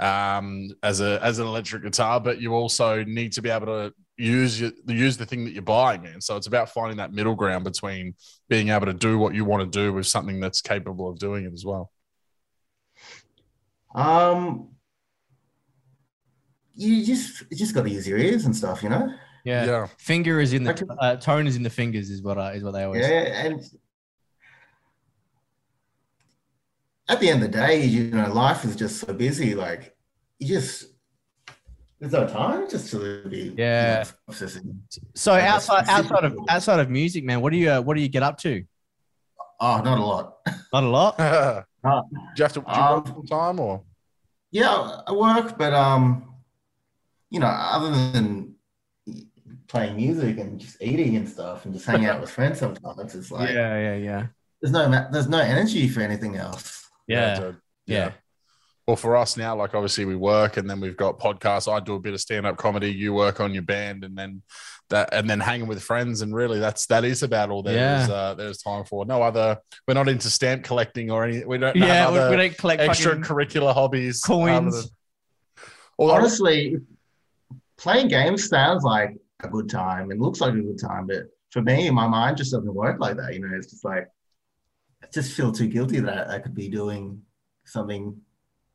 um 0.00 0.70
as 0.82 1.00
a 1.00 1.18
as 1.22 1.38
an 1.38 1.46
electric 1.46 1.82
guitar 1.82 2.20
but 2.20 2.40
you 2.40 2.52
also 2.52 3.02
need 3.04 3.32
to 3.32 3.40
be 3.40 3.48
able 3.48 3.66
to 3.66 3.92
use 4.18 4.60
your, 4.60 4.70
use 4.86 5.16
the 5.16 5.24
thing 5.24 5.44
that 5.44 5.52
you're 5.52 5.62
buying 5.62 6.06
and 6.06 6.22
so 6.22 6.36
it's 6.36 6.46
about 6.46 6.68
finding 6.68 6.96
that 6.96 7.12
middle 7.12 7.34
ground 7.34 7.64
between 7.64 8.14
being 8.48 8.68
able 8.68 8.86
to 8.86 8.94
do 8.94 9.18
what 9.18 9.34
you 9.34 9.44
want 9.44 9.62
to 9.62 9.78
do 9.78 9.92
with 9.92 10.06
something 10.06 10.38
that's 10.40 10.60
capable 10.60 11.08
of 11.08 11.18
doing 11.18 11.44
it 11.44 11.52
as 11.52 11.64
well 11.64 11.90
Um, 13.94 14.68
you 16.74 17.04
just 17.04 17.44
you 17.50 17.56
just 17.56 17.74
got 17.74 17.84
to 17.84 17.90
use 17.90 18.06
your 18.06 18.18
ears 18.18 18.44
and 18.44 18.54
stuff, 18.54 18.82
you 18.82 18.90
know. 18.90 19.08
Yeah. 19.44 19.64
yeah 19.64 19.86
Finger 19.98 20.40
is 20.40 20.52
in 20.52 20.64
the 20.64 20.96
uh, 21.00 21.16
tone 21.16 21.46
is 21.46 21.56
in 21.56 21.62
the 21.62 21.70
fingers 21.70 22.10
is 22.10 22.20
what 22.22 22.36
I, 22.36 22.52
is 22.52 22.62
what 22.62 22.72
they 22.72 22.82
always. 22.82 23.02
Yeah, 23.02 23.08
say. 23.08 23.46
and 23.46 23.60
at 27.08 27.20
the 27.20 27.28
end 27.30 27.42
of 27.42 27.50
the 27.52 27.58
day, 27.58 27.84
you 27.84 28.10
know, 28.10 28.32
life 28.32 28.64
is 28.64 28.76
just 28.76 28.98
so 29.00 29.12
busy. 29.12 29.54
Like 29.54 29.94
you 30.38 30.48
just 30.48 30.86
there's 31.98 32.12
no 32.12 32.26
time 32.26 32.68
just 32.68 32.90
to 32.90 33.22
be 33.28 33.36
you 33.38 33.50
know, 33.50 33.54
Yeah. 33.56 34.04
processing. 34.26 34.82
So 35.14 35.36
Yeah, 35.36 35.54
outside 35.54 35.84
outside 35.88 36.24
of 36.24 36.38
outside 36.48 36.80
of 36.80 36.90
music, 36.90 37.24
man, 37.24 37.40
what 37.40 37.52
do 37.52 37.58
you 37.58 37.70
uh, 37.70 37.80
what 37.80 37.94
do 37.96 38.02
you 38.02 38.08
get 38.08 38.22
up 38.22 38.38
to? 38.38 38.64
Oh, 39.60 39.80
not 39.82 39.98
a 39.98 40.04
lot. 40.04 40.36
Not 40.72 40.84
a 40.84 40.88
lot. 40.88 41.16
do 41.18 41.22
you 42.36 42.42
have 42.42 42.52
to 42.52 42.60
do 42.60 42.66
you 42.66 42.72
Um, 42.82 42.94
work 42.96 43.06
full 43.06 43.22
time 43.22 43.60
or 43.60 43.82
Yeah, 44.50 45.00
I 45.06 45.12
work, 45.12 45.56
but 45.56 45.72
um, 45.72 46.34
you 47.30 47.40
know, 47.40 47.46
other 47.46 47.90
than 48.12 48.56
playing 49.68 49.96
music 49.96 50.38
and 50.38 50.58
just 50.60 50.76
eating 50.82 51.16
and 51.16 51.26
stuff 51.28 51.64
and 51.64 51.72
just 51.72 51.86
hanging 51.86 52.06
out 52.06 52.20
with 52.20 52.30
friends 52.36 52.58
sometimes, 52.58 53.14
it's 53.14 53.30
like 53.30 53.50
yeah, 53.50 53.78
yeah, 53.78 53.94
yeah, 53.96 54.26
there's 54.60 54.72
no 54.72 55.08
there's 55.12 55.28
no 55.28 55.38
energy 55.38 55.88
for 55.88 56.00
anything 56.00 56.36
else. 56.36 56.85
Yeah, 57.06 57.38
dude. 57.40 57.56
yeah. 57.86 58.12
Well, 58.86 58.94
for 58.96 59.16
us 59.16 59.36
now, 59.36 59.56
like 59.56 59.74
obviously 59.74 60.04
we 60.04 60.14
work 60.14 60.58
and 60.58 60.70
then 60.70 60.78
we've 60.78 60.96
got 60.96 61.18
podcasts. 61.18 61.70
I 61.70 61.80
do 61.80 61.94
a 61.94 61.98
bit 62.00 62.14
of 62.14 62.20
stand-up 62.20 62.56
comedy. 62.56 62.92
You 62.92 63.12
work 63.14 63.40
on 63.40 63.52
your 63.52 63.64
band 63.64 64.04
and 64.04 64.16
then 64.16 64.42
that 64.90 65.08
and 65.12 65.28
then 65.28 65.40
hanging 65.40 65.66
with 65.66 65.82
friends. 65.82 66.20
And 66.22 66.32
really 66.32 66.60
that's 66.60 66.86
that 66.86 67.04
is 67.04 67.24
about 67.24 67.50
all 67.50 67.64
there's 67.64 68.08
Yeah. 68.08 68.14
uh, 68.14 68.34
there's 68.34 68.58
time 68.62 68.84
for. 68.84 69.04
No 69.04 69.22
other 69.22 69.58
we're 69.88 69.94
not 69.94 70.08
into 70.08 70.30
stamp 70.30 70.62
collecting 70.62 71.10
or 71.10 71.24
any 71.24 71.44
we 71.44 71.58
don't 71.58 71.74
Yeah, 71.74 71.86
have 72.04 72.12
we, 72.12 72.18
other 72.20 72.30
we 72.30 72.36
don't 72.36 72.56
collect 72.58 72.80
fucking 72.82 73.22
extracurricular 73.22 73.74
hobbies. 73.74 74.20
coins. 74.20 74.82
than- 74.84 74.90
Well, 75.98 76.12
Honestly, 76.12 76.76
playing 77.78 78.06
games 78.08 78.48
sounds 78.48 78.84
like 78.84 79.16
a 79.42 79.48
good 79.48 79.68
time 79.68 80.12
and 80.12 80.20
looks 80.20 80.40
like 80.40 80.54
a 80.54 80.60
good 80.60 80.78
time, 80.80 81.08
but 81.08 81.24
for 81.50 81.60
me, 81.60 81.90
my 81.90 82.06
mind 82.06 82.36
just 82.36 82.52
doesn't 82.52 82.72
work 82.72 83.00
like 83.00 83.16
that. 83.16 83.34
You 83.34 83.40
know, 83.40 83.50
it's 83.56 83.70
just 83.72 83.84
like 83.84 84.06
I 85.06 85.08
just 85.12 85.34
feel 85.34 85.52
too 85.52 85.68
guilty 85.68 86.00
that 86.00 86.30
I 86.30 86.40
could 86.40 86.54
be 86.54 86.68
doing 86.68 87.22
something 87.64 88.20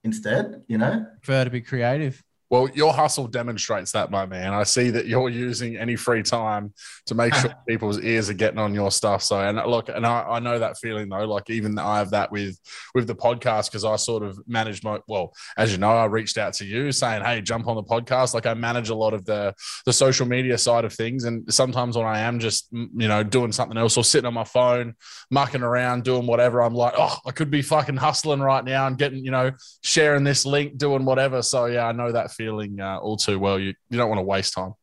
instead. 0.04 0.64
You 0.68 0.78
know. 0.78 1.06
prefer 1.22 1.44
to 1.44 1.50
be 1.50 1.62
creative. 1.62 2.24
Well, 2.52 2.70
your 2.74 2.92
hustle 2.92 3.28
demonstrates 3.28 3.94
that, 3.94 4.12
my 4.12 4.26
man. 4.26 4.54
I 4.54 4.64
see 4.64 4.90
that 4.90 5.08
you're 5.08 5.30
using 5.30 5.78
any 5.78 5.96
free 5.96 6.22
time 6.22 6.74
to 7.06 7.16
make 7.16 7.34
sure 7.34 7.54
people's 7.68 7.98
ears 8.02 8.30
are 8.30 8.34
getting 8.34 8.60
on 8.60 8.76
your 8.76 8.92
stuff. 8.92 9.24
So, 9.24 9.40
and 9.40 9.58
look, 9.72 9.88
and 9.88 10.06
I, 10.06 10.24
I 10.24 10.40
know 10.40 10.60
that 10.60 10.78
feeling 10.78 11.08
though. 11.08 11.24
Like 11.24 11.50
even 11.50 11.80
I 11.80 12.00
have 12.00 12.10
that 12.10 12.30
with 12.30 12.60
with 12.94 13.08
the 13.08 13.16
podcast 13.16 13.68
because 13.68 13.86
I 13.86 13.96
sort 13.96 14.24
of 14.24 14.38
manage 14.50 14.84
my 14.84 15.00
well, 15.08 15.32
as 15.56 15.72
you 15.72 15.78
know, 15.78 15.92
I 15.92 16.04
reached 16.06 16.38
out 16.38 16.52
to 16.56 16.66
you 16.66 16.92
saying, 16.92 17.24
"Hey, 17.24 17.40
jump 17.42 17.70
on 17.70 17.78
the 17.78 17.84
podcast." 17.84 18.34
Like 18.34 18.46
I 18.46 18.54
manage 18.54 18.90
a 18.90 18.96
lot 18.96 19.14
of 19.14 19.24
the 19.24 19.56
the 19.86 19.94
social 19.94 20.28
media 20.28 20.58
side 20.58 20.84
of 20.84 20.92
things, 20.92 21.24
and 21.24 21.52
sometimes 21.54 21.96
when 21.96 22.06
I 22.06 22.20
am 22.20 22.38
just 22.40 22.68
you 22.74 23.08
know 23.08 23.24
doing 23.24 23.54
something 23.54 23.78
else 23.78 23.96
or 23.96 24.04
sitting 24.04 24.28
on 24.28 24.34
my 24.34 24.44
phone, 24.44 24.96
mucking 25.30 25.64
around, 25.64 26.04
doing 26.04 26.28
whatever, 26.28 26.62
I'm 26.62 26.76
like, 26.76 26.96
"Oh, 26.98 27.16
I 27.26 27.32
could 27.32 27.50
be 27.50 27.62
fucking 27.62 27.96
hustling 27.96 28.42
right 28.42 28.66
now 28.66 28.88
and 28.88 28.98
getting 28.98 29.24
you 29.24 29.32
know 29.32 29.52
sharing 29.86 30.26
this 30.26 30.46
link, 30.46 30.78
doing 30.78 31.06
whatever." 31.06 31.42
So 31.44 31.68
yeah, 31.68 31.88
I 31.88 31.94
know 31.94 32.12
that 32.12 32.32
feeling 32.32 32.41
uh, 32.50 33.00
all 33.00 33.18
too 33.18 33.40
well. 33.40 33.60
You 33.60 33.74
you 33.90 33.98
don't 33.98 34.10
want 34.10 34.20
to 34.20 34.24
waste 34.24 34.54
time. 34.54 34.74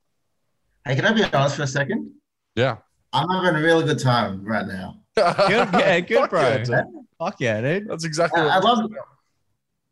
Hey, 0.84 0.94
can 0.96 1.04
I 1.04 1.12
be 1.12 1.24
honest 1.24 1.56
for 1.56 1.62
a 1.62 1.66
second? 1.66 2.12
Yeah. 2.54 2.78
I'm 3.12 3.28
having 3.28 3.60
a 3.60 3.62
really 3.64 3.84
good 3.84 3.98
time 3.98 4.44
right 4.44 4.66
now. 4.66 5.00
Good, 5.16 5.68
yeah, 5.72 6.00
good, 6.00 6.18
Fuck 6.18 6.30
bro. 6.30 6.40
yeah, 6.42 6.58
dude. 6.64 6.84
Fuck 7.18 7.36
yeah, 7.40 7.60
dude. 7.60 7.88
That's 7.88 8.04
exactly. 8.04 8.40
I- 8.40 8.44
what 8.44 8.52
I'd 8.56 8.64
love- 8.64 8.78
talking. 8.82 8.96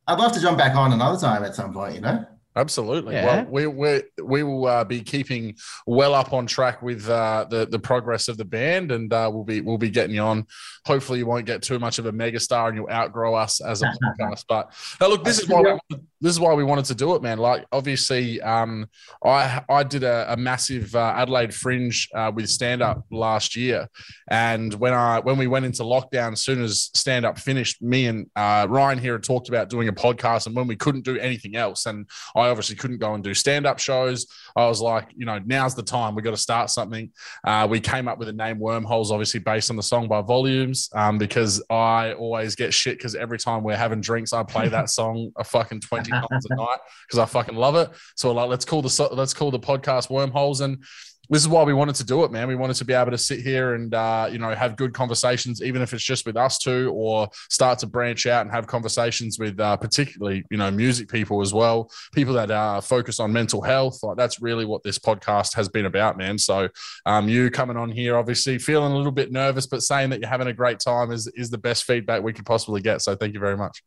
I'd 0.08 0.18
love 0.18 0.32
to 0.32 0.40
jump 0.40 0.56
back 0.58 0.76
on 0.76 0.92
another 0.92 1.18
time 1.18 1.42
at 1.42 1.54
some 1.56 1.72
point, 1.72 1.96
you 1.96 2.00
know? 2.00 2.24
Absolutely. 2.56 3.14
Yeah. 3.14 3.42
Well, 3.42 3.46
we 3.50 3.66
we 3.66 4.02
we 4.22 4.42
will 4.42 4.66
uh, 4.66 4.84
be 4.84 5.02
keeping 5.02 5.56
well 5.86 6.14
up 6.14 6.32
on 6.32 6.46
track 6.46 6.80
with 6.80 7.06
uh, 7.08 7.46
the 7.50 7.66
the 7.66 7.78
progress 7.78 8.28
of 8.28 8.38
the 8.38 8.46
band, 8.46 8.92
and 8.92 9.12
uh, 9.12 9.30
we'll 9.32 9.44
be 9.44 9.60
we'll 9.60 9.76
be 9.76 9.90
getting 9.90 10.14
you 10.14 10.22
on. 10.22 10.46
Hopefully, 10.86 11.18
you 11.18 11.26
won't 11.26 11.44
get 11.44 11.60
too 11.60 11.78
much 11.78 11.98
of 11.98 12.06
a 12.06 12.12
megastar, 12.12 12.68
and 12.68 12.76
you'll 12.76 12.88
outgrow 12.88 13.34
us 13.34 13.60
as 13.60 13.82
a 13.82 13.86
podcast. 14.02 14.44
But 14.48 14.72
now, 15.02 15.08
look, 15.08 15.22
this 15.22 15.38
is 15.38 15.48
why 15.48 15.60
we, 15.60 15.96
this 16.22 16.32
is 16.32 16.40
why 16.40 16.54
we 16.54 16.64
wanted 16.64 16.86
to 16.86 16.94
do 16.94 17.14
it, 17.14 17.22
man. 17.22 17.36
Like, 17.36 17.66
obviously, 17.72 18.40
um, 18.40 18.86
I 19.22 19.62
I 19.68 19.82
did 19.82 20.02
a, 20.02 20.32
a 20.32 20.36
massive 20.38 20.94
uh, 20.94 21.12
Adelaide 21.14 21.54
Fringe 21.54 22.08
uh, 22.14 22.32
with 22.34 22.48
stand 22.48 22.80
up 22.80 23.04
last 23.10 23.54
year, 23.54 23.86
and 24.30 24.72
when 24.74 24.94
I 24.94 25.20
when 25.20 25.36
we 25.36 25.46
went 25.46 25.66
into 25.66 25.82
lockdown, 25.82 26.32
as 26.32 26.40
soon 26.40 26.62
as 26.62 26.90
stand 26.94 27.26
up 27.26 27.38
finished, 27.38 27.82
me 27.82 28.06
and 28.06 28.30
uh, 28.34 28.66
Ryan 28.70 28.98
here 28.98 29.12
had 29.12 29.24
talked 29.24 29.50
about 29.50 29.68
doing 29.68 29.88
a 29.88 29.92
podcast, 29.92 30.46
and 30.46 30.56
when 30.56 30.66
we 30.66 30.76
couldn't 30.76 31.04
do 31.04 31.18
anything 31.18 31.54
else, 31.54 31.84
and 31.84 32.08
I 32.34 32.45
obviously 32.48 32.76
couldn't 32.76 32.98
go 32.98 33.14
and 33.14 33.22
do 33.22 33.34
stand 33.34 33.66
up 33.66 33.78
shows. 33.78 34.26
I 34.56 34.66
was 34.66 34.80
like, 34.80 35.08
you 35.16 35.26
know, 35.26 35.40
now's 35.44 35.74
the 35.74 35.82
time. 35.82 36.14
We 36.14 36.22
got 36.22 36.30
to 36.30 36.36
start 36.36 36.70
something. 36.70 37.10
Uh, 37.44 37.66
we 37.68 37.80
came 37.80 38.08
up 38.08 38.18
with 38.18 38.28
the 38.28 38.32
name 38.32 38.58
Wormholes, 38.58 39.10
obviously 39.10 39.40
based 39.40 39.70
on 39.70 39.76
the 39.76 39.82
song 39.82 40.08
by 40.08 40.22
Volumes, 40.22 40.88
um, 40.94 41.18
because 41.18 41.62
I 41.70 42.14
always 42.14 42.54
get 42.54 42.72
shit 42.72 42.98
because 42.98 43.14
every 43.14 43.38
time 43.38 43.62
we're 43.62 43.76
having 43.76 44.00
drinks, 44.00 44.32
I 44.32 44.42
play 44.42 44.68
that 44.68 44.90
song 44.98 45.32
a 45.36 45.44
fucking 45.44 45.80
twenty 45.80 46.10
times 46.10 46.46
a 46.50 46.54
night 46.54 46.78
because 47.06 47.18
I 47.18 47.26
fucking 47.26 47.56
love 47.56 47.76
it. 47.76 47.90
So 48.16 48.32
like, 48.32 48.48
let's 48.48 48.64
call 48.64 48.82
the 48.82 48.90
so- 48.90 49.12
let's 49.12 49.34
call 49.34 49.50
the 49.50 49.60
podcast 49.60 50.10
Wormholes 50.10 50.60
and. 50.60 50.84
This 51.28 51.42
is 51.42 51.48
why 51.48 51.62
we 51.62 51.72
wanted 51.72 51.94
to 51.96 52.04
do 52.04 52.24
it, 52.24 52.32
man. 52.32 52.48
We 52.48 52.54
wanted 52.54 52.76
to 52.76 52.84
be 52.84 52.92
able 52.92 53.10
to 53.10 53.18
sit 53.18 53.40
here 53.40 53.74
and 53.74 53.92
uh, 53.94 54.28
you 54.30 54.38
know 54.38 54.54
have 54.54 54.76
good 54.76 54.92
conversations, 54.92 55.62
even 55.62 55.82
if 55.82 55.92
it's 55.92 56.04
just 56.04 56.26
with 56.26 56.36
us 56.36 56.58
two, 56.58 56.90
or 56.94 57.28
start 57.50 57.78
to 57.80 57.86
branch 57.86 58.26
out 58.26 58.42
and 58.42 58.50
have 58.50 58.66
conversations 58.66 59.38
with 59.38 59.58
uh, 59.58 59.76
particularly 59.76 60.44
you 60.50 60.56
know 60.56 60.70
music 60.70 61.08
people 61.08 61.40
as 61.40 61.52
well, 61.52 61.90
people 62.12 62.34
that 62.34 62.50
uh, 62.50 62.80
focus 62.80 63.20
on 63.20 63.32
mental 63.32 63.62
health. 63.62 64.02
Like 64.02 64.16
that's 64.16 64.40
really 64.40 64.64
what 64.64 64.82
this 64.82 64.98
podcast 64.98 65.54
has 65.54 65.68
been 65.68 65.86
about, 65.86 66.16
man. 66.16 66.38
So 66.38 66.68
um, 67.06 67.28
you 67.28 67.50
coming 67.50 67.76
on 67.76 67.90
here, 67.90 68.16
obviously 68.16 68.58
feeling 68.58 68.92
a 68.92 68.96
little 68.96 69.12
bit 69.12 69.32
nervous, 69.32 69.66
but 69.66 69.82
saying 69.82 70.10
that 70.10 70.20
you're 70.20 70.28
having 70.28 70.48
a 70.48 70.52
great 70.52 70.80
time 70.80 71.10
is 71.10 71.26
is 71.28 71.50
the 71.50 71.58
best 71.58 71.84
feedback 71.84 72.22
we 72.22 72.32
could 72.32 72.46
possibly 72.46 72.80
get. 72.80 73.02
So 73.02 73.14
thank 73.16 73.34
you 73.34 73.40
very 73.40 73.56
much. 73.56 73.82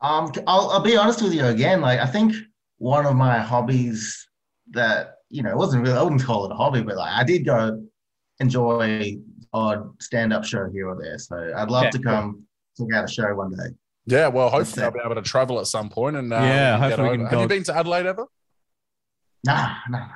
Um, 0.00 0.32
I'll, 0.46 0.70
I'll 0.70 0.82
be 0.82 0.96
honest 0.96 1.22
with 1.22 1.34
you 1.34 1.44
again. 1.46 1.80
Like, 1.80 2.00
I 2.00 2.06
think 2.06 2.34
one 2.78 3.06
of 3.06 3.14
my 3.16 3.38
hobbies 3.38 4.28
that, 4.70 5.16
you 5.30 5.42
know, 5.42 5.50
it 5.50 5.56
wasn't 5.56 5.82
really, 5.82 5.96
I 5.96 6.02
wouldn't 6.02 6.24
call 6.24 6.44
it 6.44 6.52
a 6.52 6.54
hobby, 6.54 6.82
but 6.82 6.96
like, 6.96 7.12
I 7.12 7.24
did 7.24 7.44
go 7.44 7.82
enjoy 8.40 9.16
odd 9.52 9.90
stand 10.02 10.32
up 10.32 10.44
show 10.44 10.68
here 10.70 10.88
or 10.88 11.00
there. 11.00 11.18
So 11.18 11.52
I'd 11.56 11.70
love 11.70 11.84
Yeah, 11.84 11.90
to 11.90 11.98
come 12.00 12.44
check 12.78 12.88
out 12.94 13.04
a 13.04 13.08
show 13.08 13.34
one 13.34 13.50
day. 13.50 13.74
Yeah, 14.06 14.28
well, 14.28 14.48
hopefully 14.48 14.84
I'll 14.84 14.90
be 14.92 15.00
able 15.04 15.14
to 15.14 15.22
travel 15.22 15.60
at 15.60 15.66
some 15.66 15.88
point. 15.88 16.14
point 16.14 16.16
and 16.16 16.32
uh, 16.32 16.36
Yeah, 16.36 16.74
we 16.74 16.80
can 16.80 16.88
get 16.88 16.98
hopefully 16.98 17.10
we 17.10 17.16
can 17.16 17.26
over. 17.26 17.30
Have 17.30 17.40
you 17.42 17.48
been 17.48 17.64
to 17.64 17.76
Adelaide 17.76 18.06
ever? 18.06 18.26
Nah, 19.44 19.74
nah. 19.88 20.06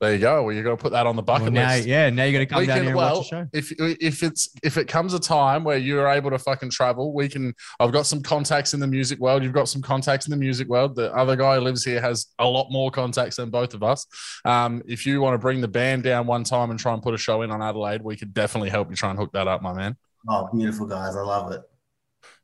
There 0.00 0.14
you 0.14 0.18
go. 0.18 0.42
Well, 0.44 0.54
you're 0.54 0.64
going 0.64 0.78
to 0.78 0.82
put 0.82 0.92
that 0.92 1.06
on 1.06 1.14
the 1.14 1.22
bucket 1.22 1.52
Well, 1.52 1.52
now, 1.52 1.74
list. 1.74 1.86
yeah, 1.86 2.08
now 2.08 2.24
you're 2.24 2.32
gonna 2.32 2.46
come 2.46 2.60
we 2.60 2.66
down 2.66 2.76
can 2.78 2.84
here 2.84 2.90
and 2.92 2.96
well 2.96 3.18
watch 3.18 3.28
the 3.30 3.36
show. 3.36 3.48
if 3.52 3.70
if 4.00 4.22
it's 4.22 4.48
if 4.62 4.78
it 4.78 4.88
comes 4.88 5.12
a 5.12 5.20
time 5.20 5.62
where 5.62 5.76
you're 5.76 6.08
able 6.08 6.30
to 6.30 6.38
fucking 6.38 6.70
travel 6.70 7.12
we 7.12 7.28
can 7.28 7.52
i've 7.80 7.92
got 7.92 8.06
some 8.06 8.22
contacts 8.22 8.72
in 8.72 8.80
the 8.80 8.86
music 8.86 9.18
world 9.18 9.42
you've 9.42 9.52
got 9.52 9.68
some 9.68 9.82
contacts 9.82 10.26
in 10.26 10.30
the 10.30 10.36
music 10.38 10.68
world 10.68 10.96
the 10.96 11.14
other 11.14 11.36
guy 11.36 11.56
who 11.56 11.60
lives 11.60 11.84
here 11.84 12.00
has 12.00 12.28
a 12.38 12.46
lot 12.46 12.68
more 12.70 12.90
contacts 12.90 13.36
than 13.36 13.50
both 13.50 13.74
of 13.74 13.82
us 13.82 14.06
um, 14.46 14.82
if 14.88 15.04
you 15.04 15.20
want 15.20 15.34
to 15.34 15.38
bring 15.38 15.60
the 15.60 15.68
band 15.68 16.02
down 16.02 16.26
one 16.26 16.44
time 16.44 16.70
and 16.70 16.80
try 16.80 16.94
and 16.94 17.02
put 17.02 17.12
a 17.12 17.18
show 17.18 17.42
in 17.42 17.50
on 17.50 17.60
adelaide 17.60 18.00
we 18.02 18.16
could 18.16 18.32
definitely 18.32 18.70
help 18.70 18.88
you 18.88 18.96
try 18.96 19.10
and 19.10 19.18
hook 19.18 19.30
that 19.32 19.46
up 19.48 19.60
my 19.60 19.74
man 19.74 19.96
Oh, 20.28 20.48
beautiful 20.54 20.86
guys. 20.86 21.14
I 21.16 21.20
love 21.20 21.52
it. 21.52 21.60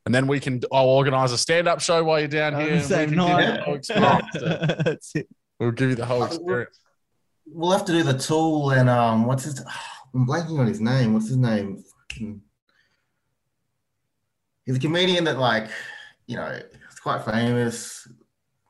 and 0.05 0.13
then 0.13 0.27
we 0.27 0.39
can 0.39 0.61
i'll 0.71 0.89
organize 0.89 1.31
a 1.31 1.37
stand-up 1.39 1.79
show 1.81 2.03
while 2.03 2.19
you're 2.19 2.27
down 2.27 2.59
here 2.61 2.79
Same 2.83 3.09
can 3.09 3.17
give 3.17 3.27
you 3.27 3.33
night. 3.35 3.55
the 3.57 3.63
whole 3.63 3.75
experience. 3.75 4.25
That's 4.83 5.15
it. 5.15 5.27
we'll 5.59 5.71
give 5.71 5.89
you 5.89 5.95
the 5.95 6.05
whole 6.05 6.23
experience 6.23 6.79
We'll 7.49 7.71
have 7.71 7.85
to 7.85 7.91
do 7.91 8.03
the 8.03 8.17
tool 8.17 8.71
and, 8.71 8.89
um, 8.89 9.25
what's 9.25 9.43
his, 9.45 9.59
I'm 10.13 10.25
blanking 10.27 10.59
on 10.59 10.67
his 10.67 10.81
name. 10.81 11.13
What's 11.13 11.27
his 11.27 11.37
name? 11.37 11.83
He's 14.65 14.75
a 14.75 14.79
comedian 14.79 15.23
that, 15.25 15.37
like, 15.37 15.69
you 16.25 16.35
know, 16.35 16.59
he's 16.89 16.99
quite 16.99 17.23
famous. 17.23 18.07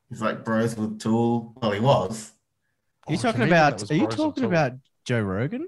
He's 0.09 0.21
like 0.21 0.43
bros 0.45 0.75
with 0.77 0.99
Tool. 0.99 1.53
Well, 1.61 1.71
he 1.71 1.79
was. 1.79 2.31
Are 3.07 3.13
you 3.13 3.19
Oh, 3.19 3.21
talking 3.21 3.43
about? 3.43 3.89
Are 3.89 3.93
you 3.95 4.07
talking 4.07 4.43
about 4.43 4.73
Joe 5.05 5.21
Rogan? 5.21 5.67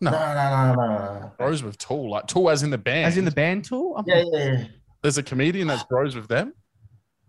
No. 0.00 0.10
No, 0.10 0.18
no, 0.18 0.34
no, 0.34 0.74
no, 0.74 1.20
no. 1.20 1.32
bros 1.38 1.62
with 1.62 1.78
tool 1.78 2.10
like 2.10 2.26
tool 2.26 2.50
as 2.50 2.64
in 2.64 2.70
the 2.70 2.78
band 2.78 3.06
As 3.06 3.16
in 3.16 3.24
the 3.24 3.30
band 3.30 3.64
Tool. 3.64 3.94
I'm- 3.96 4.04
Yeah, 4.08 4.24
yeah, 4.32 4.52
yeah. 4.52 4.64
there's 5.00 5.16
a 5.16 5.22
comedian 5.22 5.68
that's 5.68 5.84
bros 5.84 6.16
with 6.16 6.26
them 6.26 6.54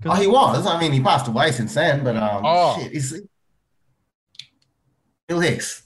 Oh, 0.06 0.16
he 0.16 0.26
was. 0.28 0.66
I 0.66 0.80
mean, 0.82 0.92
he 0.92 1.00
passed 1.00 1.28
away 1.28 1.52
since 1.52 1.76
then, 1.76 2.04
but 2.04 2.16
um, 2.18 2.42
Oh. 2.44 2.80
shit, 2.80 2.92
he's 2.94 3.22
Bill 5.28 5.40
Hicks. 5.40 5.84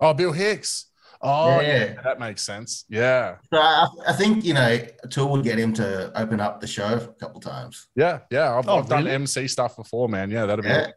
Oh, 0.00 0.12
Bill 0.14 0.32
Hicks. 0.32 0.86
Oh, 1.22 1.60
yeah. 1.60 1.66
Yeah. 1.84 2.02
that 2.02 2.20
makes 2.20 2.42
sense. 2.42 2.84
Yeah, 2.90 3.36
So 3.50 3.58
I, 3.58 3.86
I 4.08 4.12
think 4.12 4.44
you 4.44 4.52
know, 4.52 4.78
Tool 5.08 5.30
would 5.30 5.42
get 5.42 5.58
him 5.58 5.72
to 5.74 6.12
open 6.20 6.38
up 6.40 6.60
the 6.60 6.66
show 6.66 6.84
a 6.94 7.06
couple 7.14 7.40
times. 7.40 7.86
yeah, 7.96 8.20
yeah. 8.30 8.58
I've, 8.58 8.68
Oh, 8.68 8.78
I've 8.80 8.88
done? 8.88 9.06
MC 9.06 9.48
stuff 9.48 9.76
before, 9.76 10.08
man. 10.08 10.30
Yeah, 10.30 10.44
that'd 10.44 10.62
be. 10.62 10.68
Yeah, 10.68 10.88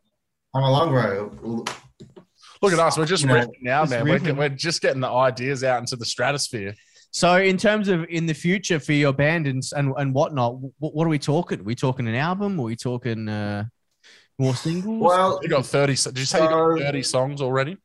I'm 0.53 0.63
a 0.63 0.71
long 0.71 0.91
road. 0.91 1.69
Look 2.61 2.73
at 2.73 2.79
us. 2.79 2.97
We're 2.97 3.05
just 3.05 3.23
You 3.23 3.29
know, 3.29 3.47
now, 3.61 3.85
man. 3.85 4.03
We're, 4.03 4.33
we're 4.33 4.49
just 4.49 4.81
getting 4.81 4.99
the 4.99 5.09
ideas 5.09 5.63
out 5.63 5.79
into 5.79 5.95
the 5.95 6.05
stratosphere. 6.05 6.73
So, 7.11 7.37
in 7.37 7.55
terms 7.55 7.87
of 7.87 8.03
in 8.09 8.25
the 8.25 8.33
future 8.33 8.79
for 8.81 8.91
your 8.93 9.13
band 9.13 9.47
and 9.47 9.63
and, 9.75 9.93
and 9.97 10.13
whatnot, 10.13 10.57
what, 10.79 10.93
what 10.93 11.05
are 11.05 11.09
we 11.09 11.19
talking? 11.19 11.61
Are 11.61 11.63
we 11.63 11.75
talking 11.75 12.05
an 12.07 12.15
album? 12.15 12.59
Are 12.59 12.63
we 12.63 12.75
talking 12.75 13.29
uh, 13.29 13.63
more 14.39 14.55
singles? 14.55 15.01
Well, 15.01 15.39
You 15.43 15.49
got 15.49 15.65
thirty. 15.65 15.95
so- 15.95 16.11
Did 16.11 16.19
you 16.19 16.25
say 16.25 16.41
you 16.43 16.49
got 16.49 16.79
thirty 16.79 17.03
songs 17.03 17.41
already? 17.41 17.77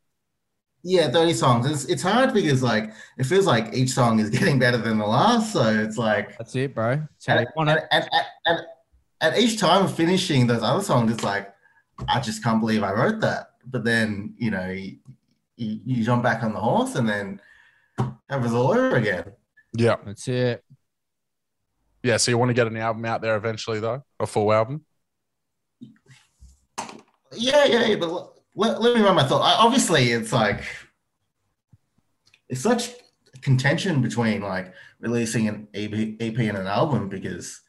yeah, 0.84 1.08
30 1.08 1.32
songs. 1.34 1.70
It's, 1.70 1.84
it's 1.84 2.02
hard 2.02 2.34
because 2.34 2.60
like 2.60 2.90
it 3.16 3.22
feels 3.24 3.46
like 3.46 3.72
each 3.72 3.90
song 3.90 4.18
is 4.18 4.30
getting 4.38 4.58
better 4.58 4.78
than 4.78 4.98
the 4.98 5.06
last. 5.06 5.52
So 5.52 5.62
it's 5.62 5.96
like 5.96 6.36
that's 6.36 6.56
it, 6.56 6.74
bro. 6.74 6.96
That's 6.96 7.26
how 7.26 7.34
you 7.34 7.38
and, 7.40 7.48
want 7.56 7.70
and, 7.70 7.78
it. 7.78 7.84
and, 7.92 8.08
and, 8.12 8.26
and 8.46 8.66
at 9.20 9.38
each 9.38 9.60
time 9.60 9.84
of 9.84 9.94
finishing 9.94 10.46
those 10.48 10.62
other 10.64 10.82
songs, 10.82 11.12
it's 11.12 11.22
like 11.22 11.54
I 12.08 12.18
just 12.20 12.42
can't 12.42 12.60
believe 12.60 12.82
I 12.82 12.92
wrote 12.92 13.20
that. 13.20 13.50
But 13.64 13.84
then 13.84 14.34
you 14.38 14.50
know 14.50 14.68
you, 14.70 14.96
you, 15.56 15.78
you 15.84 16.04
jump 16.04 16.24
back 16.24 16.42
on 16.42 16.52
the 16.52 16.58
horse 16.58 16.96
and 16.96 17.08
then 17.08 17.40
have 18.28 18.44
it 18.44 18.50
all 18.50 18.72
over 18.72 18.96
again. 18.96 19.32
Yeah, 19.74 19.96
That's 20.04 20.26
it. 20.26 20.64
yeah. 22.02 22.16
So 22.16 22.32
you 22.32 22.38
want 22.38 22.48
to 22.50 22.54
get 22.54 22.66
an 22.66 22.76
album 22.76 23.04
out 23.04 23.22
there 23.22 23.36
eventually, 23.36 23.78
though, 23.78 24.04
a 24.18 24.26
full 24.26 24.52
album. 24.52 24.84
Yeah, 27.34 27.64
yeah, 27.64 27.86
yeah, 27.86 27.96
but 27.96 28.34
let, 28.54 28.80
let 28.80 28.96
me 28.96 29.02
run 29.02 29.16
my 29.16 29.24
thought. 29.24 29.42
I- 29.42 29.64
Obviously, 29.64 30.12
it's 30.12 30.32
like 30.32 30.62
it's 32.48 32.60
such 32.60 32.90
contention 33.40 34.02
between 34.02 34.40
like 34.42 34.74
releasing 35.00 35.48
an 35.48 35.68
EP, 35.74 36.16
EP 36.20 36.38
and 36.38 36.56
an 36.58 36.66
album 36.66 37.08
because 37.08 37.60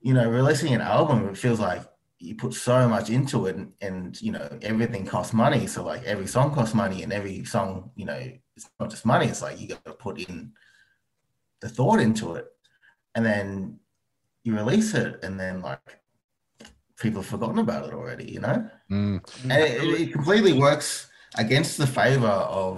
you 0.00 0.14
know 0.14 0.28
releasing 0.30 0.74
an 0.74 0.80
album 0.80 1.28
it 1.28 1.36
feels 1.36 1.58
like 1.58 1.82
you 2.20 2.34
put 2.36 2.54
so 2.54 2.88
much 2.88 3.10
into 3.10 3.46
it 3.46 3.56
and, 3.56 3.72
and 3.80 4.22
you 4.22 4.30
know 4.30 4.46
everything 4.62 5.04
costs 5.04 5.32
money 5.32 5.66
so 5.66 5.82
like 5.84 6.04
every 6.04 6.26
song 6.26 6.54
costs 6.54 6.74
money 6.74 7.02
and 7.02 7.12
every 7.12 7.44
song 7.44 7.90
you 7.96 8.04
know 8.04 8.18
it's 8.56 8.68
not 8.78 8.90
just 8.90 9.04
money 9.04 9.26
it's 9.26 9.42
like 9.42 9.60
you 9.60 9.66
got 9.68 9.84
to 9.84 9.92
put 9.94 10.18
in 10.28 10.52
the 11.60 11.68
thought 11.68 11.98
into 11.98 12.34
it 12.34 12.46
and 13.14 13.24
then 13.26 13.78
you 14.44 14.54
release 14.54 14.94
it 14.94 15.18
and 15.24 15.40
then 15.40 15.60
like 15.62 15.98
people 17.04 17.20
have 17.22 17.30
forgotten 17.34 17.58
about 17.66 17.82
it 17.88 17.94
already 17.98 18.26
you 18.36 18.40
know 18.46 18.58
Mm. 18.90 19.16
and 19.44 19.52
it, 19.52 20.00
it 20.02 20.12
completely 20.16 20.52
works 20.66 20.88
against 21.44 21.72
the 21.82 21.86
favor 22.00 22.36
of 22.64 22.76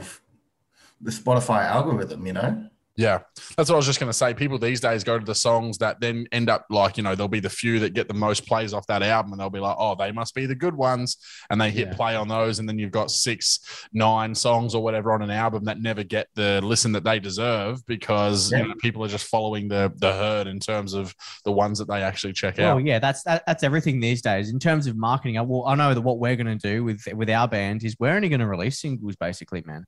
the 1.07 1.11
Spotify 1.21 1.61
algorithm, 1.77 2.21
you 2.29 2.33
know? 2.39 2.51
Yeah, 2.99 3.19
that's 3.59 3.69
what 3.69 3.75
I 3.75 3.77
was 3.77 3.85
just 3.85 4.01
going 4.01 4.09
to 4.11 4.17
say. 4.17 4.33
People 4.33 4.59
these 4.59 4.81
days 4.81 5.05
go 5.05 5.19
to 5.19 5.25
the 5.25 5.35
songs 5.35 5.77
that 5.79 6.01
then 6.01 6.27
end 6.33 6.49
up 6.49 6.65
like, 6.71 6.97
you 6.97 7.03
know, 7.03 7.15
there'll 7.15 7.29
be 7.29 7.41
the 7.41 7.51
few 7.51 7.79
that 7.81 7.93
get 7.93 8.09
the 8.09 8.15
most 8.15 8.47
plays 8.47 8.73
off 8.73 8.87
that 8.87 9.03
album 9.03 9.33
and 9.33 9.41
they'll 9.41 9.51
be 9.51 9.61
like, 9.61 9.77
oh, 9.79 9.95
they 9.95 10.13
must 10.13 10.35
be 10.35 10.47
the 10.47 10.55
good 10.55 10.75
ones. 10.75 11.19
And 11.51 11.61
they 11.61 11.71
hit 11.71 11.89
Yeah. 11.89 11.95
play 11.95 12.17
on 12.17 12.27
those. 12.27 12.59
And 12.59 12.67
then 12.67 12.79
you've 12.79 12.93
got 12.93 13.11
six, 13.11 13.61
nine 13.93 14.35
songs 14.35 14.75
or 14.75 14.83
whatever 14.83 15.13
on 15.13 15.21
an 15.21 15.31
album 15.31 15.65
that 15.65 15.79
never 15.79 16.05
get 16.05 16.29
the 16.37 16.61
listen 16.63 16.93
that 16.93 17.05
they 17.05 17.19
deserve 17.21 17.85
because 17.87 18.51
Yeah. 18.51 18.59
you 18.63 18.69
know, 18.69 18.75
people 18.81 19.05
are 19.05 19.09
just 19.09 19.27
following 19.27 19.69
the, 19.69 19.93
the 19.97 20.13
herd 20.15 20.47
in 20.47 20.59
terms 20.59 20.95
of 20.95 21.15
the 21.45 21.53
ones 21.53 21.79
that 21.79 21.89
they 21.89 22.03
actually 22.03 22.33
check 22.33 22.57
Well, 22.57 22.77
out. 22.79 22.85
yeah, 22.87 22.99
that's 22.99 23.23
that, 23.25 23.45
that's 23.47 23.63
everything 23.63 24.01
these 24.01 24.23
days 24.23 24.49
in 24.51 24.59
terms 24.59 24.87
of 24.87 24.97
marketing. 24.97 25.37
I- 25.37 25.43
Well, 25.43 25.67
I 25.67 25.75
know 25.75 25.93
that 25.93 26.01
what 26.01 26.19
we're 26.19 26.37
going 26.37 26.59
to 26.59 26.69
do 26.75 26.83
with 26.83 27.03
with 27.13 27.29
our 27.29 27.47
band 27.47 27.85
is 27.85 27.95
we're 28.01 28.15
only 28.17 28.31
going 28.31 28.41
to 28.41 28.47
release 28.47 28.81
singles, 28.81 29.17
basically, 29.17 29.63
man. 29.67 29.85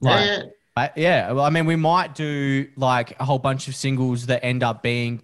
Like, 0.00 0.26
yeah, 0.26 0.42
I- 0.78 0.92
yeah, 0.96 1.32
well, 1.32 1.44
I 1.44 1.50
mean, 1.50 1.66
we 1.66 1.76
might 1.76 2.14
do 2.14 2.68
like 2.76 3.18
a 3.20 3.24
whole 3.24 3.38
bunch 3.38 3.68
of 3.68 3.74
singles 3.76 4.26
that 4.26 4.44
end 4.44 4.62
up 4.62 4.82
being 4.82 5.22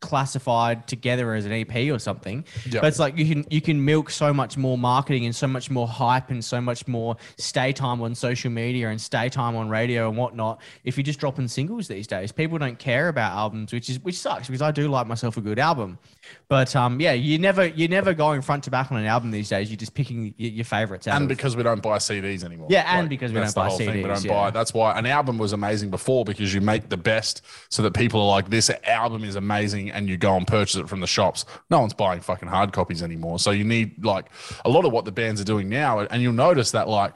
classified 0.00 0.86
together 0.86 1.34
as 1.34 1.46
an 1.46 1.52
EP 1.52 1.90
or 1.90 1.98
something. 1.98 2.44
Yep. 2.70 2.82
But 2.82 2.88
it's 2.88 2.98
like 2.98 3.16
you 3.16 3.26
can 3.26 3.46
you 3.50 3.60
can 3.60 3.84
milk 3.84 4.10
so 4.10 4.32
much 4.32 4.56
more 4.56 4.76
marketing 4.76 5.24
and 5.24 5.34
so 5.34 5.46
much 5.46 5.70
more 5.70 5.88
hype 5.88 6.30
and 6.30 6.44
so 6.44 6.60
much 6.60 6.86
more 6.86 7.16
stay 7.38 7.72
time 7.72 8.00
on 8.02 8.14
social 8.14 8.50
media 8.50 8.90
and 8.90 9.00
stay 9.00 9.28
time 9.28 9.56
on 9.56 9.68
radio 9.68 10.08
and 10.08 10.16
whatnot. 10.16 10.60
If 10.84 10.96
you're 10.96 11.04
just 11.04 11.18
dropping 11.18 11.48
singles 11.48 11.88
these 11.88 12.06
days, 12.06 12.30
people 12.30 12.58
don't 12.58 12.78
care 12.78 13.08
about 13.08 13.32
albums, 13.32 13.72
which 13.72 13.88
is 13.88 13.98
which 14.00 14.18
sucks 14.18 14.46
because 14.46 14.62
I 14.62 14.70
do 14.70 14.88
like 14.88 15.06
myself 15.06 15.36
a 15.38 15.40
good 15.40 15.58
album. 15.58 15.98
But 16.48 16.76
um, 16.76 17.00
yeah, 17.00 17.12
you 17.12 17.38
never 17.38 17.66
you're 17.66 17.88
never 17.88 18.14
going 18.14 18.40
front 18.40 18.64
to 18.64 18.70
back 18.70 18.92
on 18.92 18.98
an 18.98 19.06
album 19.06 19.32
these 19.32 19.48
days. 19.48 19.68
You're 19.68 19.76
just 19.76 19.94
picking 19.94 20.34
your, 20.36 20.50
your 20.50 20.64
favorites. 20.64 21.08
Out 21.08 21.16
and 21.16 21.24
of- 21.24 21.28
because 21.28 21.56
we 21.56 21.62
don't 21.62 21.82
buy 21.82 21.98
CDs 21.98 22.44
anymore. 22.44 22.68
Yeah, 22.70 22.98
and 22.98 23.08
because 23.08 23.32
we 23.32 23.40
don't 23.40 23.54
buy 23.54 23.68
whole 23.68 23.78
thing. 23.78 23.88
We 23.88 24.02
CDs, 24.02 24.06
don't 24.06 24.24
yeah. 24.24 24.32
buy. 24.32 24.50
That's 24.50 24.72
why 24.72 24.96
an 24.96 25.06
album 25.06 25.38
was 25.38 25.52
amazing 25.52 25.90
before 25.90 26.24
because 26.24 26.54
you 26.54 26.60
make 26.60 26.88
the 26.88 26.96
best 26.96 27.42
so 27.68 27.82
that 27.82 27.94
people 27.94 28.20
are 28.20 28.28
like, 28.28 28.48
this 28.48 28.70
album 28.84 29.24
is 29.24 29.34
amazing, 29.36 29.90
and 29.90 30.08
you 30.08 30.16
go 30.16 30.36
and 30.36 30.46
purchase 30.46 30.76
it 30.76 30.88
from 30.88 31.00
the 31.00 31.06
shops. 31.06 31.44
No 31.70 31.80
one's 31.80 31.94
buying 31.94 32.20
fucking 32.20 32.48
hard 32.48 32.72
copies 32.72 33.02
anymore. 33.02 33.38
So 33.38 33.50
you 33.50 33.64
need 33.64 34.04
like 34.04 34.26
a 34.64 34.68
lot 34.68 34.84
of 34.84 34.92
what 34.92 35.04
the 35.04 35.12
bands 35.12 35.40
are 35.40 35.44
doing 35.44 35.68
now, 35.68 36.00
and 36.00 36.22
you'll 36.22 36.32
notice 36.32 36.70
that 36.72 36.88
like 36.88 37.12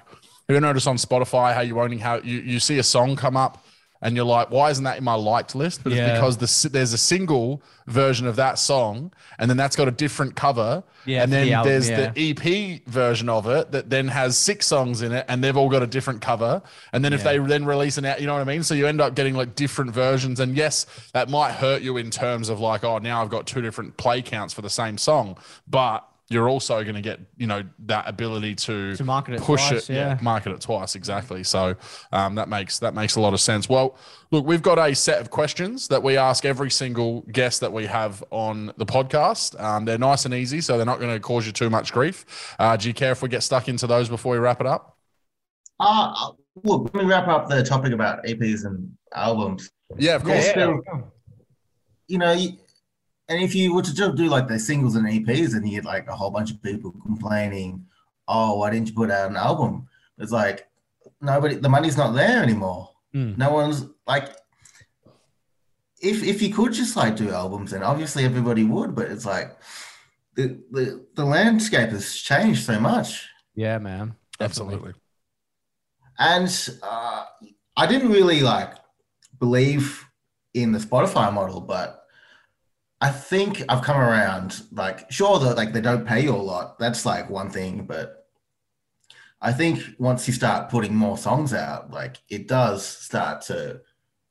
you 0.49 0.61
notice 0.61 0.87
on 0.87 0.97
Spotify 0.97 1.55
how 1.55 1.61
you 1.61 1.81
only 1.81 1.99
how 1.99 2.17
you 2.17 2.41
you 2.41 2.59
see 2.61 2.79
a 2.79 2.83
song 2.83 3.17
come 3.17 3.37
up. 3.37 3.65
And 4.03 4.17
you're 4.17 4.25
like, 4.25 4.51
why 4.51 4.71
isn't 4.71 4.85
that 4.85 4.97
in 4.97 5.05
my 5.05 5.15
liked 5.15 5.55
list? 5.55 5.85
But 5.85 5.93
Yeah. 5.93 6.07
it's 6.07 6.19
because 6.19 6.63
the, 6.63 6.69
there's 6.71 6.93
a 6.93 6.99
single 6.99 7.63
version 7.87 8.27
of 8.27 8.37
that 8.37 8.59
song, 8.59 9.13
and 9.39 9.51
then 9.51 9.57
that's 9.57 9.77
got 9.77 9.89
a 9.89 9.91
different 9.91 10.37
cover. 10.37 10.83
Yeah, 11.05 11.23
and 11.23 11.33
then 11.33 11.47
the 11.47 11.53
album, 11.55 11.73
there's 11.73 11.91
yeah. 11.91 12.11
the 12.11 12.31
EP 12.31 12.83
version 12.87 13.29
of 13.29 13.47
it 13.47 13.73
that 13.73 13.91
then 13.91 14.09
has 14.09 14.37
six 14.39 14.67
songs 14.67 15.03
in 15.03 15.13
it 15.13 15.25
and 15.29 15.43
they've 15.43 15.57
all 15.57 15.69
got 15.69 15.83
a 15.83 15.87
different 15.87 16.21
cover. 16.21 16.63
And 16.93 17.05
then 17.05 17.13
if 17.13 17.25
they 17.25 17.39
then 17.39 17.65
release 17.65 17.97
an 17.99 18.05
out, 18.05 18.21
you 18.21 18.27
know 18.27 18.35
what 18.35 18.43
I 18.43 18.45
mean? 18.45 18.63
So 18.63 18.75
you 18.75 18.87
end 18.87 19.01
up 19.01 19.15
getting 19.15 19.35
like 19.35 19.55
different 19.55 19.93
versions. 19.93 20.41
And 20.41 20.57
yes, 20.57 20.87
that 21.13 21.29
might 21.31 21.53
hurt 21.53 21.83
you 21.83 21.97
in 21.97 22.11
terms 22.11 22.49
of 22.49 22.61
like, 22.61 22.85
oh, 22.85 22.99
now 22.99 23.23
I've 23.23 23.31
got 23.31 23.47
two 23.47 23.63
different 23.63 23.97
play 23.97 24.21
counts 24.23 24.53
for 24.53 24.63
the 24.63 24.71
same 24.71 24.99
song. 24.99 25.39
But 25.67 26.07
you're 26.31 26.49
also 26.49 26.83
going 26.85 26.95
to 26.95 27.01
get, 27.01 27.19
you 27.37 27.49
know, 27.49 27.65
that 27.81 28.09
ability 28.09 28.55
to, 28.55 28.95
To 28.97 29.05
market 29.05 29.35
it 29.35 29.41
push 29.41 29.69
twice, 29.69 29.91
it, 29.91 29.95
yeah. 29.95 30.17
market 30.23 30.53
it 30.53 30.61
twice. 30.61 30.95
Exactly. 30.95 31.43
So 31.43 31.75
um, 32.13 32.37
that 32.37 32.49
makes, 32.49 32.79
that 32.79 32.95
makes 32.95 33.17
a 33.17 33.21
lot 33.21 33.35
of 33.35 33.41
sense. 33.41 33.69
Well, 33.69 33.99
look, 34.31 34.47
we've 34.47 34.63
got 34.63 34.79
a 34.79 34.95
set 34.95 35.21
of 35.21 35.31
questions 35.31 35.89
that 35.89 36.03
we 36.03 36.17
ask 36.17 36.45
every 36.45 36.71
single 36.71 37.23
guest 37.33 37.61
that 37.63 37.73
we 37.73 37.85
have 37.87 38.23
on 38.31 38.73
the 38.77 38.87
podcast. 38.87 39.61
Um, 39.61 39.85
they're 39.85 39.99
nice 39.99 40.25
and 40.25 40.33
easy, 40.33 40.61
so 40.61 40.77
they're 40.77 40.87
not 40.87 41.01
going 41.01 41.13
to 41.13 41.19
cause 41.21 41.47
you 41.47 41.53
too 41.53 41.69
much 41.69 41.93
grief. 41.93 42.55
Uh, 42.61 42.77
do 42.77 42.87
you 42.87 42.95
care 42.95 43.11
if 43.11 43.23
we 43.23 43.29
get 43.29 43.43
stuck 43.43 43.69
into 43.69 43.89
those 43.89 44.09
before 44.09 44.33
we 44.33 44.39
wrap 44.39 44.61
it 44.61 44.67
up? 44.69 44.97
Uh, 45.81 46.31
look, 46.63 46.95
let 46.95 47.05
me 47.05 47.11
wrap 47.11 47.27
up 47.27 47.49
the 47.49 47.63
topic 47.65 47.93
about 47.93 48.25
EPs 48.25 48.65
and 48.67 48.89
albums. 49.17 49.69
Yeah, 49.99 50.15
of 50.15 50.23
course. 50.23 50.45
Yeah, 50.45 50.51
still, 50.53 50.81
you 52.07 52.19
know, 52.19 52.33
you- 52.33 52.57
and 53.31 53.41
if 53.41 53.55
you 53.55 53.73
were 53.73 53.83
to 53.83 53.95
just 53.95 54.17
do 54.17 54.27
like 54.27 54.49
the 54.49 54.59
singles 54.59 54.97
and 54.97 55.07
EPs, 55.07 55.55
and 55.55 55.67
you 55.67 55.77
get 55.77 55.85
like 55.85 56.09
a 56.09 56.17
whole 56.17 56.33
bunch 56.33 56.51
of 56.51 56.61
people 56.61 56.91
complaining, 56.91 57.87
"Oh, 58.27 58.57
why 58.57 58.71
didn't 58.71 58.89
you 58.89 58.95
put 58.95 59.11
out 59.11 59.31
an 59.31 59.37
album?" 59.37 59.89
It's 60.19 60.33
like 60.33 60.69
nobody, 61.21 61.55
the 61.55 61.69
money's 61.69 61.97
not 61.97 62.13
there 62.13 62.43
anymore. 62.43 62.91
Mm. 63.15 63.39
No 63.39 63.53
one's 63.53 63.87
like, 64.05 64.31
if 66.03 66.25
if 66.25 66.43
you 66.43 66.53
could 66.53 66.73
just 66.73 66.97
like 66.97 67.15
do 67.15 67.31
albums, 67.31 67.71
then 67.71 67.85
obviously 67.85 68.25
everybody 68.25 68.65
would. 68.65 68.97
But 68.97 69.13
it's 69.13 69.27
like 69.27 69.57
the 70.35 70.61
the, 70.73 71.07
the 71.15 71.25
landscape 71.25 71.91
has 71.91 72.17
changed 72.17 72.65
so 72.65 72.81
much. 72.81 73.29
Yeah, 73.55 73.79
man. 73.79 74.17
Definitely. 74.41 74.75
Absolutely. 74.75 74.95
And 76.19 76.79
uh, 76.83 77.25
I 77.77 77.87
didn't 77.87 78.11
really 78.11 78.41
like 78.41 78.75
believe 79.39 80.05
in 80.53 80.73
the 80.73 80.81
Spotify 80.81 81.33
model, 81.33 81.61
but 81.61 82.00
I 83.01 83.11
think 83.11 83.63
I've 83.69 83.83
come 83.83 83.99
around. 83.99 84.63
Like, 84.73 85.11
sure, 85.11 85.39
that 85.41 85.57
like 85.57 85.73
they 85.73 85.81
don't 85.81 86.07
pay 86.07 86.23
you 86.23 86.35
a 86.35 86.37
lot. 86.37 86.79
That's 86.79 87.07
like 87.07 87.31
one 87.31 87.51
thing, 87.51 87.87
but 87.87 88.27
I 89.41 89.53
think 89.53 89.81
once 89.99 90.27
you 90.27 90.35
start 90.35 90.71
putting 90.71 90.95
more 90.95 91.17
songs 91.17 91.55
out, 91.55 91.91
like 91.91 92.19
it 92.29 92.47
does 92.49 92.87
start 92.87 93.43
to, 93.43 93.81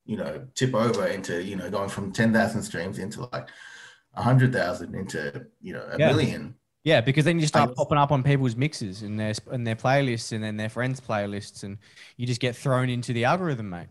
you 0.05 0.17
know, 0.17 0.47
tip 0.55 0.74
over 0.76 1.07
into 1.07 1.43
you 1.43 1.55
know 1.55 1.70
going 1.70 1.89
from 1.89 2.11
ten 2.11 2.32
thousand 2.34 2.63
streams 2.63 2.99
into 2.99 3.28
like 3.32 3.49
a 4.15 4.24
hundred 4.24 4.53
thousand 4.53 4.95
into 4.95 5.47
you 5.61 5.74
know 5.74 5.88
a 5.91 5.97
Yeah. 5.97 6.07
million. 6.07 6.55
Yeah, 6.84 7.01
because 7.01 7.26
then 7.26 7.39
you 7.39 7.47
start 7.47 7.76
popping 7.76 7.97
up 7.97 8.11
on 8.11 8.24
people's 8.24 8.55
mixes 8.55 9.01
and 9.03 9.20
their 9.20 9.34
and 9.51 9.67
their 9.67 9.76
playlists 9.76 10.32
and 10.32 10.43
then 10.43 10.57
their 10.57 10.70
friends' 10.70 11.01
playlists, 11.01 11.63
and 11.63 11.78
you 12.17 12.26
just 12.26 12.41
get 12.41 12.55
thrown 12.55 12.89
into 12.89 13.13
the 13.13 13.26
algorithm, 13.26 13.70
mate. 13.70 13.89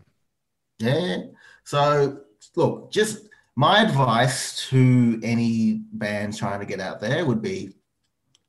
Yeah. 0.79 1.17
So 1.63 2.21
look, 2.55 2.91
just 2.91 3.28
my 3.59 3.81
advice 3.83 4.69
to 4.69 5.19
any 5.21 5.81
band 5.91 6.33
trying 6.37 6.61
to 6.61 6.65
get 6.65 6.79
out 6.79 7.01
there 7.01 7.25
would 7.25 7.41
be 7.41 7.73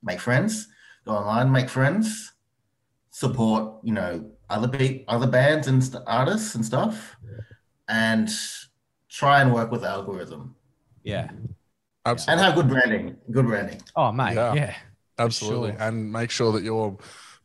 make 0.04 0.20
friends, 0.20 0.68
go 1.04 1.10
online, 1.10 1.50
make 1.50 1.68
friends, 1.68 2.32
support, 3.10 3.74
you 3.82 3.92
know, 3.92 4.30
other 4.48 4.68
be- 4.68 5.04
other 5.08 5.26
bands 5.26 5.66
and 5.66 5.82
st- 5.82 6.04
artists 6.06 6.54
and 6.54 6.64
stuff, 6.64 7.16
and 7.88 8.28
try 9.08 9.40
and 9.42 9.52
work 9.52 9.72
with 9.72 9.84
algorithm 9.84 10.54
Yeah. 11.02 11.28
Absolutely. 12.06 12.32
and 12.32 12.40
have 12.46 12.54
good 12.54 12.68
branding. 12.68 13.16
Good 13.32 13.46
branding. 13.46 13.80
Oh, 13.96 14.12
mate. 14.12 14.36
Yeah. 14.36 14.54
Yeah. 14.54 14.74
Absolutely. 15.18 15.72
sure. 15.72 15.80
And 15.80 16.12
make 16.12 16.30
sure 16.30 16.52
that 16.52 16.62
you're 16.62 16.96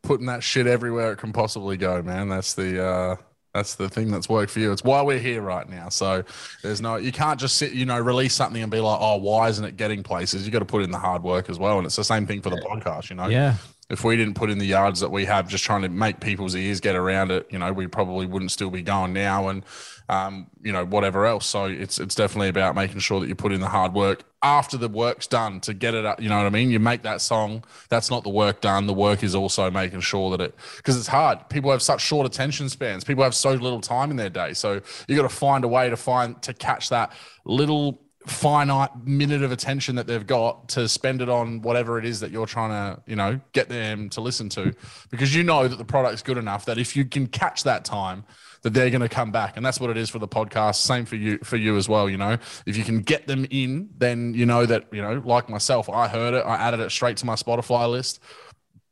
putting 0.03 0.27
that 0.27 0.43
shit 0.43 0.67
everywhere 0.67 1.13
it 1.13 1.17
can 1.17 1.33
possibly 1.33 1.77
go, 1.77 2.03
man. 2.03 2.29
That's 2.29 2.53
the 2.53 2.85
uh 2.85 3.15
that's 3.55 3.75
the 3.75 3.87
thing 3.87 4.11
that's 4.11 4.27
worked 4.27 4.51
for 4.51 4.59
you. 4.59 4.73
It's 4.73 4.83
why 4.83 5.01
we're 5.01 5.17
here 5.17 5.41
right 5.41 5.67
now. 5.67 5.87
So 5.87 6.25
there's 6.61 6.81
no 6.81 6.97
you 6.97 7.13
can't 7.13 7.39
just 7.39 7.57
sit, 7.57 7.71
you 7.71 7.85
know, 7.85 7.97
release 7.97 8.33
something 8.35 8.61
and 8.61 8.69
be 8.69 8.81
like, 8.81 8.99
oh, 8.99 9.15
why 9.15 9.47
isn't 9.47 9.63
it 9.63 9.77
getting 9.77 10.03
places? 10.03 10.45
You 10.45 10.51
got 10.51 10.59
to 10.59 10.65
put 10.65 10.83
in 10.83 10.91
the 10.91 10.99
hard 10.99 11.23
work 11.23 11.49
as 11.49 11.57
well. 11.57 11.77
And 11.77 11.85
it's 11.85 11.95
the 11.95 12.03
same 12.03 12.27
thing 12.27 12.41
for 12.41 12.49
the 12.49 12.57
podcast, 12.57 13.09
you 13.09 13.15
know. 13.15 13.27
Yeah. 13.27 13.55
If 13.89 14.03
we 14.03 14.17
didn't 14.17 14.33
put 14.33 14.49
in 14.49 14.57
the 14.57 14.65
yards 14.65 14.99
that 14.99 15.09
we 15.09 15.25
have 15.25 15.47
just 15.47 15.63
trying 15.63 15.83
to 15.83 15.89
make 15.89 16.19
people's 16.19 16.55
ears 16.55 16.81
get 16.81 16.95
around 16.95 17.31
it, 17.31 17.47
you 17.49 17.57
know, 17.57 17.71
we 17.71 17.87
probably 17.87 18.25
wouldn't 18.25 18.51
still 18.51 18.71
be 18.71 18.81
going 18.81 19.13
now 19.13 19.47
and 19.47 19.63
um, 20.07 20.47
you 20.61 20.71
know, 20.71 20.85
whatever 20.85 21.25
else. 21.25 21.45
So 21.45 21.65
it's 21.65 21.99
it's 21.99 22.15
definitely 22.15 22.49
about 22.49 22.75
making 22.75 22.99
sure 22.99 23.19
that 23.19 23.27
you 23.27 23.35
put 23.35 23.51
in 23.51 23.61
the 23.61 23.67
hard 23.67 23.93
work 23.93 24.23
after 24.43 24.77
the 24.77 24.87
work's 24.87 25.25
done 25.25 25.59
to 25.61 25.73
get 25.73 25.95
it 25.95 26.05
up. 26.05 26.21
You 26.21 26.29
know 26.29 26.37
what 26.37 26.45
I 26.45 26.49
mean? 26.49 26.69
You 26.69 26.79
make 26.79 27.01
that 27.03 27.21
song. 27.21 27.63
That's 27.89 28.11
not 28.11 28.23
the 28.23 28.29
work 28.29 28.61
done. 28.61 28.85
The 28.85 28.93
work 28.93 29.23
is 29.23 29.33
also 29.33 29.71
making 29.71 30.01
sure 30.01 30.29
that 30.31 30.41
it 30.41 30.55
because 30.77 30.97
it's 30.97 31.07
hard. 31.07 31.49
People 31.49 31.71
have 31.71 31.81
such 31.81 32.01
short 32.01 32.27
attention 32.27 32.69
spans. 32.69 33.03
People 33.03 33.23
have 33.23 33.35
so 33.35 33.51
little 33.53 33.81
time 33.81 34.11
in 34.11 34.17
their 34.17 34.29
day. 34.29 34.53
So 34.53 34.81
you 35.07 35.15
got 35.15 35.23
to 35.23 35.29
find 35.29 35.63
a 35.63 35.67
way 35.67 35.89
to 35.89 35.97
find 35.97 36.39
to 36.43 36.53
catch 36.53 36.89
that 36.89 37.11
little 37.45 38.01
finite 38.27 38.89
minute 39.05 39.43
of 39.43 39.51
attention 39.51 39.95
that 39.95 40.07
they've 40.07 40.25
got 40.25 40.67
to 40.69 40.87
spend 40.87 41.21
it 41.21 41.29
on 41.29 41.61
whatever 41.61 41.99
it 41.99 42.05
is 42.05 42.19
that 42.19 42.31
you're 42.31 42.47
trying 42.47 42.71
to 42.71 42.99
you 43.05 43.15
know 43.15 43.39
get 43.53 43.69
them 43.69 44.09
to 44.09 44.19
listen 44.19 44.49
to 44.49 44.73
because 45.11 45.35
you 45.35 45.43
know 45.43 45.67
that 45.67 45.77
the 45.77 45.85
product's 45.85 46.23
good 46.23 46.37
enough 46.37 46.65
that 46.65 46.79
if 46.79 46.95
you 46.95 47.05
can 47.05 47.27
catch 47.27 47.63
that 47.63 47.85
time 47.85 48.23
that 48.65 48.73
they're 48.73 48.89
going 48.89 48.99
to 48.99 49.07
come 49.07 49.31
back 49.31 49.57
and 49.57 49.63
that's 49.63 49.79
what 49.79 49.91
it 49.91 49.95
is 49.95 50.09
for 50.09 50.17
the 50.17 50.27
podcast 50.27 50.77
same 50.77 51.05
for 51.05 51.15
you 51.15 51.37
for 51.43 51.55
you 51.55 51.77
as 51.77 51.87
well 51.87 52.09
you 52.09 52.17
know 52.17 52.35
if 52.65 52.75
you 52.75 52.83
can 52.83 52.99
get 52.99 53.27
them 53.27 53.45
in 53.51 53.87
then 53.95 54.33
you 54.33 54.43
know 54.43 54.65
that 54.65 54.87
you 54.91 55.03
know 55.03 55.21
like 55.23 55.47
myself 55.49 55.87
i 55.87 56.07
heard 56.07 56.33
it 56.33 56.43
i 56.47 56.55
added 56.55 56.79
it 56.79 56.89
straight 56.89 57.15
to 57.15 57.27
my 57.27 57.35
spotify 57.35 57.87
list 57.87 58.19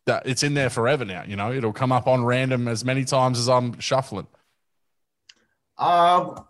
that 0.06 0.22
it's 0.28 0.44
in 0.44 0.54
there 0.54 0.70
forever 0.70 1.04
now 1.04 1.24
you 1.26 1.36
know 1.36 1.52
it'll 1.52 1.74
come 1.74 1.92
up 1.92 2.06
on 2.08 2.24
random 2.24 2.68
as 2.68 2.86
many 2.86 3.04
times 3.04 3.40
as 3.40 3.50
i'm 3.50 3.80
shuffling 3.80 4.28
Um, 5.80 6.46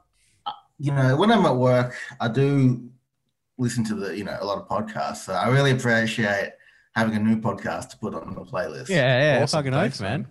you 0.77 0.91
know, 0.91 1.15
when 1.15 1.31
I'm 1.31 1.45
at 1.45 1.55
work, 1.55 1.95
I 2.19 2.27
do 2.27 2.89
listen 3.57 3.85
to 3.85 3.95
the, 3.95 4.17
you 4.17 4.25
know, 4.25 4.37
a 4.39 4.45
lot 4.45 4.57
of 4.57 4.67
podcasts. 4.67 5.25
So 5.25 5.33
I 5.33 5.47
really 5.47 5.71
appreciate 5.71 6.51
having 6.93 7.15
a 7.15 7.19
new 7.19 7.37
podcast 7.37 7.89
to 7.91 7.97
put 7.97 8.13
on 8.15 8.35
the 8.35 8.41
playlist. 8.41 8.89
Yeah. 8.89 9.37
Yeah. 9.37 9.43
Awesome. 9.43 9.59
Fucking 9.59 9.71
Thanks, 9.71 10.01
oath, 10.01 10.01
man. 10.01 10.27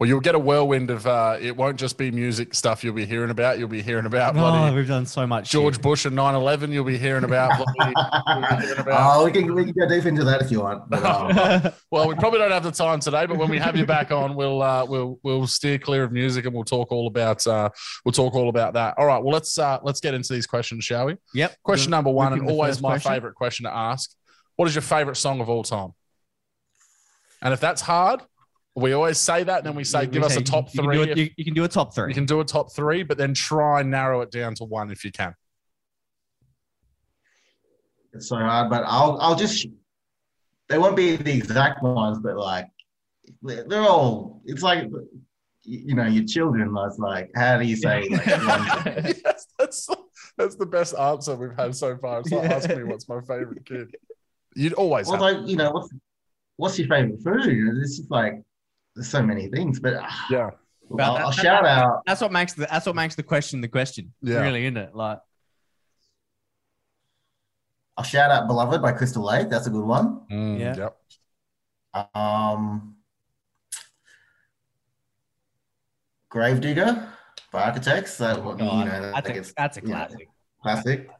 Well, 0.00 0.06
you'll 0.06 0.20
get 0.20 0.36
a 0.36 0.38
whirlwind 0.38 0.90
of. 0.90 1.08
Uh, 1.08 1.38
it 1.40 1.56
won't 1.56 1.76
just 1.76 1.98
be 1.98 2.12
music 2.12 2.54
stuff 2.54 2.84
you'll 2.84 2.94
be 2.94 3.04
hearing 3.04 3.30
about. 3.30 3.58
You'll 3.58 3.66
be 3.66 3.82
hearing 3.82 4.06
about 4.06 4.36
Oh, 4.36 4.38
bloody 4.38 4.76
we've 4.76 4.86
done 4.86 5.06
so 5.06 5.26
much. 5.26 5.50
George 5.50 5.74
shit. 5.74 5.82
Bush 5.82 6.04
and 6.04 6.16
9/11. 6.16 6.70
You'll 6.72 6.84
be 6.84 6.96
hearing 6.96 7.24
about. 7.24 7.56
bloody- 7.56 7.94
be 7.94 8.64
hearing 8.66 8.78
about 8.78 9.16
Oh, 9.16 9.24
we 9.24 9.32
can 9.32 9.52
we 9.56 9.64
can 9.64 9.72
go 9.72 9.88
deep 9.88 10.06
into 10.06 10.22
that 10.22 10.40
if 10.40 10.52
you 10.52 10.60
want. 10.60 10.88
But, 10.88 11.04
um, 11.04 11.72
well, 11.90 12.06
we 12.06 12.14
probably 12.14 12.38
don't 12.38 12.52
have 12.52 12.62
the 12.62 12.70
time 12.70 13.00
today, 13.00 13.26
but 13.26 13.38
when 13.38 13.48
we 13.50 13.58
have 13.58 13.76
you 13.76 13.86
back 13.86 14.12
on, 14.12 14.36
we'll 14.36 14.62
uh, 14.62 14.84
we'll 14.84 15.18
we'll 15.24 15.48
steer 15.48 15.78
clear 15.78 16.04
of 16.04 16.12
music 16.12 16.44
and 16.44 16.54
we'll 16.54 16.62
talk 16.62 16.92
all 16.92 17.08
about 17.08 17.44
uh, 17.48 17.68
we'll 18.04 18.12
talk 18.12 18.36
all 18.36 18.48
about 18.50 18.74
that. 18.74 18.94
All 18.98 19.06
right. 19.06 19.20
Well, 19.20 19.32
let's 19.32 19.58
uh, 19.58 19.80
let's 19.82 19.98
get 20.00 20.14
into 20.14 20.32
these 20.32 20.46
questions, 20.46 20.84
shall 20.84 21.06
we? 21.06 21.16
yep. 21.34 21.56
Question 21.64 21.90
number 21.90 22.10
one, 22.10 22.32
and 22.34 22.48
always 22.48 22.80
my 22.80 22.90
question? 22.90 23.12
favorite 23.14 23.34
question 23.34 23.64
to 23.64 23.74
ask: 23.74 24.12
What 24.54 24.68
is 24.68 24.76
your 24.76 24.82
favorite 24.82 25.16
song 25.16 25.40
of 25.40 25.48
all 25.48 25.64
time? 25.64 25.92
And 27.42 27.52
if 27.52 27.58
that's 27.58 27.82
hard, 27.82 28.20
we 28.80 28.92
always 28.92 29.18
say 29.18 29.44
that, 29.44 29.58
and 29.58 29.66
then 29.66 29.74
we 29.74 29.84
say, 29.84 30.00
We 30.00 30.06
give 30.08 30.22
us 30.22 30.36
a 30.36 30.42
top 30.42 30.72
you 30.74 30.82
three. 30.82 30.96
do 30.96 31.02
a- 31.02 31.06
if- 31.12 31.18
you, 31.18 31.30
you 31.36 31.44
can 31.44 31.54
do 31.54 31.64
a 31.64 31.68
top 31.68 31.94
three. 31.94 32.08
you 32.08 32.14
can 32.14 32.26
do 32.26 32.40
a 32.40 32.44
top 32.44 32.72
three, 32.72 33.02
but 33.02 33.18
then 33.18 33.34
try 33.34 33.80
and 33.80 33.90
narrow 33.90 34.20
it 34.22 34.30
down 34.30 34.54
to 34.56 34.64
one 34.64 34.90
if 34.90 35.04
you 35.04 35.12
can. 35.12 35.34
it's 38.14 38.28
so 38.28 38.36
hard, 38.36 38.70
but 38.70 38.84
I'll 38.86 39.18
I'll 39.20 39.36
just 39.36 39.66
they 40.68 40.78
won't 40.78 40.96
be 40.96 41.16
the 41.16 41.32
exact 41.32 41.82
ones, 41.82 42.18
but 42.18 42.36
like 42.36 42.66
they're 43.42 43.64
they're 43.68 43.82
all. 43.82 44.42
It's 44.46 44.62
like 44.62 44.88
you 45.62 45.94
know 45.94 46.06
your 46.06 46.24
children. 46.24 46.74
It's 46.86 46.98
like 46.98 47.30
how 47.36 47.58
do 47.58 47.66
you 47.66 47.76
say 47.76 48.08
like 48.08 48.26
yes, 48.26 49.46
that's 49.58 49.88
that's 50.36 50.56
the 50.56 50.66
best 50.66 50.94
answer 50.96 51.36
we've 51.36 51.56
had 51.56 51.74
so 51.76 51.96
far. 51.98 52.20
It's 52.20 52.30
like 52.30 52.44
Yeah. 52.48 52.56
asking 52.56 52.78
me 52.78 52.84
what's 52.84 53.08
my 53.08 53.20
favorite 53.20 53.64
kid. 53.66 53.94
You'd 54.54 54.72
always 54.74 55.06
well, 55.08 55.22
have. 55.22 55.38
like 55.40 55.48
you 55.48 55.56
know 55.56 55.70
what's 55.70 55.90
what's 56.56 56.78
your 56.78 56.88
favorite 56.88 57.20
food? 57.22 57.76
This 57.82 57.98
is 57.98 58.06
like 58.10 58.42
there's 58.98 59.08
so 59.08 59.22
many 59.22 59.46
things, 59.48 59.78
but 59.80 59.94
ah, 60.00 60.26
Yeah. 60.30 60.50
I'll, 60.98 61.16
I'll 61.16 61.30
shout 61.32 61.64
out. 61.66 62.02
That's 62.06 62.20
what 62.20 62.32
makes 62.32 62.54
the 62.54 62.66
that's 62.70 62.86
what 62.86 62.94
makes 62.96 63.14
the 63.14 63.22
question 63.22 63.60
the 63.60 63.68
question. 63.68 64.12
Yeah. 64.22 64.40
Really, 64.40 64.64
isn't 64.64 64.76
it? 64.76 64.94
Like 64.94 65.20
I'll 67.96 68.04
shout 68.04 68.30
out 68.30 68.46
"Beloved" 68.46 68.80
by 68.80 68.92
Crystal 68.92 69.24
Lake. 69.24 69.48
That's 69.50 69.66
a 69.66 69.70
good 69.70 69.84
one. 69.84 70.22
Mm, 70.30 70.58
Yeah. 70.58 70.90
Yep. 71.94 72.14
Um, 72.14 72.96
Gravedigger 76.30 77.08
by 77.52 77.62
Architects. 77.64 78.16
That 78.18 78.42
one, 78.42 78.58
you 78.58 78.64
know, 78.64 78.84
that 79.12 79.24
that's, 79.24 79.50
a, 79.50 79.54
that's 79.56 79.76
a 79.78 79.80
you 79.82 79.88
know, 79.88 79.94
classic. 79.94 80.28
classic. 80.62 81.10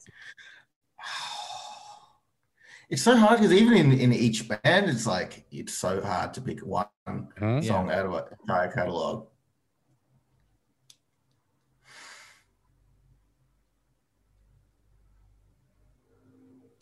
It's 2.90 3.02
so 3.02 3.16
hard 3.16 3.38
because 3.40 3.52
even 3.52 3.74
in, 3.74 3.92
in 3.92 4.12
each 4.14 4.48
band, 4.48 4.88
it's 4.88 5.06
like 5.06 5.44
it's 5.50 5.74
so 5.74 6.00
hard 6.00 6.32
to 6.34 6.40
pick 6.40 6.60
one 6.60 6.86
Mhm. 7.06 7.62
song 7.66 7.90
out 7.90 8.06
of 8.06 8.12
an 8.14 8.24
entire 8.40 8.70
catalog. 8.72 9.28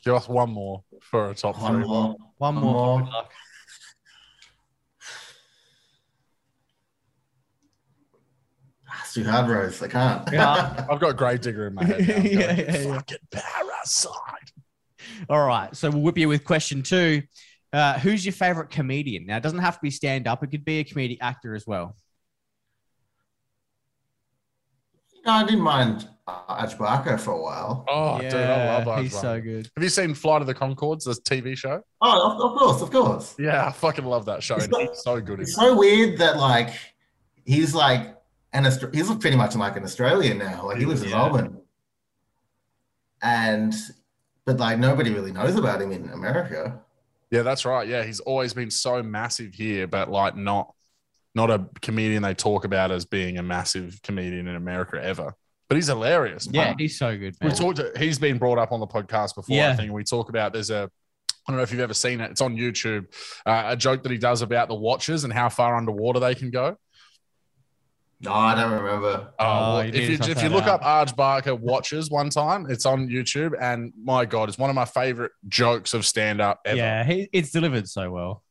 Give 0.05 0.15
us 0.15 0.29
one 0.29 0.51
more 0.51 0.85
for 1.01 1.31
a 1.31 1.35
top 1.35 1.59
One 1.61 1.73
three. 1.73 1.85
more. 1.85 2.17
One 2.39 2.55
One 2.55 2.55
more. 2.55 2.73
more. 2.73 3.01
Good 3.03 3.11
luck. 3.13 3.33
Ah, 8.89 9.01
It's 9.03 9.15
too 9.15 9.25
hard, 9.25 9.49
Rose. 9.51 9.83
I 9.83 9.89
can't. 9.89 10.29
Yeah. 10.33 10.87
I've 10.91 11.01
got 11.01 11.11
a 11.11 11.15
Gravedigger 11.15 11.67
in 11.69 11.75
my 11.75 11.85
head. 11.85 12.07
Now. 12.07 12.15
I'm 12.17 12.23
Yeah, 12.25 12.33
going, 12.55 12.59
yeah, 12.59 12.79
yeah. 12.81 12.93
Fucking 12.95 13.19
parasite. 13.31 14.13
All 15.29 15.47
right. 15.47 15.75
So 15.77 15.91
we'll 15.91 16.03
whip 16.03 16.19
you 16.19 16.29
with 16.29 16.45
question 16.45 16.83
two. 16.83 17.23
Uh, 17.73 17.99
who's 17.99 18.25
your 18.25 18.33
favorite 18.33 18.71
comedian? 18.71 19.27
Now, 19.27 19.37
it 19.37 19.43
doesn't 19.43 19.59
have 19.59 19.75
to 19.75 19.81
be 19.83 19.91
stand 19.91 20.27
up. 20.27 20.43
It 20.43 20.49
could 20.49 20.65
be 20.65 20.79
a 20.79 20.85
comedic 20.85 21.19
actor 21.21 21.55
as 21.55 21.67
well. 21.67 21.97
no, 25.27 25.33
I 25.33 25.45
didn't 25.45 25.61
mind 25.61 26.09
uh, 26.29 26.65
Arj 26.65 26.79
Barker 26.79 27.19
for 27.19 27.33
a 27.33 27.43
while. 27.43 27.85
Oh, 27.89 28.21
dude, 28.21 28.33
I 28.33 28.79
love 28.79 28.85
Arj 28.87 29.03
He's 29.03 29.21
so 29.21 29.41
good. 29.41 29.69
Have 29.77 29.83
you 29.83 29.89
seen 29.91 30.15
Flight 30.15 30.41
of 30.41 30.47
the 30.47 30.55
Conchords, 30.55 31.05
the 31.05 31.15
TV 31.15 31.57
show? 31.59 31.83
Oh, 32.01 32.31
of, 32.33 32.41
of 32.53 32.59
course, 32.59 32.83
of 32.83 32.91
course. 32.93 33.35
Yeah, 33.39 33.67
I 33.67 33.73
fucking 33.73 34.05
love 34.05 34.25
that 34.27 34.43
show. 34.45 34.55
It's 34.55 34.65
And 34.65 34.73
not- 34.73 34.83
he's 34.83 35.03
so 35.03 35.21
good. 35.21 35.35
in 35.35 35.41
It's 35.43 35.51
it. 35.51 35.55
so 35.55 35.77
weird 35.77 36.19
that 36.19 36.37
like 36.37 36.71
he's 37.45 37.75
like 37.75 38.17
an 38.53 38.65
Austra- 38.65 38.95
he's 38.95 39.13
pretty 39.17 39.37
much 39.37 39.57
like 39.57 39.77
an 39.77 39.83
Australian 39.83 40.39
now. 40.39 40.67
Like 40.67 40.79
he 40.79 40.85
lives 40.87 41.03
in 41.03 41.11
Melbourne, 41.11 41.61
and 43.21 43.75
but 44.47 44.59
like 44.59 44.79
nobody 44.79 45.13
really 45.13 45.33
knows 45.33 45.57
about 45.57 45.83
him 45.83 45.93
in 45.93 46.09
America. 46.11 46.81
Yeah, 47.31 47.43
that's 47.43 47.65
right. 47.65 47.87
Yeah, 47.89 48.05
he's 48.05 48.21
always 48.21 48.55
been 48.55 48.71
so 48.71 49.03
massive 49.03 49.53
here, 49.53 49.87
but 49.87 50.11
like 50.11 50.37
not 50.37 50.73
not 51.35 51.51
a 51.51 51.67
comedian 51.83 52.23
they 52.23 52.33
talk 52.35 52.65
about 52.65 52.91
as 52.91 53.05
being 53.05 53.37
a 53.37 53.43
massive 53.43 54.01
comedian 54.03 54.47
in 54.49 54.57
America 54.57 55.03
ever. 55.03 55.35
But 55.69 55.75
he's 55.75 55.89
hilarious. 55.89 56.49
Yeah, 56.51 56.67
man. 56.67 56.77
he's 56.79 56.97
so 56.97 57.17
good, 57.19 57.35
we 57.43 57.49
man. 57.49 57.57
talked. 57.57 57.81
He's 57.99 58.19
been 58.19 58.39
brought 58.39 58.57
up 58.59 58.71
on 58.73 58.79
the 58.81 58.87
podcast 58.87 59.35
before. 59.35 59.55
I 59.55 59.59
Yeah. 59.59 59.77
think 59.77 59.93
we 59.93 60.05
talk 60.05 60.29
about 60.29 60.53
there's 60.53 60.71
a. 60.71 60.89
I 61.49 61.53
don't 61.53 61.59
know 61.59 61.63
if 61.63 61.71
you've 61.71 61.81
ever 61.81 61.95
seen 61.95 62.21
it. 62.21 62.31
It's 62.31 62.41
on 62.41 62.57
YouTube. 62.57 63.07
Uh, 63.45 63.65
a 63.67 63.77
joke 63.77 64.03
that 64.03 64.11
he 64.11 64.19
does 64.19 64.43
about 64.43 64.69
the 64.69 64.75
watches 64.75 65.23
and 65.25 65.33
how 65.33 65.49
far 65.49 65.77
underwater 65.77 66.19
they 66.21 66.35
can 66.35 66.51
go. 66.51 66.77
No, 68.21 68.33
I 68.33 68.55
don't 68.55 68.73
remember. 68.73 69.29
Oh, 69.39 69.45
Oh, 69.47 69.75
well, 69.77 69.85
you 69.85 69.93
if 69.93 70.09
you 70.27 70.33
if 70.33 70.43
you 70.43 70.49
look 70.49 70.65
out. 70.65 70.83
up 70.83 71.09
Arj 71.09 71.15
Barker 71.15 71.55
watches 71.55 72.11
one 72.11 72.31
time, 72.31 72.67
it's 72.71 72.87
on 72.87 73.09
YouTube, 73.09 73.53
and 73.61 73.93
my 74.03 74.25
God, 74.25 74.49
it's 74.49 74.57
one 74.57 74.71
of 74.71 74.75
my 74.77 74.87
favorite 74.87 75.33
jokes 75.49 75.93
of 75.93 76.07
stand 76.07 76.41
up 76.41 76.61
ever. 76.65 76.77
Yeah, 76.79 77.05
he, 77.05 77.29
it's 77.33 77.51
delivered 77.51 77.87
so 77.89 78.11
well. 78.11 78.43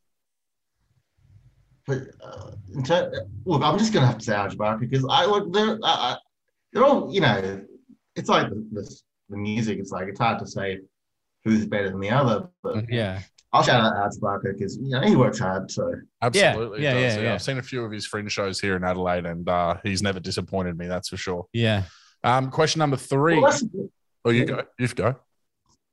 But 1.86 1.98
uh, 2.22 2.50
in 2.74 2.82
ter- 2.82 3.12
look, 3.44 3.62
I'm 3.62 3.78
just 3.78 3.92
gonna 3.92 4.06
have 4.06 4.18
to 4.18 4.24
say 4.24 4.32
Arj 4.34 4.56
Barker 4.56 4.86
because 4.86 5.04
I 5.08 5.24
look 5.26 5.52
they're 5.52 5.78
I, 5.82 5.90
I- 6.14 6.18
they're 6.72 6.84
all 6.84 7.12
you 7.12 7.20
know. 7.20 7.64
It's 8.16 8.28
like 8.28 8.48
the, 8.48 8.66
the, 8.72 8.96
the 9.30 9.36
music. 9.36 9.78
It's 9.78 9.90
like 9.90 10.08
it's 10.08 10.18
hard 10.20 10.38
to 10.40 10.46
say 10.46 10.78
who's 11.44 11.66
better 11.66 11.90
than 11.90 12.00
the 12.00 12.10
other. 12.10 12.48
But 12.62 12.88
Yeah. 12.90 13.20
I'll 13.56 13.62
shout 13.62 13.84
out 13.84 13.94
Arj 13.94 14.20
Barker 14.20 14.52
because 14.52 14.76
you 14.76 14.90
know 14.90 15.00
he 15.00 15.16
works 15.16 15.38
hard. 15.38 15.70
So 15.70 15.92
Absolutely. 16.22 16.82
Yeah, 16.82 16.92
it 16.92 17.00
yeah, 17.00 17.06
does, 17.08 17.16
yeah, 17.16 17.22
yeah. 17.22 17.34
I've 17.34 17.42
seen 17.42 17.58
a 17.58 17.62
few 17.62 17.84
of 17.84 17.92
his 17.92 18.06
fringe 18.06 18.32
shows 18.32 18.60
here 18.60 18.76
in 18.76 18.84
Adelaide, 18.84 19.26
and 19.26 19.48
uh, 19.48 19.76
he's 19.82 20.02
never 20.02 20.20
disappointed 20.20 20.76
me. 20.78 20.86
That's 20.86 21.08
for 21.08 21.16
sure. 21.16 21.46
Yeah. 21.52 21.84
Um, 22.24 22.50
question 22.50 22.80
number 22.80 22.96
three. 22.96 23.38
well, 23.40 23.58
oh, 24.24 24.30
you 24.30 24.44
go. 24.44 24.62
You 24.78 24.88
go. 24.88 25.16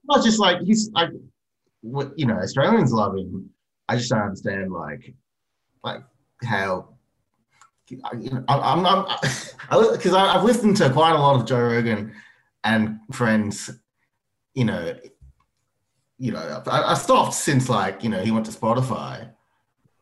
not 0.05 0.23
just 0.23 0.39
like 0.39 0.61
he's 0.61 0.89
like 0.91 1.09
you 2.15 2.25
know 2.25 2.35
Australians 2.35 2.91
love 2.91 3.15
him. 3.15 3.49
I 3.87 3.97
just 3.97 4.09
don't 4.09 4.21
understand 4.21 4.71
like 4.71 5.13
like 5.83 6.01
how 6.43 6.89
I- 8.05 8.17
you 8.17 8.29
know, 8.31 8.43
I'm 8.47 8.85
I'm 8.85 9.05
because 9.91 10.13
I've 10.13 10.43
listened 10.43 10.77
to 10.77 10.89
quite 10.89 11.13
a 11.15 11.19
lot 11.19 11.39
of 11.39 11.45
Joe 11.45 11.59
Rogan 11.61 12.13
and 12.63 12.99
friends. 13.11 13.69
You 14.53 14.65
know, 14.65 14.93
you 16.17 16.31
know 16.31 16.63
I, 16.67 16.91
I 16.91 16.93
stopped 16.93 17.33
since 17.33 17.69
like 17.69 18.03
you 18.03 18.09
know 18.09 18.21
he 18.21 18.31
went 18.31 18.45
to 18.47 18.51
Spotify 18.51 19.29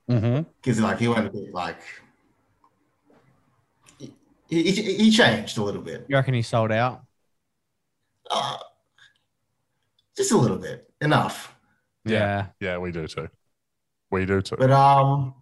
Mm-hmm. 0.10 0.42
because 0.62 0.80
like 0.82 1.00
he 1.00 1.08
went 1.08 1.26
a 1.28 1.30
bit 1.30 1.54
like 1.54 1.80
he, 3.98 4.12
he, 4.72 4.72
he 4.96 5.12
changed 5.12 5.58
a 5.58 5.64
little 5.64 5.82
bit, 5.82 6.06
You 6.10 6.16
reckon 6.18 6.34
he 6.34 6.42
sold 6.42 6.72
out? 6.72 7.04
uh, 8.30 8.58
just 10.18 10.32
a 10.34 10.38
little 10.38 10.58
bit 10.58 10.90
enough. 11.00 11.56
Yeah. 12.04 12.48
Yeah, 12.60 12.78
we 12.78 12.92
do 12.92 13.08
too. 13.08 13.30
We 14.10 14.26
do 14.26 14.42
too. 14.42 14.58
But 14.58 14.72
um, 14.72 15.34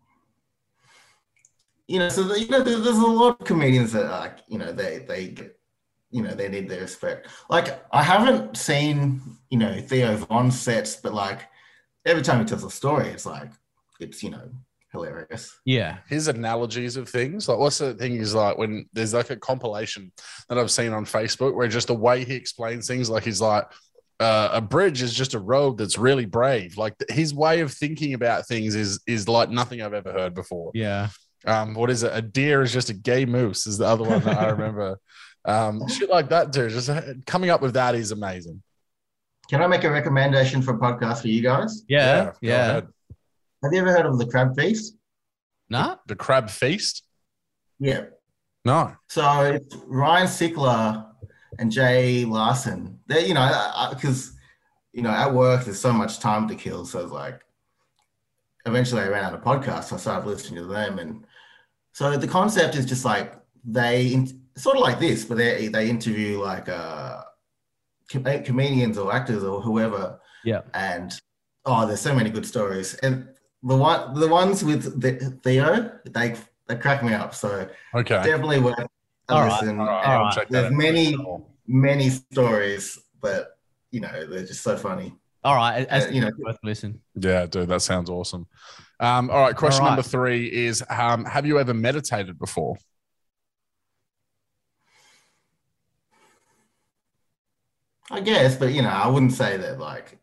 you 1.88 1.97
know, 1.99 2.09
so 2.09 2.24
the, 2.24 2.39
you 2.39 2.47
know, 2.49 2.61
there's, 2.61 2.84
there's 2.84 2.97
a 2.97 3.01
lot 3.07 3.39
of 3.39 3.45
comedians 3.47 3.91
that 3.93 4.05
like, 4.11 4.39
you 4.47 4.59
know, 4.59 4.72
they 4.72 4.99
they 4.99 5.30
get, 5.30 5.59
you 6.12 6.22
know, 6.22 6.34
they 6.34 6.49
need 6.49 6.70
their 6.70 6.82
respect. 6.82 7.28
Like 7.49 7.84
I 7.93 8.03
haven't 8.03 8.57
seen, 8.57 9.22
you 9.49 9.57
know, 9.57 9.80
Theo 9.80 10.18
Von 10.18 10.51
sets, 10.51 10.95
but 10.95 11.14
like 11.14 11.47
every 12.05 12.24
time 12.24 12.39
he 12.39 12.45
tells 12.45 12.64
a 12.64 12.72
story, 12.72 13.10
it's 13.10 13.26
like 13.26 13.51
it's 13.99 14.24
you 14.24 14.32
know 14.32 14.49
hilarious. 14.91 15.60
Yeah. 15.66 15.97
his 16.07 16.28
analogies 16.28 16.97
of 16.97 17.07
things. 17.07 17.47
Like, 17.47 17.60
what's 17.60 17.78
the 17.78 17.93
thing 17.93 18.16
is 18.16 18.34
like 18.34 18.57
when 18.57 18.88
there's 18.93 19.14
like 19.14 19.30
a 19.30 19.36
compilation 19.36 20.12
that 20.47 20.57
I've 20.57 20.72
seen 20.72 20.93
on 20.93 21.05
Facebook 21.05 21.53
where 21.55 21.68
just 21.68 21.88
the 21.88 21.95
way 21.95 22.24
he 22.26 22.34
explains 22.34 22.88
things, 22.88 23.10
like 23.10 23.24
he's 23.24 23.41
like, 23.41 23.66
uh, 24.20 24.49
a 24.51 24.60
bridge 24.62 25.01
is 25.01 25.14
just 25.14 25.34
a 25.34 25.39
road 25.39 25.78
that's 25.78 25.97
really 25.97 26.26
brave. 26.26 26.78
Like 26.78 26.97
th- 26.97 27.12
his 27.18 27.34
way 27.34 27.62
of 27.62 27.72
thinking 27.72 28.14
about 28.14 28.47
things 28.47 28.76
is 28.76 28.99
is 29.07 29.30
like 29.30 29.49
nothing 29.49 29.82
I've 29.82 29.93
ever 29.93 30.12
heard 30.12 30.34
before. 30.34 30.72
Yeah. 30.74 31.10
Um, 31.45 31.74
what 31.74 31.89
is 31.89 32.03
it? 32.03 32.12
A 32.14 32.22
deer 32.22 32.62
is 32.62 32.74
just 32.74 32.89
a 32.89 32.93
gay 32.93 33.26
moose 33.26 33.66
is 33.66 33.78
the 33.78 33.86
other 33.86 34.03
one 34.03 34.22
that 34.24 34.38
I 34.38 34.49
remember. 34.49 34.99
Um, 35.50 35.88
shit 35.88 36.10
like 36.10 36.30
that, 36.30 36.52
dude. 36.52 36.72
Just 36.72 36.89
uh, 36.89 37.02
coming 37.26 37.50
up 37.50 37.62
with 37.62 37.74
that 37.74 37.95
is 37.95 38.12
amazing. 38.12 38.62
Can 39.50 39.62
I 39.64 39.68
make 39.68 39.84
a 39.84 39.89
recommendation 39.89 40.62
for 40.62 40.76
a 40.76 40.78
podcast 40.78 41.22
for 41.22 41.28
you 41.28 41.41
guys? 41.41 41.84
Yeah. 41.88 42.26
go 42.26 42.34
Yeah. 42.41 42.82
Have 43.64 43.74
you 43.74 43.80
ever 43.80 43.91
heard 43.91 44.06
of 44.06 44.20
the 44.20 44.28
Crab 44.28 44.56
Feast? 44.56 44.95
Nah. 45.70 45.97
The 46.08 46.16
crab 46.16 46.50
feast. 46.50 47.04
Yeah. 47.80 48.06
No. 48.66 48.95
So 49.08 49.41
it's 49.41 49.76
Ryan 49.86 50.28
Sickler 50.28 51.06
and 51.58 51.72
Jay 51.72 52.26
Larson. 52.26 53.00
They, 53.08 53.28
you 53.28 53.34
know, 53.34 53.89
because 53.91 54.34
you 54.93 55.04
know, 55.04 55.12
at 55.12 55.34
work 55.34 55.66
there's 55.66 55.80
so 55.80 55.93
much 55.93 56.20
time 56.20 56.47
to 56.47 56.56
kill. 56.56 56.86
So 56.86 57.02
it's 57.02 57.12
like, 57.12 57.41
eventually 58.66 59.02
I 59.02 59.08
ran 59.08 59.24
out 59.24 59.34
of 59.34 59.41
podcasts. 59.41 59.86
So 59.86 59.95
I 59.95 60.00
started 60.00 60.28
listening 60.28 60.62
to 60.62 60.68
them, 60.68 61.00
and 61.00 61.26
So 61.93 62.16
the 62.18 62.28
concept 62.28 62.76
is 62.76 62.86
just 62.86 63.06
like 63.06 63.36
they 63.64 64.08
in, 64.08 64.39
sort 64.56 64.76
of 64.78 64.82
like 64.82 65.00
this, 65.00 65.26
but 65.26 65.38
they 65.38 65.68
they 65.68 65.89
interview 65.89 66.39
like 66.41 66.68
uh, 66.70 67.22
com- 68.12 68.43
comedians 68.43 68.97
or 68.97 69.14
actors 69.14 69.43
or 69.43 69.62
whoever. 69.62 70.20
Yeah. 70.43 70.62
And 70.74 71.12
oh, 71.66 71.86
there's 71.88 72.02
so 72.02 72.14
many 72.16 72.30
good 72.30 72.45
stories, 72.45 72.93
and 72.95 73.28
the 73.64 73.76
one 73.76 74.14
the 74.20 74.28
ones 74.28 74.64
with 74.64 75.02
the, 75.02 75.38
Theo, 75.43 75.91
they 76.06 76.36
they 76.68 76.76
crack 76.76 77.04
me 77.04 77.14
up. 77.14 77.34
So 77.36 77.68
Okay. 77.95 78.16
definitely 78.24 78.60
worth 78.60 78.80
a 78.80 78.88
All 79.30 79.41
right, 79.41 79.62
listen. 79.62 79.80
All 79.80 79.86
right, 79.86 80.04
And 80.06 80.14
I'll 80.14 80.45
there's 80.50 80.66
out. 80.66 80.72
many 80.74 81.18
many 81.68 82.10
stories, 82.10 82.97
but 83.22 83.58
you 83.91 84.00
know 84.00 84.26
they're 84.28 84.45
just 84.45 84.64
so 84.64 84.78
funny. 84.78 85.14
All 85.43 85.56
right, 85.56 85.88
as, 85.88 86.06
Uh, 86.06 86.10
you 86.10 86.22
know, 86.22 86.32
worth 86.39 86.58
listen. 86.64 87.00
Yeah, 87.16 87.45
dude, 87.45 87.70
that 87.70 87.82
sounds 87.82 88.10
awesome. 88.10 88.45
Um, 89.00 89.30
all 89.30 89.39
right, 89.41 89.56
question 89.56 89.84
All 89.84 89.89
right. 89.89 89.95
number 89.95 90.04
three 90.08 90.45
is: 90.47 90.84
um, 90.89 91.24
Have 91.26 91.45
you 91.45 91.60
ever 91.60 91.74
meditated 91.74 92.38
before? 92.38 92.76
I 98.12 98.22
guess, 98.22 98.55
but 98.55 98.74
you 98.74 98.82
know, 98.82 98.89
I 98.89 99.07
wouldn't 99.07 99.34
say 99.34 99.57
that 99.57 99.80
like 99.80 100.18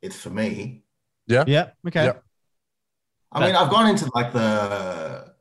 it's 0.00 0.16
for 0.16 0.30
me. 0.30 0.84
Yeah. 1.26 1.44
Yeah. 1.46 1.70
Okay. 1.86 2.04
Yeah. 2.04 2.12
I 3.32 3.46
mean, 3.46 3.56
I've 3.56 3.70
gone 3.70 3.88
into 3.88 4.10
like 4.14 4.32
the 4.32 5.32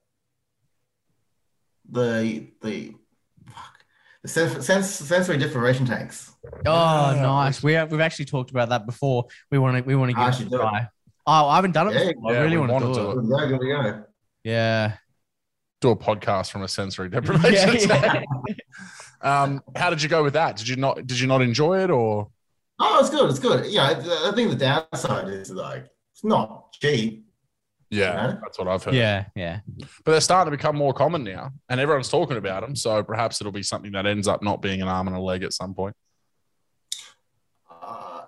the 1.89 2.47
the 2.61 2.95
fuck, 3.47 3.79
the 4.23 4.27
sens- 4.29 4.65
sens- 4.65 4.89
sensory 4.95 5.37
deprivation 5.37 5.85
tanks. 5.85 6.31
Oh, 6.65 6.71
ah, 6.71 7.13
nice. 7.19 7.61
We 7.61 7.73
have, 7.73 7.91
we've 7.91 7.99
actually 8.01 8.25
talked 8.25 8.49
about 8.51 8.69
that 8.69 8.85
before. 8.85 9.25
We 9.51 9.57
want 9.59 9.77
to 9.77 9.83
we 9.83 9.95
want 9.95 10.11
to 10.11 10.17
I 10.17 10.25
give 10.25 10.33
ah, 10.33 10.37
should 10.37 10.47
it 10.47 10.47
a 10.47 10.49
do 10.51 10.55
it. 10.57 10.59
try. 10.61 10.87
Oh, 11.27 11.47
I 11.49 11.55
haven't 11.57 11.73
done 11.73 11.89
it 11.89 11.93
Yeah, 11.93 12.11
before. 12.13 12.33
yeah, 12.33 12.39
I 12.39 12.41
really 12.43 12.57
we 12.57 12.67
want 12.67 12.69
to 12.83 12.87
wanna 12.89 12.93
do, 12.93 13.01
do 13.01 13.09
it. 13.09 13.11
it. 13.11 13.15
Good 13.15 13.23
to 13.23 13.29
go, 13.29 13.47
good 13.49 13.59
to 13.59 13.91
go. 13.91 14.03
Yeah. 14.43 14.93
Do 15.81 15.89
a 15.89 15.95
podcast 15.97 16.51
from 16.51 16.61
a 16.63 16.67
sensory 16.67 17.09
deprivation. 17.15 17.89
Yeah, 17.89 18.23
um, 19.23 19.61
how 19.75 19.89
did 19.89 20.01
you 20.01 20.09
go 20.09 20.23
with 20.23 20.33
that? 20.33 20.57
Did 20.57 20.67
you 20.67 20.75
not? 20.75 21.05
Did 21.07 21.19
you 21.19 21.27
not 21.27 21.41
enjoy 21.41 21.83
it, 21.83 21.89
or 21.89 22.29
Oh, 22.79 22.99
it's 22.99 23.09
good. 23.11 23.29
It's 23.29 23.39
good. 23.39 23.65
Yeah, 23.67 23.83
I 23.83 24.29
I 24.29 24.31
think 24.33 24.49
the 24.49 24.55
downside 24.55 25.27
is 25.29 25.51
like 25.51 25.85
it's 26.13 26.23
not 26.23 26.71
cheap. 26.73 27.25
yeah, 27.91 27.99
Yeah. 28.27 28.35
that's 28.41 28.57
what 28.57 28.67
I've 28.67 28.83
heard. 28.83 28.95
Yeah. 28.95 29.25
Yeah. 29.35 29.59
but 30.03 30.11
they're 30.13 30.21
starting 30.21 30.51
to 30.51 30.57
become 30.57 30.75
more 30.75 30.93
common 30.93 31.23
now, 31.23 31.51
and 31.69 31.79
everyone's 31.79 32.09
talking 32.09 32.37
about 32.37 32.61
them. 32.63 32.75
So 32.75 33.03
perhaps 33.03 33.39
it'll 33.41 33.51
be 33.51 33.63
something 33.63 33.91
that 33.91 34.05
ends 34.05 34.27
up 34.27 34.41
not 34.41 34.61
being 34.61 34.81
an 34.81 34.87
arm 34.87 35.07
and 35.07 35.15
a 35.15 35.19
leg 35.19 35.43
at 35.43 35.53
some 35.53 35.73
point. 35.75 35.95
Uh, 37.69 38.21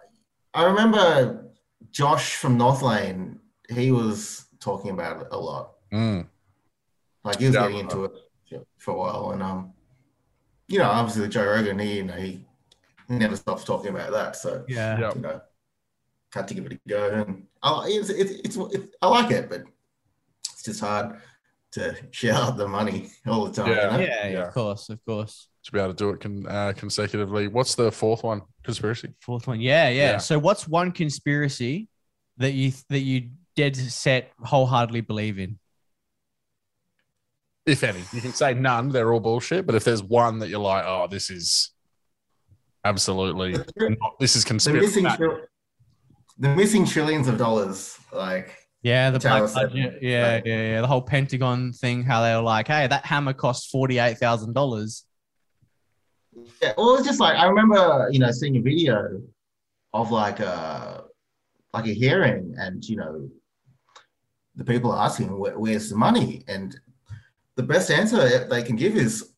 I 0.53 0.63
remember 0.65 1.47
Josh 1.91 2.35
from 2.35 2.57
Northlane. 2.57 3.37
He 3.69 3.91
was 3.91 4.45
talking 4.59 4.91
about 4.91 5.21
it 5.21 5.27
a 5.31 5.37
lot. 5.37 5.71
Mm. 5.91 6.27
Like 7.23 7.39
he 7.39 7.45
was 7.45 7.55
Yeah, 7.55 7.61
getting 7.63 7.79
into 7.79 8.05
it 8.05 8.11
for 8.77 8.91
a 8.91 8.97
while, 8.97 9.31
and 9.31 9.41
um, 9.41 9.73
you 10.73 10.79
know, 10.79 10.89
obviously 10.89 11.27
Joe 11.29 11.45
Rogan, 11.45 11.79
he 11.79 11.97
you 11.97 12.03
know 12.03 12.13
he, 12.15 12.43
he 13.07 13.15
never 13.15 13.35
stops 13.35 13.63
talking 13.63 13.91
about 13.91 14.11
that. 14.11 14.35
So 14.35 14.65
Yeah. 14.67 14.99
Yeah. 14.99 15.11
you 15.15 15.21
know, 15.21 15.41
had 16.33 16.47
to 16.47 16.53
give 16.55 16.65
it 16.65 16.73
a 16.73 16.79
go, 16.89 17.09
and 17.11 17.45
I, 17.61 17.85
it's, 17.89 18.09
it's, 18.09 18.31
it's, 18.31 18.57
it's 18.57 18.95
I 19.01 19.07
like 19.07 19.31
it, 19.31 19.49
but 19.49 19.63
it's 20.51 20.63
just 20.63 20.79
hard 20.81 21.17
to 21.73 21.95
shell 22.11 22.37
out 22.43 22.57
the 22.57 22.67
money 22.67 23.09
all 23.27 23.45
the 23.45 23.53
time. 23.53 23.71
Yeah. 23.71 23.91
You 23.91 23.97
know? 23.97 24.03
Yeah, 24.03 24.25
yeah, 24.25 24.27
Yeah. 24.31 24.47
of 24.47 24.53
course, 24.53 24.89
of 24.89 24.99
course. 25.05 25.47
To 25.65 25.71
be 25.71 25.79
able 25.79 25.93
to 25.93 25.95
do 25.95 26.09
it 26.09 26.19
con- 26.19 26.45
uh, 26.47 26.73
consecutively. 26.75 27.47
What's 27.47 27.75
the 27.75 27.89
fourth 27.91 28.23
one? 28.23 28.41
Conspiracy. 28.63 29.13
Fourth 29.21 29.47
one. 29.47 29.61
Yeah, 29.61 29.87
yeah, 29.89 30.11
Yeah. 30.11 30.17
So 30.17 30.37
what's 30.37 30.67
one 30.67 30.91
conspiracy 30.91 31.87
that 32.37 32.51
you 32.51 32.73
that 32.89 32.99
you 32.99 33.29
dead 33.55 33.75
set 33.77 34.31
wholeheartedly 34.43 35.01
believe 35.01 35.39
in? 35.39 35.57
If 37.65 37.83
any. 37.83 38.03
You 38.11 38.21
can 38.21 38.33
say 38.33 38.53
none, 38.53 38.89
they're 38.89 39.11
all 39.13 39.19
bullshit. 39.19 39.65
But 39.65 39.75
if 39.75 39.83
there's 39.83 40.03
one 40.03 40.39
that 40.39 40.49
you're 40.49 40.59
like, 40.59 40.83
oh, 40.85 41.07
this 41.09 41.29
is 41.29 41.71
absolutely 42.85 43.53
not, 43.79 44.19
this 44.19 44.35
is 44.35 44.43
The 44.43 44.47
conspiracy. 44.49 45.01
missing, 45.01 45.05
tril- 45.05 45.41
the 46.37 46.49
missing 46.55 46.85
trillions 46.85 47.27
of 47.27 47.37
dollars, 47.37 47.97
like 48.11 48.55
Yeah, 48.81 49.09
the 49.11 49.19
black 49.19 49.53
budget. 49.53 49.99
Yeah, 50.01 50.33
Right. 50.33 50.45
yeah, 50.45 50.61
yeah. 50.71 50.81
The 50.81 50.87
whole 50.87 51.01
Pentagon 51.01 51.71
thing, 51.73 52.03
how 52.03 52.21
they 52.21 52.35
were 52.35 52.41
like, 52.41 52.67
hey, 52.67 52.87
that 52.87 53.05
hammer 53.05 53.33
cost 53.33 53.69
forty 53.71 53.99
eight 53.99 54.17
thousand 54.17 54.53
dollars. 54.53 55.05
Yeah, 56.61 56.73
well, 56.77 56.95
it's 56.95 57.05
just 57.07 57.19
like 57.19 57.37
I 57.37 57.45
remember, 57.45 58.09
you 58.11 58.19
know, 58.19 58.31
seeing 58.31 58.57
a 58.57 58.61
video 58.61 59.21
of 59.93 60.11
like 60.11 60.39
a 60.39 61.03
like 61.73 61.85
a 61.87 61.93
hearing, 61.93 62.55
and 62.57 62.83
you 62.83 62.97
know, 62.97 63.29
the 64.55 64.63
people 64.65 64.91
are 64.91 65.05
asking, 65.05 65.37
Where, 65.37 65.57
"Where's 65.57 65.89
the 65.91 65.95
money?" 65.95 66.43
And 66.47 66.75
the 67.55 67.63
best 67.63 67.91
answer 67.91 68.47
they 68.47 68.63
can 68.63 68.75
give 68.75 68.95
is, 68.95 69.33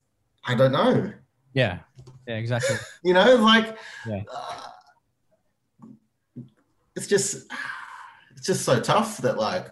"I 0.46 0.56
don't 0.56 0.72
know." 0.72 1.14
Yeah, 1.54 1.80
yeah, 2.28 2.36
exactly. 2.36 2.76
You 3.04 3.14
know, 3.14 3.36
like, 3.36 3.78
Yeah. 4.08 4.24
uh, 4.34 4.70
it's 6.96 7.08
just, 7.08 7.46
it's 8.36 8.46
just 8.48 8.64
so 8.66 8.80
tough 8.80 9.18
that 9.18 9.38
like, 9.38 9.68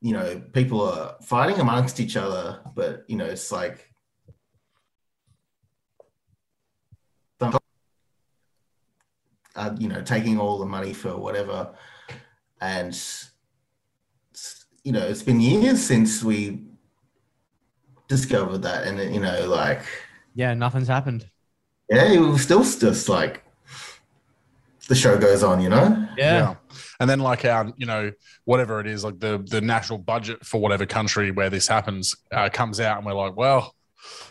you 0.00 0.12
know, 0.12 0.40
people 0.52 0.80
are 0.82 1.16
fighting 1.22 1.60
amongst 1.60 2.00
each 2.00 2.16
other, 2.16 2.60
but 2.74 3.04
you 3.08 3.16
know, 3.16 3.26
it's 3.26 3.50
like. 3.52 3.84
Uh, 9.56 9.74
you 9.76 9.88
know, 9.88 10.00
taking 10.02 10.38
all 10.38 10.58
the 10.58 10.66
money 10.66 10.92
for 10.92 11.16
whatever, 11.16 11.74
and 12.60 12.94
you 14.88 14.94
know, 14.94 15.06
it's 15.06 15.22
been 15.22 15.38
years 15.38 15.82
since 15.82 16.24
we 16.24 16.62
discovered 18.08 18.62
that, 18.62 18.86
and 18.86 19.14
you 19.14 19.20
know, 19.20 19.46
like 19.46 19.82
yeah, 20.34 20.54
nothing's 20.54 20.88
happened. 20.88 21.28
yeah, 21.90 22.10
it 22.10 22.18
was 22.18 22.40
still 22.40 22.64
just 22.64 23.06
like 23.06 23.44
the 24.88 24.94
show 24.94 25.18
goes 25.18 25.42
on, 25.42 25.60
you 25.60 25.68
know? 25.68 26.08
Yeah, 26.16 26.54
And 27.00 27.10
then 27.10 27.20
like 27.20 27.44
our, 27.44 27.70
you 27.76 27.84
know, 27.84 28.12
whatever 28.46 28.80
it 28.80 28.86
is, 28.86 29.04
like 29.04 29.20
the 29.20 29.44
the 29.46 29.60
national 29.60 29.98
budget 29.98 30.46
for 30.46 30.58
whatever 30.58 30.86
country 30.86 31.32
where 31.32 31.50
this 31.50 31.68
happens 31.68 32.16
uh, 32.32 32.48
comes 32.50 32.80
out, 32.80 32.96
and 32.96 33.04
we're 33.04 33.12
like, 33.12 33.36
well, 33.36 33.74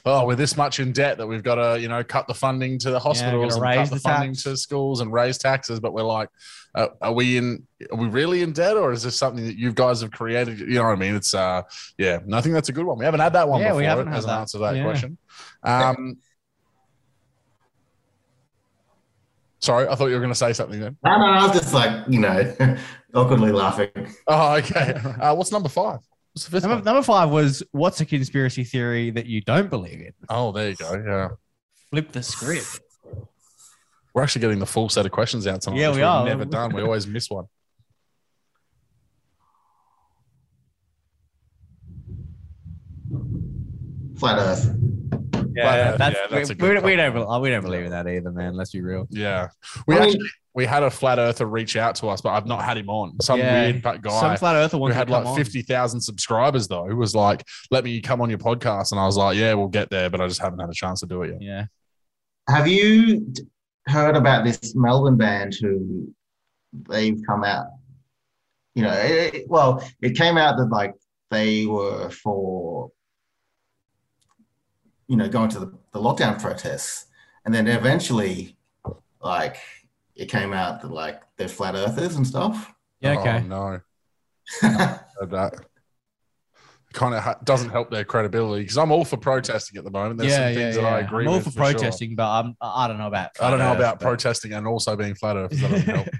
oh, 0.06 0.26
we're 0.26 0.36
this 0.36 0.56
much 0.58 0.80
in 0.80 0.92
debt 0.92 1.18
that 1.18 1.28
we've 1.28 1.44
got 1.44 1.56
to, 1.56 1.80
you 1.80 1.88
know, 1.88 2.04
cut 2.04 2.28
the 2.28 2.34
funding 2.34 2.80
to 2.80 2.92
the 2.92 3.00
hospitals 3.00 3.56
and 3.56 3.64
raise 3.64 3.76
cut 3.78 3.90
the, 3.90 3.96
the 3.96 4.02
funding 4.02 4.32
tax. 4.32 4.44
to 4.44 4.58
schools 4.58 5.02
and 5.02 5.12
raise 5.12 5.38
taxes. 5.38 5.80
But 5.80 5.94
we're 5.94 6.04
like, 6.04 6.30
uh, 6.76 6.88
are 7.02 7.14
we 7.14 7.38
in? 7.38 7.68
Are 7.92 7.98
we 7.98 8.08
really 8.08 8.42
in 8.44 8.54
debt, 8.54 8.78
or 8.78 8.92
is 8.92 9.04
this 9.04 9.16
something 9.18 9.46
that 9.46 9.58
you 9.58 9.74
guys 9.74 10.02
have 10.02 10.12
created? 10.12 10.60
You 10.60 10.76
know 10.76 10.84
what 10.84 10.92
I 10.92 10.96
mean? 10.96 11.16
It's 11.16 11.34
uh, 11.34 11.64
yeah, 11.98 12.20
I 12.34 12.42
think 12.42 12.54
that's 12.54 12.70
a 12.70 12.74
good 12.74 12.86
one. 12.86 12.98
We 13.00 13.06
haven't 13.06 13.20
had 13.20 13.34
that 13.34 13.48
one 13.50 13.62
Yeah, 13.62 13.68
before 13.68 13.78
we 13.80 13.86
haven't 13.86 14.08
as 14.10 14.14
had 14.14 14.24
an 14.24 14.28
that. 14.30 14.40
answer 14.42 14.58
to 14.58 14.64
that 14.66 14.76
Yeah. 14.76 14.84
question. 14.84 15.18
Um. 15.64 16.18
Sorry, 19.60 19.88
I 19.88 19.96
thought 19.96 20.06
you 20.08 20.14
were 20.14 20.20
going 20.20 20.32
to 20.32 20.36
say 20.36 20.54
something 20.54 20.80
then. 20.80 20.98
No, 21.04 21.18
no, 21.18 21.26
I 21.26 21.48
was 21.48 21.60
just 21.60 21.74
like, 21.74 22.08
you 22.08 22.20
know, 22.20 22.56
awkwardly 23.16 23.52
laughing. 23.52 23.90
Oh, 24.28 24.56
okay. 24.58 24.94
Uh, 25.20 25.34
what's 25.34 25.52
number 25.52 25.68
five? 25.68 26.00
What's 26.38 26.46
the 26.46 26.52
fifth 26.52 26.64
number, 26.66 26.76
one? 26.76 26.84
number 26.84 27.02
five 27.02 27.32
was 27.32 27.64
what's 27.72 28.00
a 28.00 28.06
conspiracy 28.06 28.64
theory 28.64 29.10
that 29.10 29.26
you 29.26 29.42
don't 29.42 29.72
believe 29.72 30.02
in? 30.02 30.14
Oh, 30.30 30.52
there 30.52 30.70
you 30.70 30.76
go. 30.76 30.94
Yeah. 30.94 31.30
Flip 31.90 32.12
the 32.12 32.22
script. 32.22 32.80
We're 34.14 34.22
actually 34.22 34.42
getting 34.42 34.60
the 34.60 34.68
full 34.68 34.88
set 34.88 35.08
of 35.08 35.12
questions 35.12 35.48
out 35.48 35.62
tonight. 35.62 35.80
Yeah, 35.80 35.88
which 35.88 35.96
we 35.96 36.02
we've 36.02 36.08
are. 36.08 36.26
Never 36.26 36.46
done. 36.46 36.76
We 36.76 36.84
always 36.84 37.08
miss 37.08 37.28
one. 37.32 37.46
Flat 44.20 44.38
Earth. 44.38 44.76
Yeah, 45.56 45.94
Earth, 45.94 45.98
that's, 45.98 46.16
yeah, 46.16 46.28
that's 46.30 46.50
a 46.52 46.54
we, 46.54 46.56
good 46.56 46.84
we, 46.84 46.92
we 46.92 46.96
don't 46.98 47.42
we 47.42 47.50
don't 47.50 47.64
believe 47.64 47.86
in 47.86 47.90
that 47.90 48.08
either, 48.08 48.32
man. 48.32 48.54
Let's 48.54 48.74
be 48.74 48.82
real. 48.82 49.08
Yeah, 49.10 49.48
we 49.88 49.96
I 49.96 50.02
mean- 50.02 50.10
actually 50.10 50.30
we 50.58 50.66
had 50.66 50.82
a 50.82 50.90
flat 50.90 51.20
earther 51.20 51.46
reach 51.46 51.78
out 51.78 51.94
to 51.96 52.08
us, 52.08 52.20
but 52.20 52.30
I've 52.32 52.48
not 52.48 52.64
had 52.64 52.78
him 52.80 52.90
on. 52.90 53.18
Some 53.22 53.40
Yeah. 53.40 53.62
weird 53.62 53.84
fat 53.84 54.02
guy 54.02 54.20
Some 54.20 54.36
flat 54.38 54.56
earther 54.56 54.72
who 54.72 54.80
wants 54.80 54.98
had 54.98 55.06
to 55.08 55.14
like 55.14 55.26
on. 55.28 55.36
fifty 55.38 55.62
thousand 55.62 56.02
subscribers 56.02 56.68
though, 56.68 56.86
who 56.86 56.96
was 56.96 57.14
like, 57.16 57.46
"Let 57.70 57.84
me 57.84 58.02
come 58.02 58.22
on 58.22 58.30
your 58.32 58.40
podcast," 58.40 58.92
and 58.92 59.00
I 59.00 59.06
was 59.06 59.18
like, 59.18 59.38
"Yeah, 59.38 59.54
we'll 59.54 59.68
get 59.68 59.92
there," 59.92 60.10
but 60.10 60.20
I 60.20 60.28
just 60.28 60.42
haven't 60.42 60.58
had 60.60 60.68
a 60.70 60.74
chance 60.74 61.00
to 61.02 61.06
do 61.06 61.22
it 61.22 61.34
yet. 61.34 61.42
Yeah. 61.42 61.66
Have 62.50 62.68
you 62.68 63.32
heard 63.88 64.16
about 64.16 64.44
this 64.46 64.74
Melbourne 64.76 65.16
band 65.16 65.54
who 65.62 66.12
they've 66.90 67.22
come 67.28 67.44
out? 67.44 67.68
You 68.74 68.82
know, 68.82 68.94
it, 68.94 69.34
it- 69.36 69.50
well, 69.50 69.88
it 70.02 70.18
came 70.18 70.38
out 70.40 70.58
that 70.58 70.70
like 70.72 70.96
they 71.30 71.68
were 71.68 72.10
for, 72.10 72.90
you 75.08 75.18
know, 75.18 75.30
going 75.30 75.50
to 75.50 75.60
the, 75.60 75.72
the 75.92 76.00
lockdown 76.00 76.42
protests. 76.42 77.06
And 77.46 77.54
then 77.54 77.68
eventually, 77.68 78.58
like, 79.22 79.58
it 80.18 80.28
came 80.30 80.54
out 80.54 80.82
that 80.82 80.92
like 80.92 81.22
they're 81.38 81.48
flat 81.48 81.76
earthers 81.76 82.16
and 82.16 82.26
stuff. 82.26 82.74
Yeah. 83.00 83.16
Oh, 83.16 83.20
Okay. 83.22 83.42
no, 83.48 83.80
that 84.62 85.54
kind 86.94 87.14
of 87.14 87.22
ha- 87.24 87.38
doesn't 87.44 87.70
help 87.70 87.92
their 87.92 88.04
credibility 88.04 88.64
because 88.64 88.78
I'm 88.78 88.92
all 88.92 89.06
for 89.06 89.18
protesting 89.18 89.78
at 89.78 89.84
the 89.84 89.92
moment. 89.92 90.20
There's 90.20 90.32
yeah, 90.32 90.48
some 90.48 90.56
things 90.56 90.76
yeah, 90.78 90.82
that 90.82 90.94
I 90.94 91.00
agree 91.02 91.26
I'm 91.26 91.30
all 91.30 91.36
with. 91.36 91.44
for, 91.46 91.52
sure. 91.52 91.64
protesting, 91.64 92.16
but 92.16 92.28
I'm, 92.28 92.56
I 92.62 92.88
don't 92.88 92.98
know 92.98 93.08
about. 93.08 93.32
I 93.40 93.50
don't 93.50 93.60
know 93.60 93.66
flat 93.66 93.78
about 93.78 94.00
but- 94.00 94.06
protesting 94.06 94.54
and 94.54 94.66
also 94.66 94.96
being 94.96 95.14
flat 95.16 95.36
earth. 95.38 95.52
That 95.52 95.62
doesn't 95.62 95.82
help. 95.96 96.08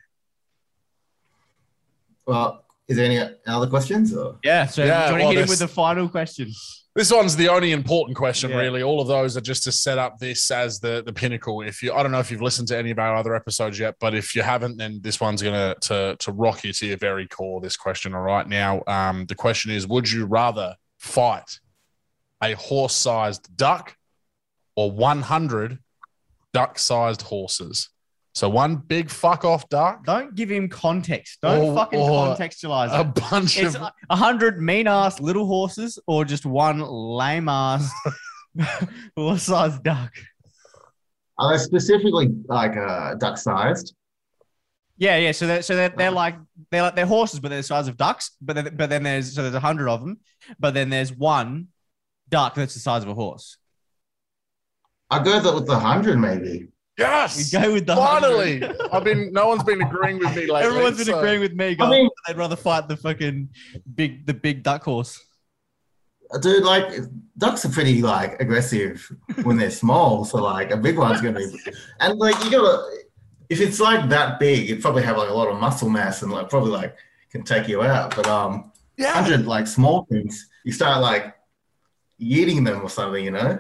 Well, 2.26 2.66
is 2.90 2.98
there 2.98 3.06
any 3.06 3.20
other 3.48 3.68
questions? 3.68 4.14
Or? 4.14 4.38
Yeah. 4.44 4.66
So 4.66 4.84
Yeah, 4.84 5.08
do 5.08 5.08
you 5.08 5.12
want 5.12 5.22
to 5.22 5.26
well, 5.28 5.32
hit 5.32 5.44
him 5.44 5.50
with 5.50 5.60
the 5.60 5.68
final 5.70 6.10
question? 6.10 6.52
This 6.98 7.12
one's 7.12 7.36
the 7.36 7.48
only 7.48 7.74
important 7.74 8.18
question, 8.18 8.50
Yeah. 8.50 8.58
really. 8.58 8.82
All 8.82 9.00
of 9.00 9.08
those 9.08 9.38
are 9.38 9.42
just 9.42 9.62
to 9.66 9.72
set 9.72 10.00
up 10.00 10.18
this 10.18 10.50
as 10.50 10.80
the 10.80 11.04
the 11.06 11.14
pinnacle. 11.14 11.62
If 11.62 11.84
you, 11.84 11.94
I 11.94 12.02
don't 12.02 12.12
know 12.12 12.20
if 12.20 12.32
you've 12.32 12.42
listened 12.42 12.68
to 12.70 12.78
any 12.78 12.90
of 12.90 12.98
our 12.98 13.16
other 13.16 13.36
episodes 13.36 13.78
yet, 13.78 13.94
but 14.00 14.16
if 14.16 14.36
you 14.36 14.42
haven't, 14.42 14.78
then 14.78 15.00
this 15.04 15.22
one's 15.22 15.44
gonna 15.44 15.76
to 15.82 16.16
to 16.18 16.32
rock 16.32 16.64
you 16.64 16.74
to 16.74 16.88
your 16.88 16.98
very 16.98 17.28
core. 17.28 17.62
This 17.62 17.78
question, 17.78 18.16
all 18.16 18.22
right. 18.24 18.48
Now, 18.48 18.82
um, 18.88 19.28
the 19.28 19.36
question 19.36 19.70
is: 19.70 19.86
Would 19.88 20.12
you 20.12 20.26
rather 20.26 20.76
fight 20.98 21.60
a 22.42 22.54
horse-sized 22.54 23.56
duck 23.56 23.96
or 24.76 24.90
one 24.92 25.22
hundred 25.22 25.78
duck-sized 26.52 27.22
horses? 27.22 27.90
So 28.38 28.48
one 28.48 28.76
big 28.76 29.10
fuck 29.10 29.44
off 29.46 29.68
duck, 29.68 30.06
Don't 30.06 30.36
give 30.36 30.52
him 30.52 30.70
context. 30.70 31.40
Don't 31.42 31.70
Or- 31.70 31.76
fucking 31.76 32.00
or 32.00 32.36
contextualize 32.36 32.92
a 32.92 33.02
it. 33.02 33.16
bunch 33.32 33.58
It's 33.58 33.74
of 33.74 33.82
a 34.12 34.16
hundred 34.16 34.62
mean 34.62 34.86
ass 34.88 35.20
little 35.20 35.48
horses 35.48 35.98
or 36.06 36.24
just 36.24 36.46
one 36.46 36.80
lame 36.80 37.50
ass 37.50 37.90
horse 39.18 39.42
sized 39.42 39.82
duck. 39.82 40.14
Are 41.40 41.52
they 41.58 41.64
specifically 41.64 42.30
like 42.48 42.78
uh, 42.78 43.16
duck 43.16 43.40
sized? 43.40 43.96
Yeah, 44.98 45.18
yeah. 45.18 45.32
So 45.32 45.48
they're 45.48 45.64
so 45.64 45.76
they're, 45.76 45.90
they're 45.90 46.12
like 46.12 46.36
they're 46.70 46.84
like 46.84 46.96
they're 46.96 47.08
horses, 47.08 47.40
but 47.40 47.50
they're 47.50 47.58
the 47.60 47.64
size 47.64 47.88
of 47.88 47.98
ducks. 47.98 48.38
But 48.40 48.56
then, 48.56 48.76
but 48.76 48.92
then 48.92 49.02
there's 49.02 49.34
so 49.34 49.42
there's 49.42 49.56
a 49.56 49.60
hundred 49.60 49.90
of 49.90 50.02
them, 50.02 50.20
but 50.60 50.76
then 50.76 50.92
there's 50.92 51.12
one 51.12 51.70
duck 52.30 52.54
that's 52.54 52.76
the 52.76 52.80
size 52.82 53.02
of 53.02 53.10
a 53.10 53.16
horse. 53.16 53.58
I 55.10 55.24
go 55.24 55.40
that 55.40 55.56
with 55.56 55.66
the 55.66 55.80
hundred 55.80 56.20
maybe. 56.20 56.68
Yes. 56.98 57.52
You 57.54 57.60
go 57.60 57.74
with 57.74 57.86
the 57.86 57.96
Finally, 57.96 58.64
I've 58.92 59.04
been. 59.04 59.32
No 59.32 59.48
one's 59.48 59.64
been 59.64 59.82
agreeing 59.82 60.18
with 60.20 60.36
me 60.36 60.48
lately. 60.48 60.62
Everyone's 60.62 60.98
been 60.98 61.06
so- 61.08 61.18
agreeing 61.20 61.40
with 61.42 61.54
me. 61.54 61.76
I 61.80 61.90
mean, 61.90 62.10
they'd 62.28 62.38
rather 62.38 62.56
fight 62.56 62.88
the 62.88 62.98
fucking 62.98 63.50
big 63.96 64.26
the 64.26 64.34
big 64.34 64.64
duck 64.64 64.84
horse. 64.84 65.24
dude, 66.42 66.64
like 66.64 66.86
ducks 67.38 67.64
are 67.66 67.70
pretty 67.70 68.02
like 68.02 68.40
aggressive 68.42 69.10
when 69.44 69.58
they're 69.58 69.72
small. 69.72 70.26
So 70.26 70.42
like 70.42 70.72
a 70.72 70.78
big 70.78 70.98
one's 70.98 71.22
gonna 71.22 71.40
be, 71.40 71.46
and 72.00 72.18
like 72.20 72.36
you 72.44 72.52
gotta, 72.52 72.84
if 73.50 73.62
it's 73.62 73.80
like 73.80 74.10
that 74.10 74.40
big, 74.40 74.70
it 74.70 74.82
probably 74.82 75.04
have 75.04 75.18
like 75.18 75.30
a 75.30 75.34
lot 75.34 75.48
of 75.48 75.60
muscle 75.60 75.90
mass 75.90 76.22
and 76.22 76.32
like 76.32 76.50
probably 76.50 76.72
like 76.72 76.96
can 77.32 77.44
take 77.44 77.68
you 77.68 77.82
out. 77.84 78.16
But 78.16 78.28
um, 78.28 78.72
Yeah. 78.98 79.14
hundred 79.14 79.46
like 79.46 79.68
small 79.68 80.06
things, 80.12 80.50
you 80.66 80.72
start 80.74 81.02
like 81.02 81.34
eating 82.20 82.64
them 82.64 82.82
or 82.82 82.90
something, 82.90 83.24
you 83.24 83.32
know? 83.32 83.60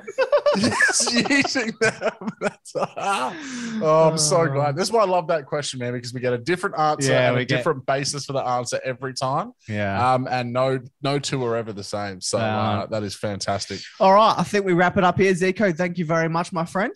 yes, 0.58 1.14
eating 1.16 1.72
them. 1.80 2.12
That's, 2.42 2.74
oh, 2.76 4.10
I'm 4.12 4.18
so 4.18 4.48
glad. 4.48 4.76
This 4.76 4.88
is 4.88 4.92
why 4.92 5.02
I 5.02 5.06
love 5.06 5.28
that 5.28 5.46
question, 5.46 5.80
man, 5.80 5.94
because 5.94 6.14
we 6.14 6.20
get 6.20 6.34
a 6.34 6.38
different 6.38 6.78
answer 6.80 7.12
Yeah, 7.12 7.28
and 7.28 7.36
we 7.36 7.42
a 7.44 7.46
get- 7.46 7.58
different 7.58 7.86
basis 7.86 8.26
for 8.26 8.34
the 8.34 8.40
answer 8.46 8.80
every 8.84 9.14
time. 9.14 9.52
Yeah. 9.68 10.14
Um, 10.14 10.28
and 10.30 10.54
no, 10.54 10.80
no 11.02 11.20
two 11.20 11.44
are 11.46 11.56
ever 11.56 11.74
the 11.74 11.84
same. 11.84 12.22
So 12.22 12.40
uh, 12.40 12.82
No. 12.82 12.88
that 12.90 13.04
is 13.04 13.16
fantastic. 13.16 13.80
All 14.00 14.14
right. 14.14 14.36
I 14.38 14.44
think 14.44 14.66
we 14.66 14.74
wrap 14.74 14.98
it 14.98 15.04
up 15.04 15.20
here, 15.20 15.34
Zico. 15.34 15.76
Thank 15.76 15.98
you 15.98 16.06
very 16.06 16.30
much, 16.30 16.52
my 16.52 16.66
friend. 16.66 16.94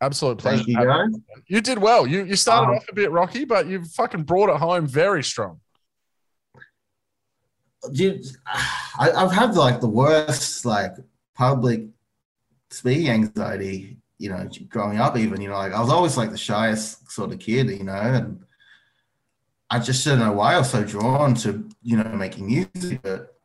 Absolute 0.00 0.38
pleasure. 0.38 0.58
Thank 0.64 0.68
you, 0.68 0.76
guys. 0.76 1.08
you. 1.10 1.22
You 1.56 1.60
did 1.60 1.78
well. 1.78 2.06
You 2.06 2.24
you 2.24 2.36
started 2.36 2.70
Um, 2.70 2.76
off 2.76 2.86
a 2.88 2.94
bit 2.94 3.10
rocky, 3.10 3.44
but 3.44 3.66
you 3.66 3.84
fucking 3.84 4.22
brought 4.22 4.48
it 4.48 4.56
home 4.56 4.86
very 4.86 5.24
strong. 5.24 5.58
Dude, 7.92 8.26
I, 8.46 9.10
I've 9.10 9.32
had 9.32 9.54
like 9.54 9.80
the 9.80 9.88
worst 9.88 10.64
like 10.64 10.94
public 11.34 11.84
speaking 12.70 13.08
anxiety, 13.08 13.98
you 14.18 14.30
know, 14.30 14.48
growing 14.68 14.98
up. 14.98 15.16
Even 15.16 15.40
you 15.40 15.48
know, 15.48 15.56
like 15.56 15.72
I 15.72 15.80
was 15.80 15.90
always 15.90 16.16
like 16.16 16.30
the 16.30 16.38
shyest 16.38 17.10
sort 17.10 17.32
of 17.32 17.38
kid, 17.38 17.70
you 17.70 17.84
know, 17.84 17.92
and 17.92 18.44
I 19.70 19.78
just 19.78 20.04
don't 20.04 20.18
know 20.18 20.32
why 20.32 20.54
I 20.54 20.58
was 20.58 20.70
so 20.70 20.82
drawn 20.82 21.34
to 21.36 21.68
you 21.82 21.96
know 21.96 22.10
making 22.10 22.46
music, 22.46 23.00
but 23.02 23.36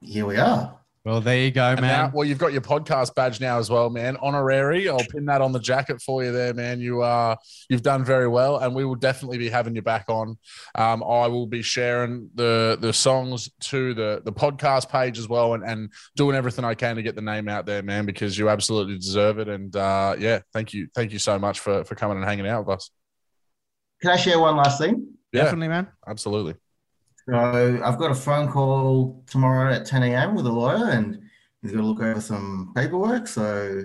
here 0.00 0.26
we 0.26 0.36
are. 0.36 0.75
Well, 1.06 1.20
there 1.20 1.38
you 1.38 1.52
go, 1.52 1.62
And 1.66 1.80
man. 1.82 2.06
now, 2.06 2.10
well, 2.12 2.24
you've 2.26 2.40
got 2.40 2.52
your 2.52 2.62
podcast 2.62 3.14
badge 3.14 3.40
now 3.40 3.60
as 3.60 3.70
well, 3.70 3.90
man. 3.90 4.16
Honorary. 4.16 4.88
I'll 4.88 4.98
pin 4.98 5.24
that 5.26 5.40
on 5.40 5.52
the 5.52 5.60
jacket 5.60 6.02
for 6.02 6.24
you 6.24 6.32
there, 6.32 6.52
man. 6.52 6.80
You 6.80 7.02
are 7.02 7.38
you've 7.68 7.82
done 7.82 8.04
very 8.04 8.26
well, 8.26 8.56
and 8.58 8.74
we 8.74 8.84
will 8.84 8.96
definitely 8.96 9.38
be 9.38 9.48
having 9.48 9.76
you 9.76 9.82
back 9.82 10.06
on. 10.08 10.36
Um, 10.74 11.04
I 11.04 11.28
will 11.28 11.46
be 11.46 11.62
sharing 11.62 12.28
the 12.34 12.76
the 12.80 12.92
songs 12.92 13.48
to 13.70 13.94
the 13.94 14.20
the 14.24 14.32
podcast 14.32 14.88
page 14.88 15.16
as 15.16 15.28
well, 15.28 15.54
and, 15.54 15.62
and 15.62 15.92
doing 16.16 16.34
everything 16.34 16.64
I 16.64 16.74
can 16.74 16.96
to 16.96 17.02
get 17.02 17.14
the 17.14 17.22
name 17.22 17.48
out 17.48 17.66
there, 17.66 17.84
man, 17.84 18.04
because 18.04 18.36
you 18.36 18.48
absolutely 18.48 18.96
deserve 18.96 19.38
it. 19.38 19.48
And 19.48 19.76
uh, 19.76 20.16
yeah, 20.18 20.40
thank 20.52 20.74
you, 20.74 20.88
thank 20.92 21.12
you 21.12 21.20
so 21.20 21.38
much 21.38 21.60
for 21.60 21.84
for 21.84 21.94
coming 21.94 22.16
and 22.16 22.26
hanging 22.26 22.48
out 22.48 22.66
with 22.66 22.78
us. 22.78 22.90
Can 24.02 24.10
I 24.10 24.16
share 24.16 24.40
one 24.40 24.56
last 24.56 24.80
thing? 24.80 25.06
Yeah, 25.32 25.44
Definitely, 25.44 25.68
man. 25.68 25.86
absolutely. 26.04 26.54
So 27.28 27.80
I've 27.84 27.98
got 27.98 28.10
a 28.12 28.14
phone 28.14 28.48
call 28.50 29.24
tomorrow 29.26 29.72
at 29.72 29.84
10 29.84 30.02
a.m. 30.04 30.34
with 30.36 30.46
a 30.46 30.52
lawyer, 30.52 30.90
and 30.90 31.20
he's 31.60 31.72
going 31.72 31.82
to 31.82 31.88
look 31.88 32.00
over 32.00 32.20
some 32.20 32.72
paperwork. 32.76 33.26
So 33.26 33.82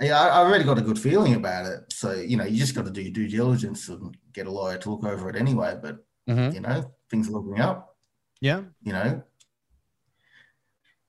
yeah, 0.00 0.18
I, 0.18 0.28
I 0.28 0.36
already 0.38 0.64
got 0.64 0.78
a 0.78 0.82
good 0.82 0.98
feeling 0.98 1.34
about 1.34 1.66
it. 1.66 1.80
So 1.92 2.12
you 2.12 2.36
know, 2.38 2.44
you 2.44 2.56
just 2.58 2.74
got 2.74 2.86
to 2.86 2.90
do 2.90 3.02
your 3.02 3.12
due 3.12 3.28
diligence 3.28 3.88
and 3.88 4.16
get 4.32 4.46
a 4.46 4.50
lawyer 4.50 4.78
to 4.78 4.90
look 4.90 5.04
over 5.04 5.28
it 5.28 5.36
anyway. 5.36 5.76
But 5.80 6.04
Mhm. 6.28 6.54
you 6.54 6.60
know, 6.60 6.90
things 7.10 7.28
are 7.28 7.32
looking 7.32 7.60
up. 7.60 7.96
Yeah. 8.40 8.62
You 8.82 8.92
know, 8.92 9.22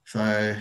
so 0.05 0.55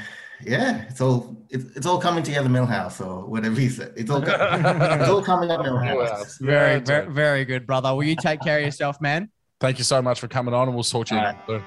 yeah, 0.45 0.85
it's 0.89 1.01
all 1.01 1.45
it's, 1.51 1.65
it's 1.77 1.87
all 1.87 1.99
coming 1.99 2.23
together, 2.23 2.49
Milhouse 2.49 3.05
or 3.05 3.27
whatever 3.27 3.61
you 3.61 3.69
said. 3.71 3.95
It's 3.97 4.11
all 4.11 4.23
it's 4.27 5.09
all 5.09 5.23
coming 5.23 5.51
up, 5.51 5.61
Milhouse. 5.61 6.39
Very, 6.41 6.79
very, 6.81 7.11
very 7.11 7.45
good, 7.45 7.67
brother. 7.67 7.95
Will 7.95 8.05
you 8.05 8.17
take 8.17 8.41
care 8.41 8.59
of 8.59 8.65
yourself, 8.65 9.01
man? 9.01 9.31
Thank 9.63 9.79
you 9.79 9.85
so 9.85 10.03
much 10.03 10.19
for 10.19 10.27
coming 10.27 10.53
on, 10.55 10.67
and 10.67 10.75
we'll 10.75 10.83
talk 10.83 11.07
to 11.07 11.15
you 11.15 11.21
All 11.21 11.27
again 11.29 11.41
soon. 11.47 11.63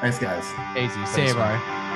Thanks, 0.00 0.18
guys. 0.20 0.44
Easy. 0.76 0.88
See 0.88 1.16
Thanks, 1.16 1.30
you, 1.30 1.34
bro. 1.34 1.42
man. 1.42 1.87